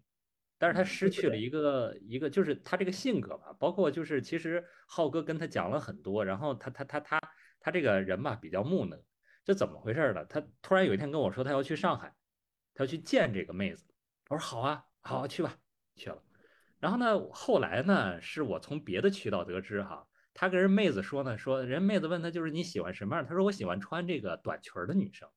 [0.57, 7.21] 但是他失去了一个一个，就是他这个性格吧，包括就是其实浩哥跟他讲了很多，然后他他他他
[7.59, 8.99] 他这个人吧比较木讷，
[9.45, 10.25] 这怎么回事呢？
[10.25, 12.13] 他突然有一天跟我说他要去上海，
[12.73, 13.85] 他要去见这个妹子，
[14.29, 15.55] 我说好啊，好去吧，
[15.99, 16.17] 去了。
[16.79, 20.07] 然后呢，后来呢，是我从别的渠道得知哈。
[20.33, 23.25] 他跟人妹子说呢，说人妹子问他就是你喜欢什么样？
[23.25, 25.27] 他说我喜欢穿这个短裙的女生。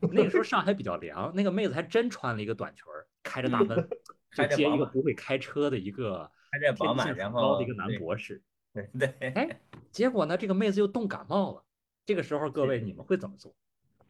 [0.00, 2.84] 那个时候上海比较凉，那个妹子还真穿了一个短裙，
[3.22, 3.88] 开着大奔，
[4.34, 8.42] 就接一个不会开车的一个开着宝马，然后高的一个男博士。
[8.74, 9.08] 对对。
[9.30, 9.60] 哎，
[9.90, 11.64] 结果呢，这个妹子又冻感冒了。
[12.04, 13.54] 这个时候各位你们会怎么做？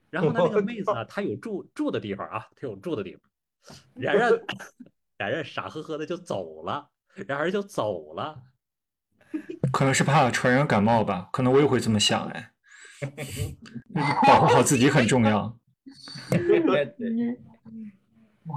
[0.08, 3.22] 然后呢， 那个妹子呢，她有住住的地方啊，她有住的地方。
[3.94, 4.32] 然然
[5.28, 6.90] 然然傻呵呵的就走了，
[7.26, 8.42] 然而就走了。
[9.72, 12.52] 可能是怕传染感冒吧，可能我也会这么想哎，
[14.26, 15.58] 保护好自己很重要。
[18.44, 18.56] 哇，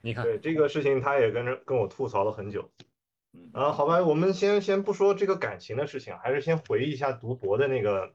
[0.00, 2.70] 你看，对这个事情他也跟着跟我吐槽了很久。
[3.52, 8.14] 啊，好吧，我们先先不说这个感情的事情，还是先回忆一下读博的那个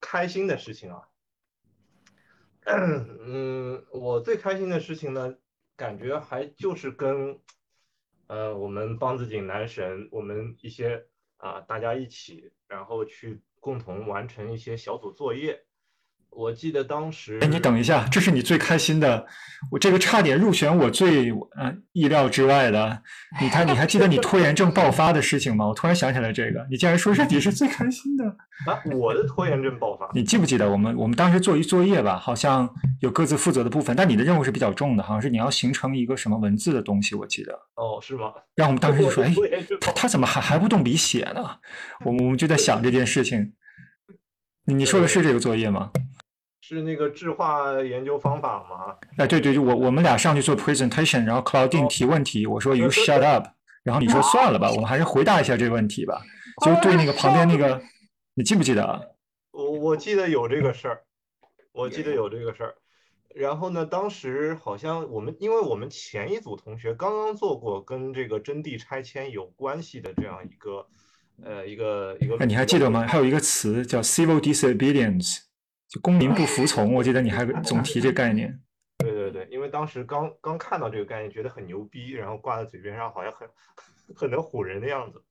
[0.00, 1.02] 开心的事情啊。
[2.66, 5.34] 嗯，我最开心的事情呢，
[5.76, 7.40] 感觉还就是跟。
[8.28, 15.64] 呃，我们梆子井男神，我们一些啊，大家一起，然后去共同完成一些小组作业。
[16.36, 19.26] 我记得当时，哎，你等一下，这是你最开心的，
[19.70, 23.02] 我这个差点入选我最呃意料之外的。
[23.40, 25.66] 你看，你还记得你拖延症爆发的事情吗？
[25.66, 28.24] 我突然想起来这个，你竟然说是你是最开心的
[28.70, 28.82] 啊！
[28.92, 32.18] 我的拖延症爆发，你记不记得我们我们当时做一作业吧？
[32.18, 32.68] 好像
[33.00, 37.52] 有各自负责的部分，但你的任务是比较重的，好像是你要形成一个什么文字的东西，我记得。
[37.76, 38.32] 哦，是吗？
[38.54, 39.32] 然后我们当时就说， 哎，
[39.80, 41.42] 他他怎么还还不动笔写呢？
[42.04, 43.54] 我们我们就在想这件事情。
[44.68, 45.92] 你说的是这个作业吗？
[46.68, 48.96] 是那个质化研究方法吗？
[49.18, 53.46] 哎，对对，就我我们俩上去做 presentation，然后 Claudine 提问题，我说 you shut up，
[53.84, 56.20] 然后你说算了吧，我们还是回答一下这个问题吧。
[56.64, 57.80] 就对那个旁边那个，
[58.34, 59.00] 你记不记得啊？
[59.52, 61.02] 我我记得有这个事儿，
[61.70, 62.74] 我记得有这个事儿。
[63.32, 70.84] 然后呢，当时好像我们，因为我们前一组同学刚刚做过跟这个征地拆迁有关系的这样一个，
[71.44, 72.36] 呃，一个一个。
[72.38, 73.06] 哎你还记得吗？
[73.06, 75.45] 还有一个词叫 civil disobedience。
[75.88, 78.60] 就公民不服从，我记得你还总提这概念。
[78.98, 83.48] 对对对，因为当时刚刚看到这个概念，觉得很牛逼，然后挂在嘴边上，好像很
[84.16, 85.22] 很能唬人的样子。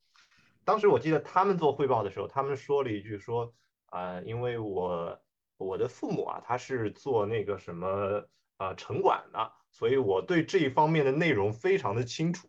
[0.64, 3.53] 当时我记得他们做汇报的时候，他们说了一句说
[3.88, 5.19] 啊，因为我
[5.57, 8.23] 我的父母啊，他是做那个什么
[8.57, 12.48] 啊城管的，所以我对这一方面的内容非常的清楚。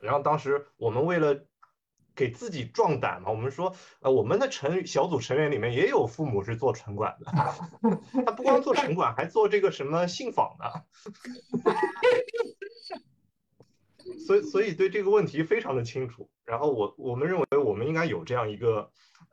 [0.00, 1.46] 然后当时我们为了。
[2.14, 3.30] 给自己壮胆嘛？
[3.30, 7.32] 我们说，呃，我们的成小组成员里面也有父母是做城管的，
[8.24, 10.84] 他不光做城管，还做这个什么信访的，
[14.26, 16.30] 所以所以对这个问题非常的清楚。
[16.44, 18.90] 然后我我们认为我们应该有这样一个，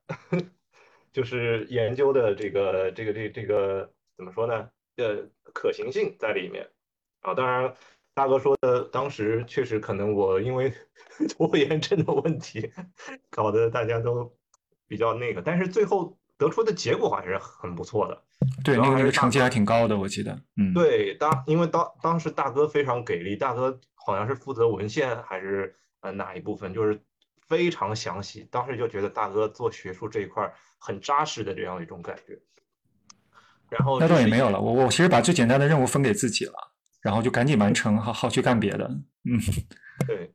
[1.14, 4.70] 就是研究的这个这个这这个怎么说呢？
[4.98, 6.70] 呃，可行性在里面
[7.22, 7.76] 啊，当然。
[8.22, 10.72] 大哥说的，当时确实可能我因为
[11.36, 12.72] 拖延症的问题，
[13.32, 14.32] 搞得大家都
[14.88, 18.24] 比较那个，但是最后得出的结果还是很不错的。
[18.64, 20.40] 对，那个那个成绩还挺高的，我记得。
[20.56, 27.02] 嗯，对，当因为当当时大哥非常给力，大哥好像是负责文献还是呃哪一部分，就是
[27.50, 28.48] 非常详细。
[28.52, 32.40] 当时就觉得大哥做学术这一块很扎实的这样一种感觉。
[33.68, 36.71] 然后那倒也没有了，我我其实把最简单的任务分给自己了。
[37.02, 38.88] 然后就赶紧完成，好好去干别的。
[39.24, 39.40] 嗯，
[40.08, 40.34] 对。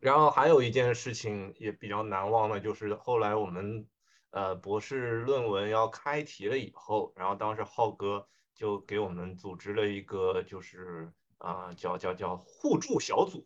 [0.00, 3.84] 然后还有一件事情也比较难忘的，就是后来我们
[4.30, 13.44] 呃博士论文要开题了以后，然后当时浩哥就给我们组织了一个，就是啊叫叫叫互助小组，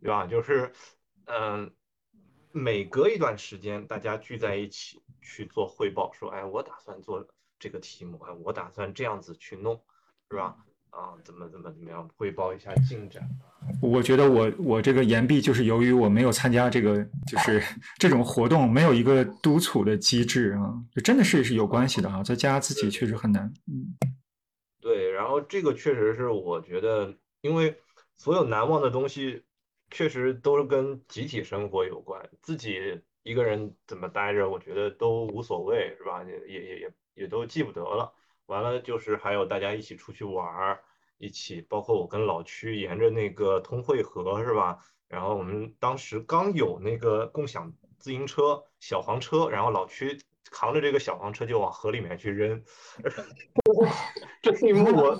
[0.00, 0.24] 对吧？
[0.24, 0.72] 就是
[1.24, 1.74] 嗯
[2.52, 7.26] 每隔一段时间大家聚在一起去做汇报，说哎我打算做
[7.58, 9.82] 这个题目，哎我打算这样子去弄，
[10.30, 10.56] 是吧？
[10.90, 13.22] 啊，怎么怎么怎么样汇报一下进展？
[13.82, 17.62] 我觉得我我这个岩壁就是由于我没有参加这个就是
[17.98, 22.22] 这种活动，没有一个督促的机制啊，就真的是是有关系的哈。
[22.22, 23.52] 在家自己确实很难。
[23.66, 23.96] 嗯，
[24.80, 24.88] 对。
[24.88, 27.76] 对，然后这个确实是我觉得，因为
[28.16, 29.44] 所有难忘的东西，
[29.90, 36.24] 确实都是跟集体生活有关，自己一个人怎么待着，我觉得都无所谓，是吧？
[36.24, 38.10] 也也也也也都记不得了。
[38.48, 40.80] 完了就是还有大家一起出去玩儿，
[41.18, 44.78] 一起，包括我跟老区沿着那个通惠河，是吧？
[45.06, 50.18] 然后我们当时刚有那个共享自行车小黄车，然后老区
[50.50, 52.62] 扛着这个小黄车就往河里面去扔，
[54.42, 55.18] 这一幕我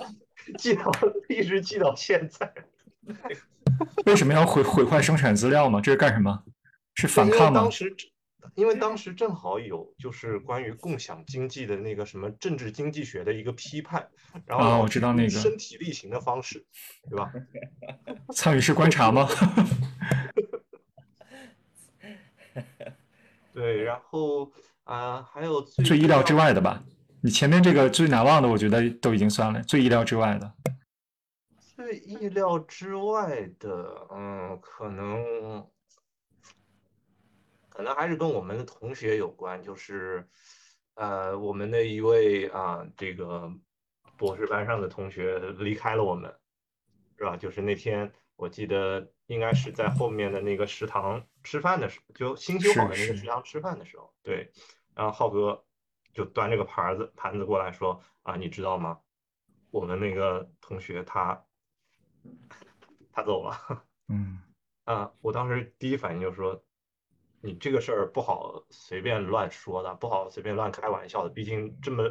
[0.57, 0.91] 记到
[1.27, 2.51] 一直记到现在。
[4.05, 5.79] 为什么要毁毁坏生产资料吗？
[5.81, 6.43] 这是干什么？
[6.95, 7.61] 是反抗吗？
[7.61, 7.95] 当时，
[8.55, 14.09] 因为当时正好有就是关于共享经济的那个什么政治经济学的一个批判，
[14.45, 16.65] 然后啊，我知道那个身体力行的方式，
[17.09, 17.31] 对吧？
[18.33, 19.27] 参与式观察吗？
[23.53, 24.51] 对，然后
[24.83, 26.83] 啊，还有最最意料之外的吧？
[27.21, 30.53] 你前面这个最难忘的，我觉得都已经算了，最意料之外的。
[31.59, 35.65] 最意料之外的，嗯，可能
[37.79, 40.27] 可能还是跟我们的同学有关，就是
[40.95, 43.49] 呃，我们的一位啊，这个
[44.17, 46.29] 博士班上的同学离开了我们，
[47.17, 47.37] 是吧？
[47.37, 54.51] 就是那天我记得应该是在后面的那个食堂吃饭的时候，就新修好的那个食堂吃饭的时候，对，
[54.93, 55.63] 然后浩哥
[56.11, 58.99] 就端着个盘子盘子过来说啊，你知道吗？
[59.71, 61.45] 我们那个同学他。
[63.13, 64.37] 他走了， 嗯，
[64.83, 66.61] 啊，我当时第一反应就是说，
[67.41, 72.03] 你这个事儿不好随便乱说的，不好随便乱开玩笑的，毕竟这么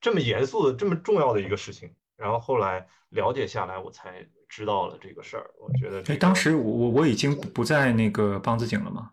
[0.00, 1.90] 这么严肃的、这么重要的一个事情。
[2.16, 5.50] 然后后来了解下来，我才知道了这个事儿。
[5.58, 9.10] 我觉得，哎，当时我我我已经不在那个梆子井了吗？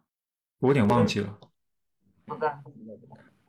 [0.60, 1.38] 我有点忘记了。
[2.26, 2.58] 不在。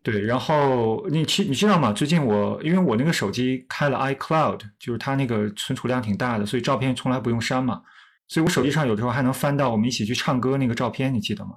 [0.02, 1.92] 对，然后你知你知道吗？
[1.92, 7.82] 最近我因为我那个手机开了 iCloud，就是它那个存储量挺大的，所以照片从来不用删嘛。
[8.26, 11.52] 所以我手机上有的时候还能翻到我们一起去唱歌那个照片，你记得吗？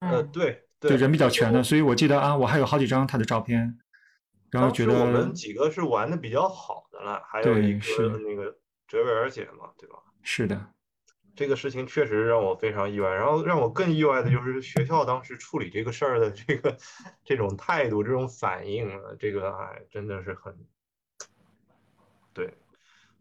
[0.00, 3.78] 呃，对，对，人比较全的，所以我记得啊，我还有好几张他的照片。
[4.50, 8.56] 然后觉得我们几个是玩的比较好的了，还有一个那个
[8.86, 9.98] 哲维尔姐嘛，对吧？
[10.22, 10.72] 是的。
[11.36, 16.76] 这个事情确实让我非常意外，然后让我更意外的就是学校当时处理这个事儿的这个
[17.24, 20.52] 这种态度、这种反应，这个哎真的是很，
[22.32, 22.52] 对，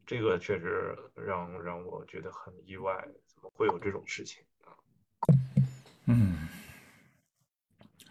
[0.06, 4.74] 这个确实让让我觉得很意外，怎么会有这种事情啊？
[6.06, 6.48] 嗯，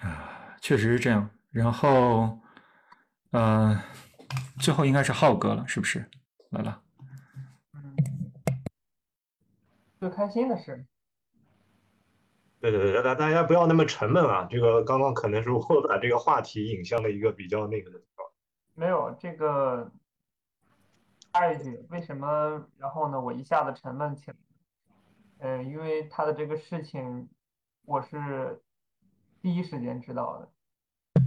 [0.01, 1.31] 啊，确实是这样。
[1.51, 2.39] 然后，
[3.31, 3.83] 呃，
[4.61, 6.09] 最后应该是浩哥了，是不是？
[6.51, 6.83] 来了。
[9.99, 10.87] 最开心的事，
[12.61, 14.47] 对对对，大大家不要那么沉闷啊！
[14.51, 18.27] 这个刚刚可能是我把这个话题引向了一个比较那个的地方。
[18.75, 19.91] 没有这个
[21.33, 22.63] 插一句，为什么？
[22.77, 24.37] 然后呢，我一下子沉闷起来。
[25.39, 27.29] 嗯，因为他的这个事情，
[27.87, 28.63] 我是
[29.47, 30.49] 第一时间知道的。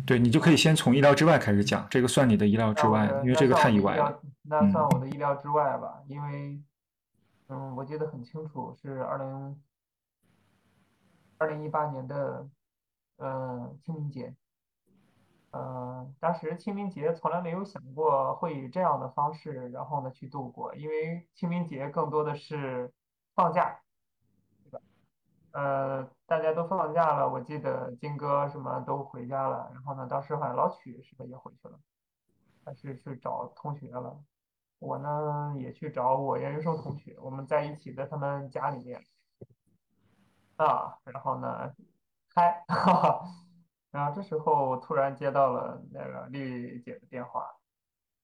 [0.06, 4.20] 对你就可以先从意料之外开始讲，这个算你的意料之外，因为这个太意外了。
[4.42, 6.62] 那算我的意料之外吧，因为。
[7.48, 9.62] 嗯，我记得很清楚，是二零
[11.38, 12.48] 二零一八年的，
[13.16, 14.36] 呃，清明节。
[15.52, 22.92] 呃，当时清明节从来没有想过会以这样的方式，然后呢去度过，因为清明节更多的是
[23.34, 23.80] 放假？
[25.52, 31.80] 呃，大家都放假了，我记得金哥什么都回家了，然后呢，当时好像老曲是不是也回去了？
[32.66, 34.20] 还是去找同学了？
[34.78, 39.04] 我呢也去找我研究生同学，我们在一起在他们家里面
[40.58, 41.74] 啊，然后呢
[42.34, 43.26] 嗨， 哈哈，
[43.92, 47.50] 然后这时候我突然接到了那个丽丽姐的电话，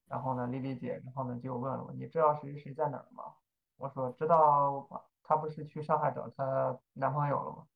[0.08, 3.24] 然后呢丽丽姐，然后呢就问了我，你知道谁谁在哪儿吗？
[3.78, 4.88] 我说知道，
[5.28, 7.68] 她不是去上海找她男朋友了吗？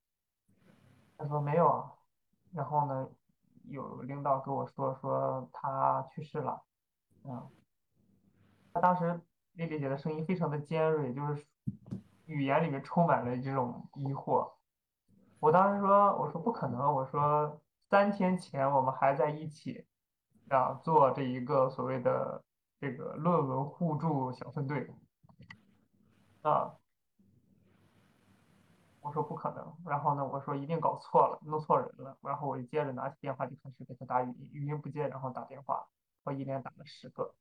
[1.18, 1.92] 她说没有啊，
[2.54, 3.10] 然后呢
[3.64, 6.62] 有领导跟我说说她去世了，
[7.24, 7.50] 嗯。
[8.72, 9.20] 她当时
[9.54, 11.46] 丽丽姐的声音非常的尖锐，就是
[12.26, 14.52] 语言里面充满了这种疑惑。
[15.40, 17.60] 我当时说，我说不可能，我说
[17.90, 19.86] 三天前我们还在一起
[20.50, 22.44] 啊，做这一个所谓的
[22.80, 24.94] 这个论文互助小分队
[26.44, 26.76] 啊。
[29.10, 32.16] 我说不可能，然后呢，我说一定搞错了，弄错人了。
[32.22, 35.88] 然后我就接着拿起电话就开始给他打语音，语音不接，然后打电话，
[36.24, 37.34] 我一连打了十个。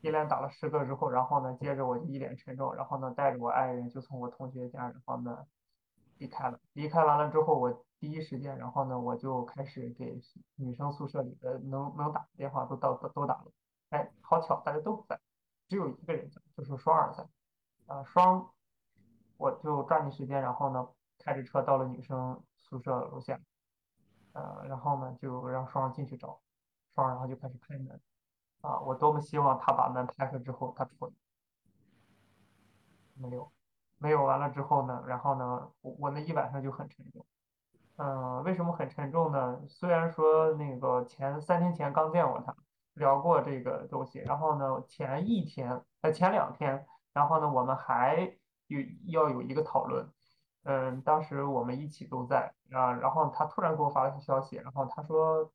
[0.00, 5.44] 一连打了十个之后，然后呢，接着我就一脸沉重，然后呢，带着我爱人就从我同学家，然后呢，
[6.18, 6.60] 离开了。
[6.74, 10.20] 离开完了之后，我第一时间，然后呢，我就开始给
[10.54, 13.50] 女生宿舍里的能能打的电话都到都都打了。
[13.90, 15.18] 哎，好巧，大家都不在，
[15.66, 17.26] 只有一个人在，就是双儿在。
[17.92, 18.48] 啊，双，
[19.38, 20.86] 我就抓紧时间，然后呢，
[21.18, 23.40] 开着车到了女生宿舍楼下，
[24.34, 26.38] 呃，然后呢就让双儿进去找，
[26.94, 27.98] 双儿然后就开始开门。
[28.60, 31.12] 啊，我多么希望他把门拍开之后他出来，
[33.14, 33.50] 没有，
[33.98, 37.24] 没有完了之后呢，然后呢，我我那一晚上就很沉重。
[37.96, 39.60] 嗯，为什么很沉重呢？
[39.68, 42.54] 虽然说那个前三天前刚见过他，
[42.94, 48.36] 聊过这个东西，然后呢，前一天呃前两天，然后呢，我们还
[48.68, 50.08] 有要有一个讨论。
[50.62, 55.50] 嗯，当时我们一起都在啊，然后他突然给我发了个消息，然后他说，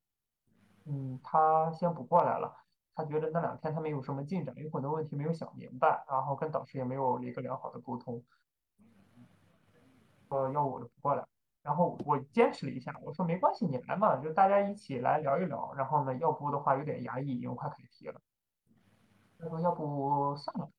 [0.85, 2.57] 嗯，他先不过来了。
[2.95, 8.23] 他觉得那两天他没有什么进展，有很多问题没有想明白，然后跟导师也没有一个良好的沟通，
[10.30, 11.26] 说要我就不过来，
[11.64, 18.22] 然后我坚持了一下，我说没关系，你来嘛，就大家一起来聊一聊，然后呢，要不的话有点压抑，因为快开题了，
[19.40, 20.69] 他说要不算了，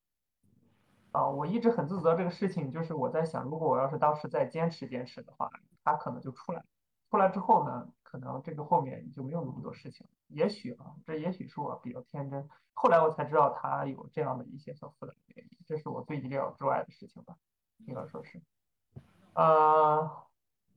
[1.15, 5.49] 啊，我一直很自责这个事情，就是我在想，如果我要是当时再坚持坚持的话，
[5.85, 6.65] 他可能就出来，
[7.09, 7.89] 出来之后呢？
[8.03, 12.49] 可能这个后面就没有那么多事情，也许啊，这也许是我比较天真。
[12.73, 17.37] 后来我才知道他有这样的一些小复杂的原因，这是我最意料之外的事情吧，
[17.87, 18.41] 应该说是，
[19.35, 20.09] 呃，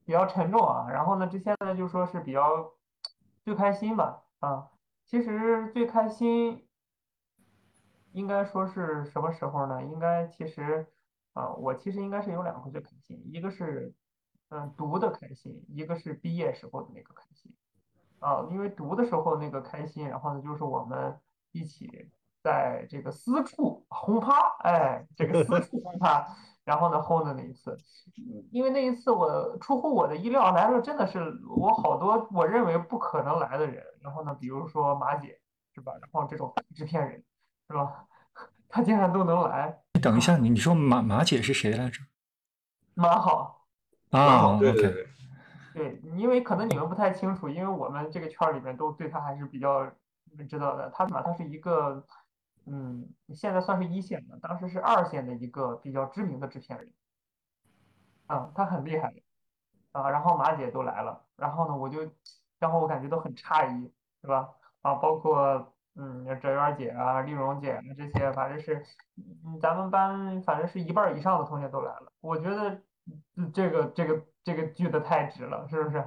[0.06, 0.88] 比较沉重啊。
[0.90, 2.72] 然后呢，这现在就说是比较
[3.44, 4.70] 最开心吧，啊，
[5.06, 6.67] 其实最开心
[8.18, 9.84] 应该说是什么时候呢？
[9.84, 10.86] 应该其实
[11.34, 13.94] 啊，我其实应该是有两个最开心，一个是。
[14.50, 17.54] 嗯，读的开心，一个是毕业时候的那个开心，
[18.20, 21.20] 啊，因为读的时候那个开心，然后呢，就是我们
[21.52, 22.10] 一起
[22.42, 26.26] 在这个私处轰趴，哎，这个私处轰趴，
[26.64, 27.78] 然后呢，轰的那一次，
[28.50, 31.20] 因为那一次我出乎我的意料，来了真的是
[31.50, 35.42] 我好多我认为不可能来的人，然后呢，比如说马姐
[35.76, 37.22] 是吧，然后这种制片人
[37.68, 38.07] 是吧，
[38.78, 39.76] 他竟然都能来。
[39.94, 42.00] 你等一下，你你说马马姐是谁来着？
[42.94, 43.66] 马好。
[44.12, 45.08] 啊，对对对，
[45.74, 49.92] 对，因为可能你们不太清楚，因为我们这个圈里面都对他还是比较
[50.48, 50.92] 知道的。
[50.92, 52.06] 他马，他是一个，
[52.68, 56.94] 嗯，现在算是一线的，当时是二线的一个比较知名的制片人。
[58.28, 59.12] 嗯，他很厉害，
[59.92, 62.08] 啊，然后马姐都来了，然后呢，我就，
[62.60, 63.92] 然后我感觉都很诧异，
[64.22, 64.48] 是吧？
[64.84, 68.84] 啊，包括嗯，哲媛姐啊、丽蓉姐啊这些，反正是，
[69.46, 72.82] 嗯，咱们班反正是一半以上的同学都来了，我觉得。
[73.54, 76.04] 这个这个这个聚的太值了，是不是？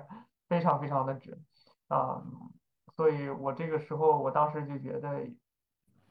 [0.50, 1.38] 非常非常的值
[1.88, 2.22] 啊！
[2.94, 5.26] 所以我这个时候，我当时就觉得，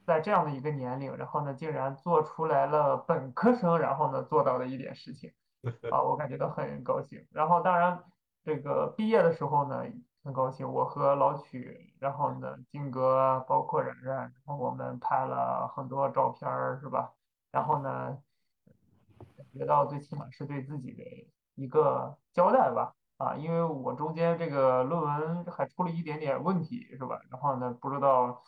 [0.04, 5.32] 在这样的一个年龄，然后呢，竟然做出来了本科生，然后呢做到的一点事情
[5.92, 7.24] 啊，我感觉到很高兴。
[7.30, 8.02] 然后当然，
[8.42, 9.84] 这个毕业的时候呢，
[10.22, 17.12] 很高兴，我和老曲，然后呢，金哥，包括冉冉，然后我们拍了很多照片儿，是吧？
[17.50, 18.18] 然后呢。
[19.52, 21.02] 觉到最起码是对自己的
[21.56, 27.18] 一个交代吧，啊，因为我中间这个论文还出了一点点问题，是吧？
[27.28, 28.40] 然后呢，不知道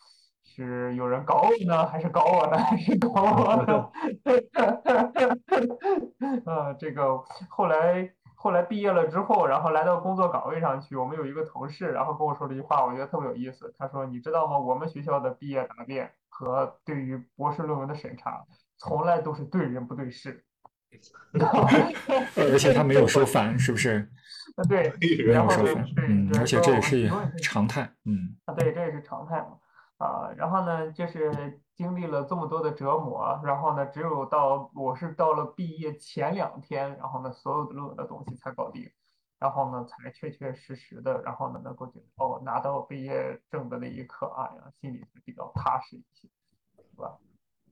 [0.44, 3.90] 是有人搞我呢，还是搞我呢，还是搞我呢？
[6.47, 7.19] 啊，这个
[7.49, 13.73] 后来后来毕业了之后，然后来到工作岗位上去，我们有一个同事，然后跟我说了一句话，我觉得特别有意思。
[13.78, 14.59] 他说：“你知道吗？
[14.59, 18.44] 我们学校的毕业答辩和对于博士论文的审查，
[18.78, 20.44] 从来都是对人不对事。”
[22.35, 24.10] 而且他没有说反，是不是？
[24.56, 24.93] 啊，对，
[25.24, 27.09] 没有说反，嗯，而且这也是
[27.40, 28.35] 常态，嗯。
[28.47, 29.59] 啊，对，这也是常态嘛。
[29.98, 38.90] 啊，然后呢，就是经历了这么多的折磨，然后呢，只有到我是到了毕业前两天，然后呢，所有的论文的东西才搞定，
[39.39, 46.28] 然后呢，才确确实实的，然后呢，能够觉得哦，拿到毕业证的那一刻，哎呀，心里才比较踏实一些，
[46.77, 47.16] 是吧？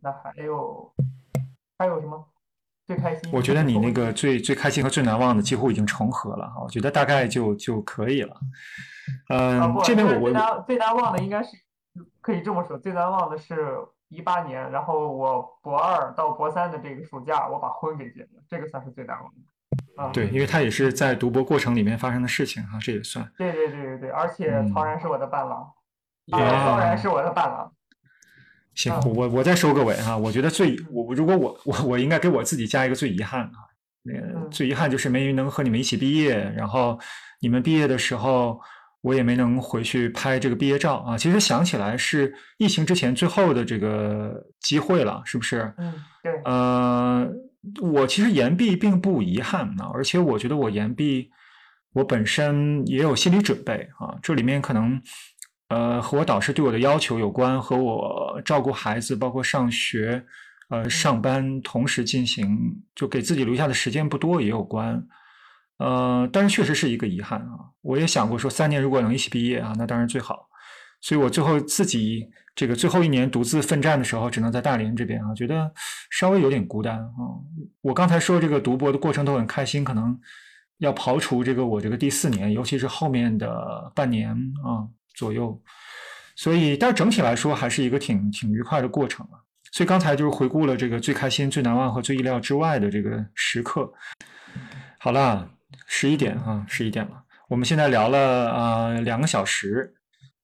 [0.01, 0.93] 那还有
[1.78, 2.27] 还有什么？
[2.86, 8.36] 最开心，我觉得你那个最最开心和最难忘的几乎已经重合了哈，我觉得大概就就可以了。
[9.28, 11.56] 嗯，这边我我最难最难忘的应该是
[12.20, 13.76] 可以这么说，最难忘的是
[14.08, 20.02] 一八年，然后我博二到博三的这个暑假，我把婚给结了，这个算是最难忘的。
[20.02, 23.30] 啊，对，因为他也是在读博过程里面发生的事情哈，这也算。
[23.36, 25.72] 对对对对对，而且曹然是我的伴郎，
[26.30, 27.72] 曹然是我的伴郎。
[28.74, 30.16] 行，我我再收个尾哈。
[30.16, 33.68] 我觉得最我如果我我我应该给我自己加一个最遗憾啊，
[34.06, 36.98] 呃，最遗憾就是没能和你们一起毕业，然后
[37.40, 38.60] 你们毕业的时候
[39.01, 41.16] 我也没能回去拍这个毕业照啊。
[41.16, 45.72] 其实想起来是疫情之前最后的这个机会了，是不是？
[45.78, 46.32] 嗯，对。
[46.44, 47.28] 呃，
[47.81, 51.31] 我其实延毕并不遗憾啊，而且我觉得我延毕
[51.93, 55.01] 我本身也有心理准备啊，这里面可能。
[55.72, 60.20] 呃，和我导师对我的要求有关，和我照顾孩子，包括上学，
[60.68, 62.59] 呃，上班同时进行，
[62.93, 65.01] 就给自己留下的时间不多也有关。
[65.81, 67.73] 呃，但是确实是一个遗憾啊。
[67.81, 70.47] 我也想过说，三年如果能一起毕业啊，那当然最好。
[71.01, 75.73] 所以我最后自己这个最后一年独自奋战的时候，只能在大连这边啊，觉得
[76.11, 77.40] 稍微有点孤单啊。
[77.81, 80.20] 我刚才说这个读博的过程都很开心，可能
[80.77, 84.31] 要刨除这个我这个第四年，尤其是后面的半年
[84.62, 85.59] 啊左右。
[86.36, 89.40] 所以，但是整体来说还是一个挺挺愉快的过程啊。
[89.73, 93.90] 所以刚才就是回顾了这个最开心、最难忘和最意料之外的这个时刻。
[94.98, 95.48] 好了，
[95.90, 99.96] 十一点啊，十一点了，我们现在聊了啊两个小时。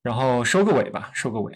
[0.02, 1.52] 然后收个尾吧，收个尾，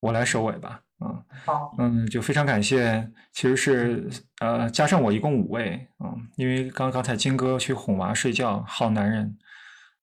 [0.00, 4.08] 我来收尾吧，嗯，好，嗯，就非常感谢，其实是
[4.40, 9.36] 呃加上我一共五位，嗯，因为刚刚才金哥去哄娃睡觉，好男人，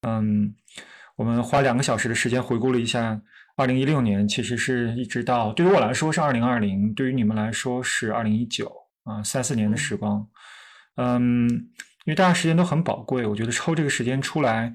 [0.04, 0.54] 嗯，
[1.16, 3.20] 我们花两个小时的时间回顾了一下
[3.56, 8.72] 二零一六年，其实是一直到对于我来说是二零二零，对于你们来说是二零一九
[9.04, 10.28] 啊，三四年的时光，
[10.98, 11.50] 嗯，
[12.06, 14.74] 因为大家时间都很宝贵，我觉得抽这个时间出来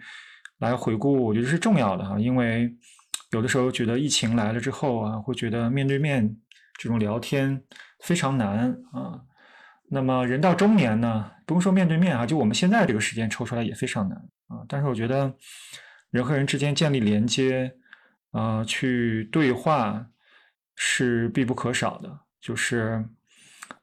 [0.59, 2.75] 来回顾，我觉得是重要的哈，因为。
[3.31, 6.37] 有的时候觉得疫情来了之后啊，会觉得面对面
[6.79, 7.61] 这种聊天
[7.99, 9.21] 非常难啊。
[9.89, 14.65] 那么人到中年呢，不用说面对面啊，就我们现在这个时间抽出来也非常难啊。
[14.69, 15.35] 但是我觉得
[16.11, 17.75] 人和人之间建立连接
[18.31, 20.07] 啊，去对话
[20.77, 22.21] 是必不可少的。
[22.41, 23.05] 就是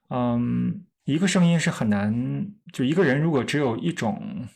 [0.09, 4.47] 嗯，一个声音是很难，就一个人如果只有一种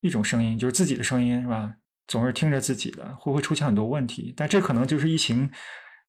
[0.00, 1.74] 一种声音，就是自己的声音，是吧？
[2.08, 4.32] 总是听着自己的，会不会出现很多问题？
[4.36, 5.50] 但这可能就是疫情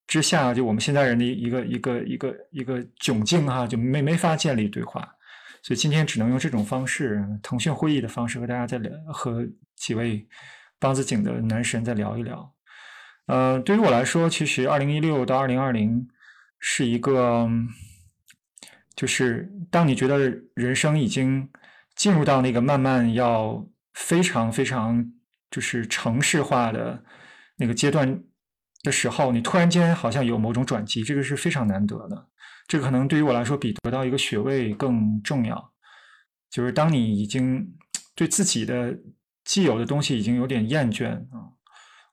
[0.05, 5.01] 之下，就我们现在人的一个一个一个一个窘境哈，就没没法建立对话，
[5.63, 9.43] 所以今天只能用这种方式，腾讯会议的方式和大家再聊，和
[9.75, 10.27] 几位
[10.79, 12.53] 梆子井的男神再聊一聊。
[13.25, 16.07] 呃，对于我来说，其实二零一六到二零二零
[16.59, 17.49] 是一个，
[18.97, 20.17] 就是当你觉得
[20.53, 21.49] 人生已经
[21.95, 25.13] 进入到那个慢慢要非常非常。
[25.49, 27.01] 就是城市化的
[27.55, 28.21] 那个阶段
[28.83, 32.27] 的时候，你突然间好像有某种转机，这个是非常难得的。
[32.67, 35.73] 这个可能对于我来说比得到一个学位更重要。
[36.51, 37.65] 就是当你已经
[38.13, 38.93] 对自己的
[39.45, 41.47] 既有的东西已经有点厌倦啊，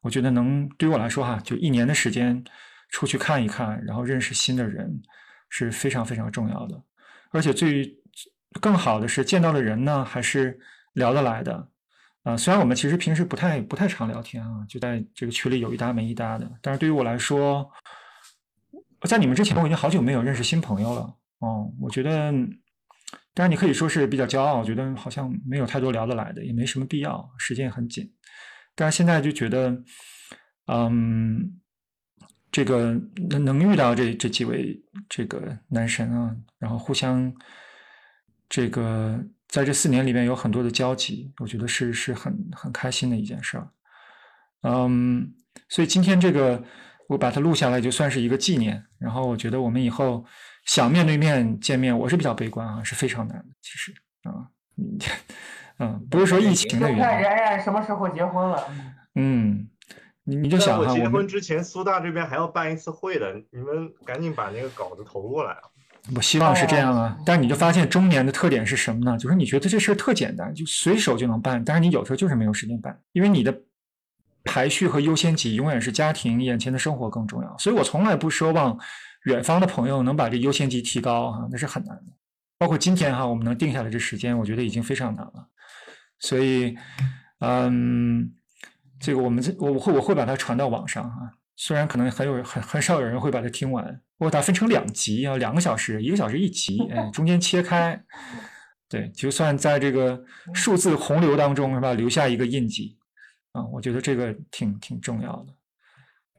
[0.00, 2.40] 我觉得能对于我来说哈，就一年的时间
[2.90, 5.02] 出去看一看，然后认识新的人
[5.54, 6.82] 是非常非常重要的。
[7.30, 7.96] 而且最
[8.60, 10.58] 更好的是见到的人呢，还是
[10.94, 11.68] 聊得来的。
[12.24, 17.70] 啊，虽然我们其实平时不太不太常聊天啊，就在这个群里有一搭没一搭的，但是对于我来说，
[19.02, 21.14] 在你们之前我已经好久没有认识新朋友了。
[21.40, 22.32] 哦，我觉得，
[23.34, 28.10] 当然你可以说是比较骄傲，我觉得好像没有太多聊得来的，也没什么必要，时间也很紧。
[28.74, 29.76] 但是现在就觉得，
[30.66, 31.60] 嗯，
[32.54, 32.92] 这个
[33.28, 37.34] 能能遇到这这几位这个男神啊，然后互相
[38.48, 39.18] 这个。
[39.46, 43.68] 在这四年里面有很多的交集，我觉得是是很很开心的一件事儿。
[44.62, 45.32] 嗯，
[45.68, 46.60] 所以今天这个
[47.08, 48.84] 我把它录下来，就算是一个纪念。
[48.98, 50.24] 然后我觉得我们以后
[50.64, 53.54] 想面对面见面，我是比较悲观啊，是非常难的。
[53.62, 53.94] 其实
[54.24, 54.50] 啊，
[55.78, 57.04] 嗯，不是说疫情的原因。
[57.04, 58.60] 看冉冉什么时候结婚了？
[59.14, 59.68] 嗯，
[60.24, 65.60] 你你就想哈，我结婚之前苏大这边还要办一次会的，你们赶紧把那个稿子投过来啊。
[66.14, 69.16] 我希望是这样啊，但是你就发现中年的特点是什么呢？
[69.16, 73.58] 就是你觉得这事儿特简单，就随手就能办，但是你有时候就是没有时间办，因为你的
[74.44, 77.56] 排序和优先级永远是家庭、眼前的生活更重要。
[77.56, 78.78] 所以我从来不奢望
[79.24, 82.12] 远方的朋友能把这优先级提高啊，那是很难的。
[82.58, 85.48] 包括今天哈，我们能定下来这时间，我觉得已经非常难了。
[86.18, 86.76] 所以，
[87.40, 88.30] 嗯，
[89.04, 91.30] 这个我们这我会我会把它传到网上啊。
[91.56, 93.84] 虽然可能很有很很少有人会把它听完，
[94.16, 98.02] 我把它分成两集啊，两个小时，一个小时一集，哎， 中间切开，
[98.88, 100.24] 对，就算在这个
[100.54, 102.96] 数字洪流当中是吧，留下一个印记
[103.52, 105.54] 啊，我觉得这个挺挺重要的。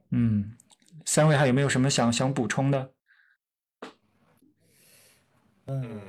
[0.10, 0.58] 嗯，
[1.06, 2.92] 三位还有没有什么想想补充的？
[5.68, 6.02] 嗯，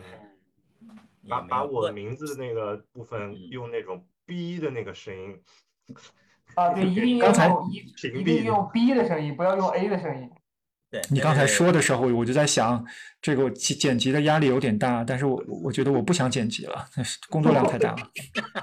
[1.28, 5.40] 把把我名字那个部分用那种 B 的那个声音。
[6.54, 7.76] 啊，对，一定要用一，
[8.18, 10.30] 一定用 B 的声音，不要用 A 的声音。
[10.88, 12.82] 对你刚才说的时候，我就在想，
[13.20, 16.88] 这个剪剪辑的压力有点大，但是我我觉得我不想剪辑了，
[17.28, 18.10] 工作量太大了，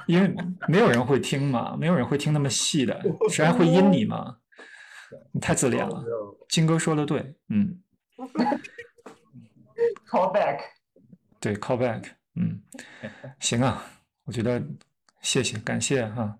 [0.07, 0.33] 因为
[0.67, 2.99] 没有人会听嘛，没有人会听那么细的，
[3.29, 4.37] 谁还会阴你嘛？
[5.33, 6.03] 你太自恋了。
[6.49, 7.79] 金哥说的对，嗯。
[10.09, 10.59] Call back。
[11.41, 12.03] 对，call back，
[12.35, 12.61] 嗯，
[13.41, 13.83] 行啊，
[14.23, 14.63] 我觉得
[15.21, 16.37] 谢谢，感谢哈。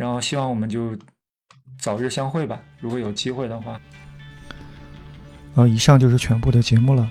[0.00, 0.96] 然后希望我们就
[1.78, 2.58] 早日相会吧。
[2.78, 3.78] 如果有机会的话。
[5.56, 7.06] 呃，以上就是全部的节目了。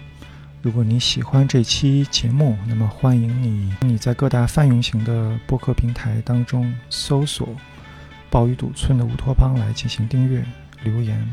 [0.64, 7.56] 如果你喜欢这期节目，那么欢迎你你在各大泛用型的播客平台当中搜索
[8.32, 10.44] “鲍鱼堵村的乌托邦”来进行订阅、
[10.84, 11.32] 留言。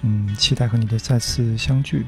[0.00, 2.06] 嗯，期待和你的再次相聚。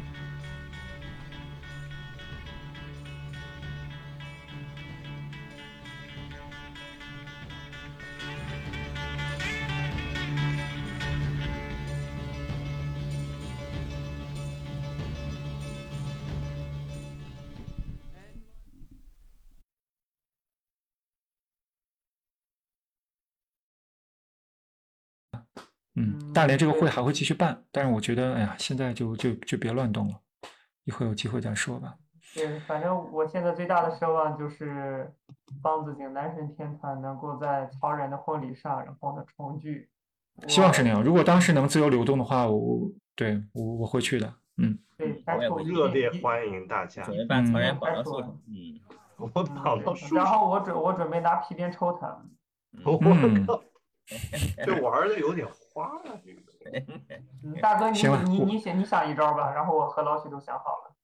[26.38, 30.14] 大连这个会还会继续办，但是我觉得，哎呀，现在就就就别乱动了，
[30.84, 31.96] 一会有机会再说吧。
[32.32, 35.12] 对，反正我现在最大的奢望就是
[35.60, 39.90] 棒子景男神天团能够在超然的婚礼上，然后呢重聚。
[40.46, 41.02] 希望是那样。
[41.02, 44.32] 如果当时能自由流动的话，我对我我会去的。
[44.58, 45.20] 嗯，对，
[45.64, 47.02] 热烈欢迎大家。
[47.02, 48.38] 准备办曹然绑到树上。
[48.46, 48.78] 嗯。
[50.14, 52.06] 然后我准我准备拿皮鞭抽他。
[52.86, 53.60] 我靠，
[54.64, 55.44] 这玩的有点。
[57.62, 57.98] 大哥，你
[58.28, 60.94] 你你想你想一招吧，然后我和老许都想好了。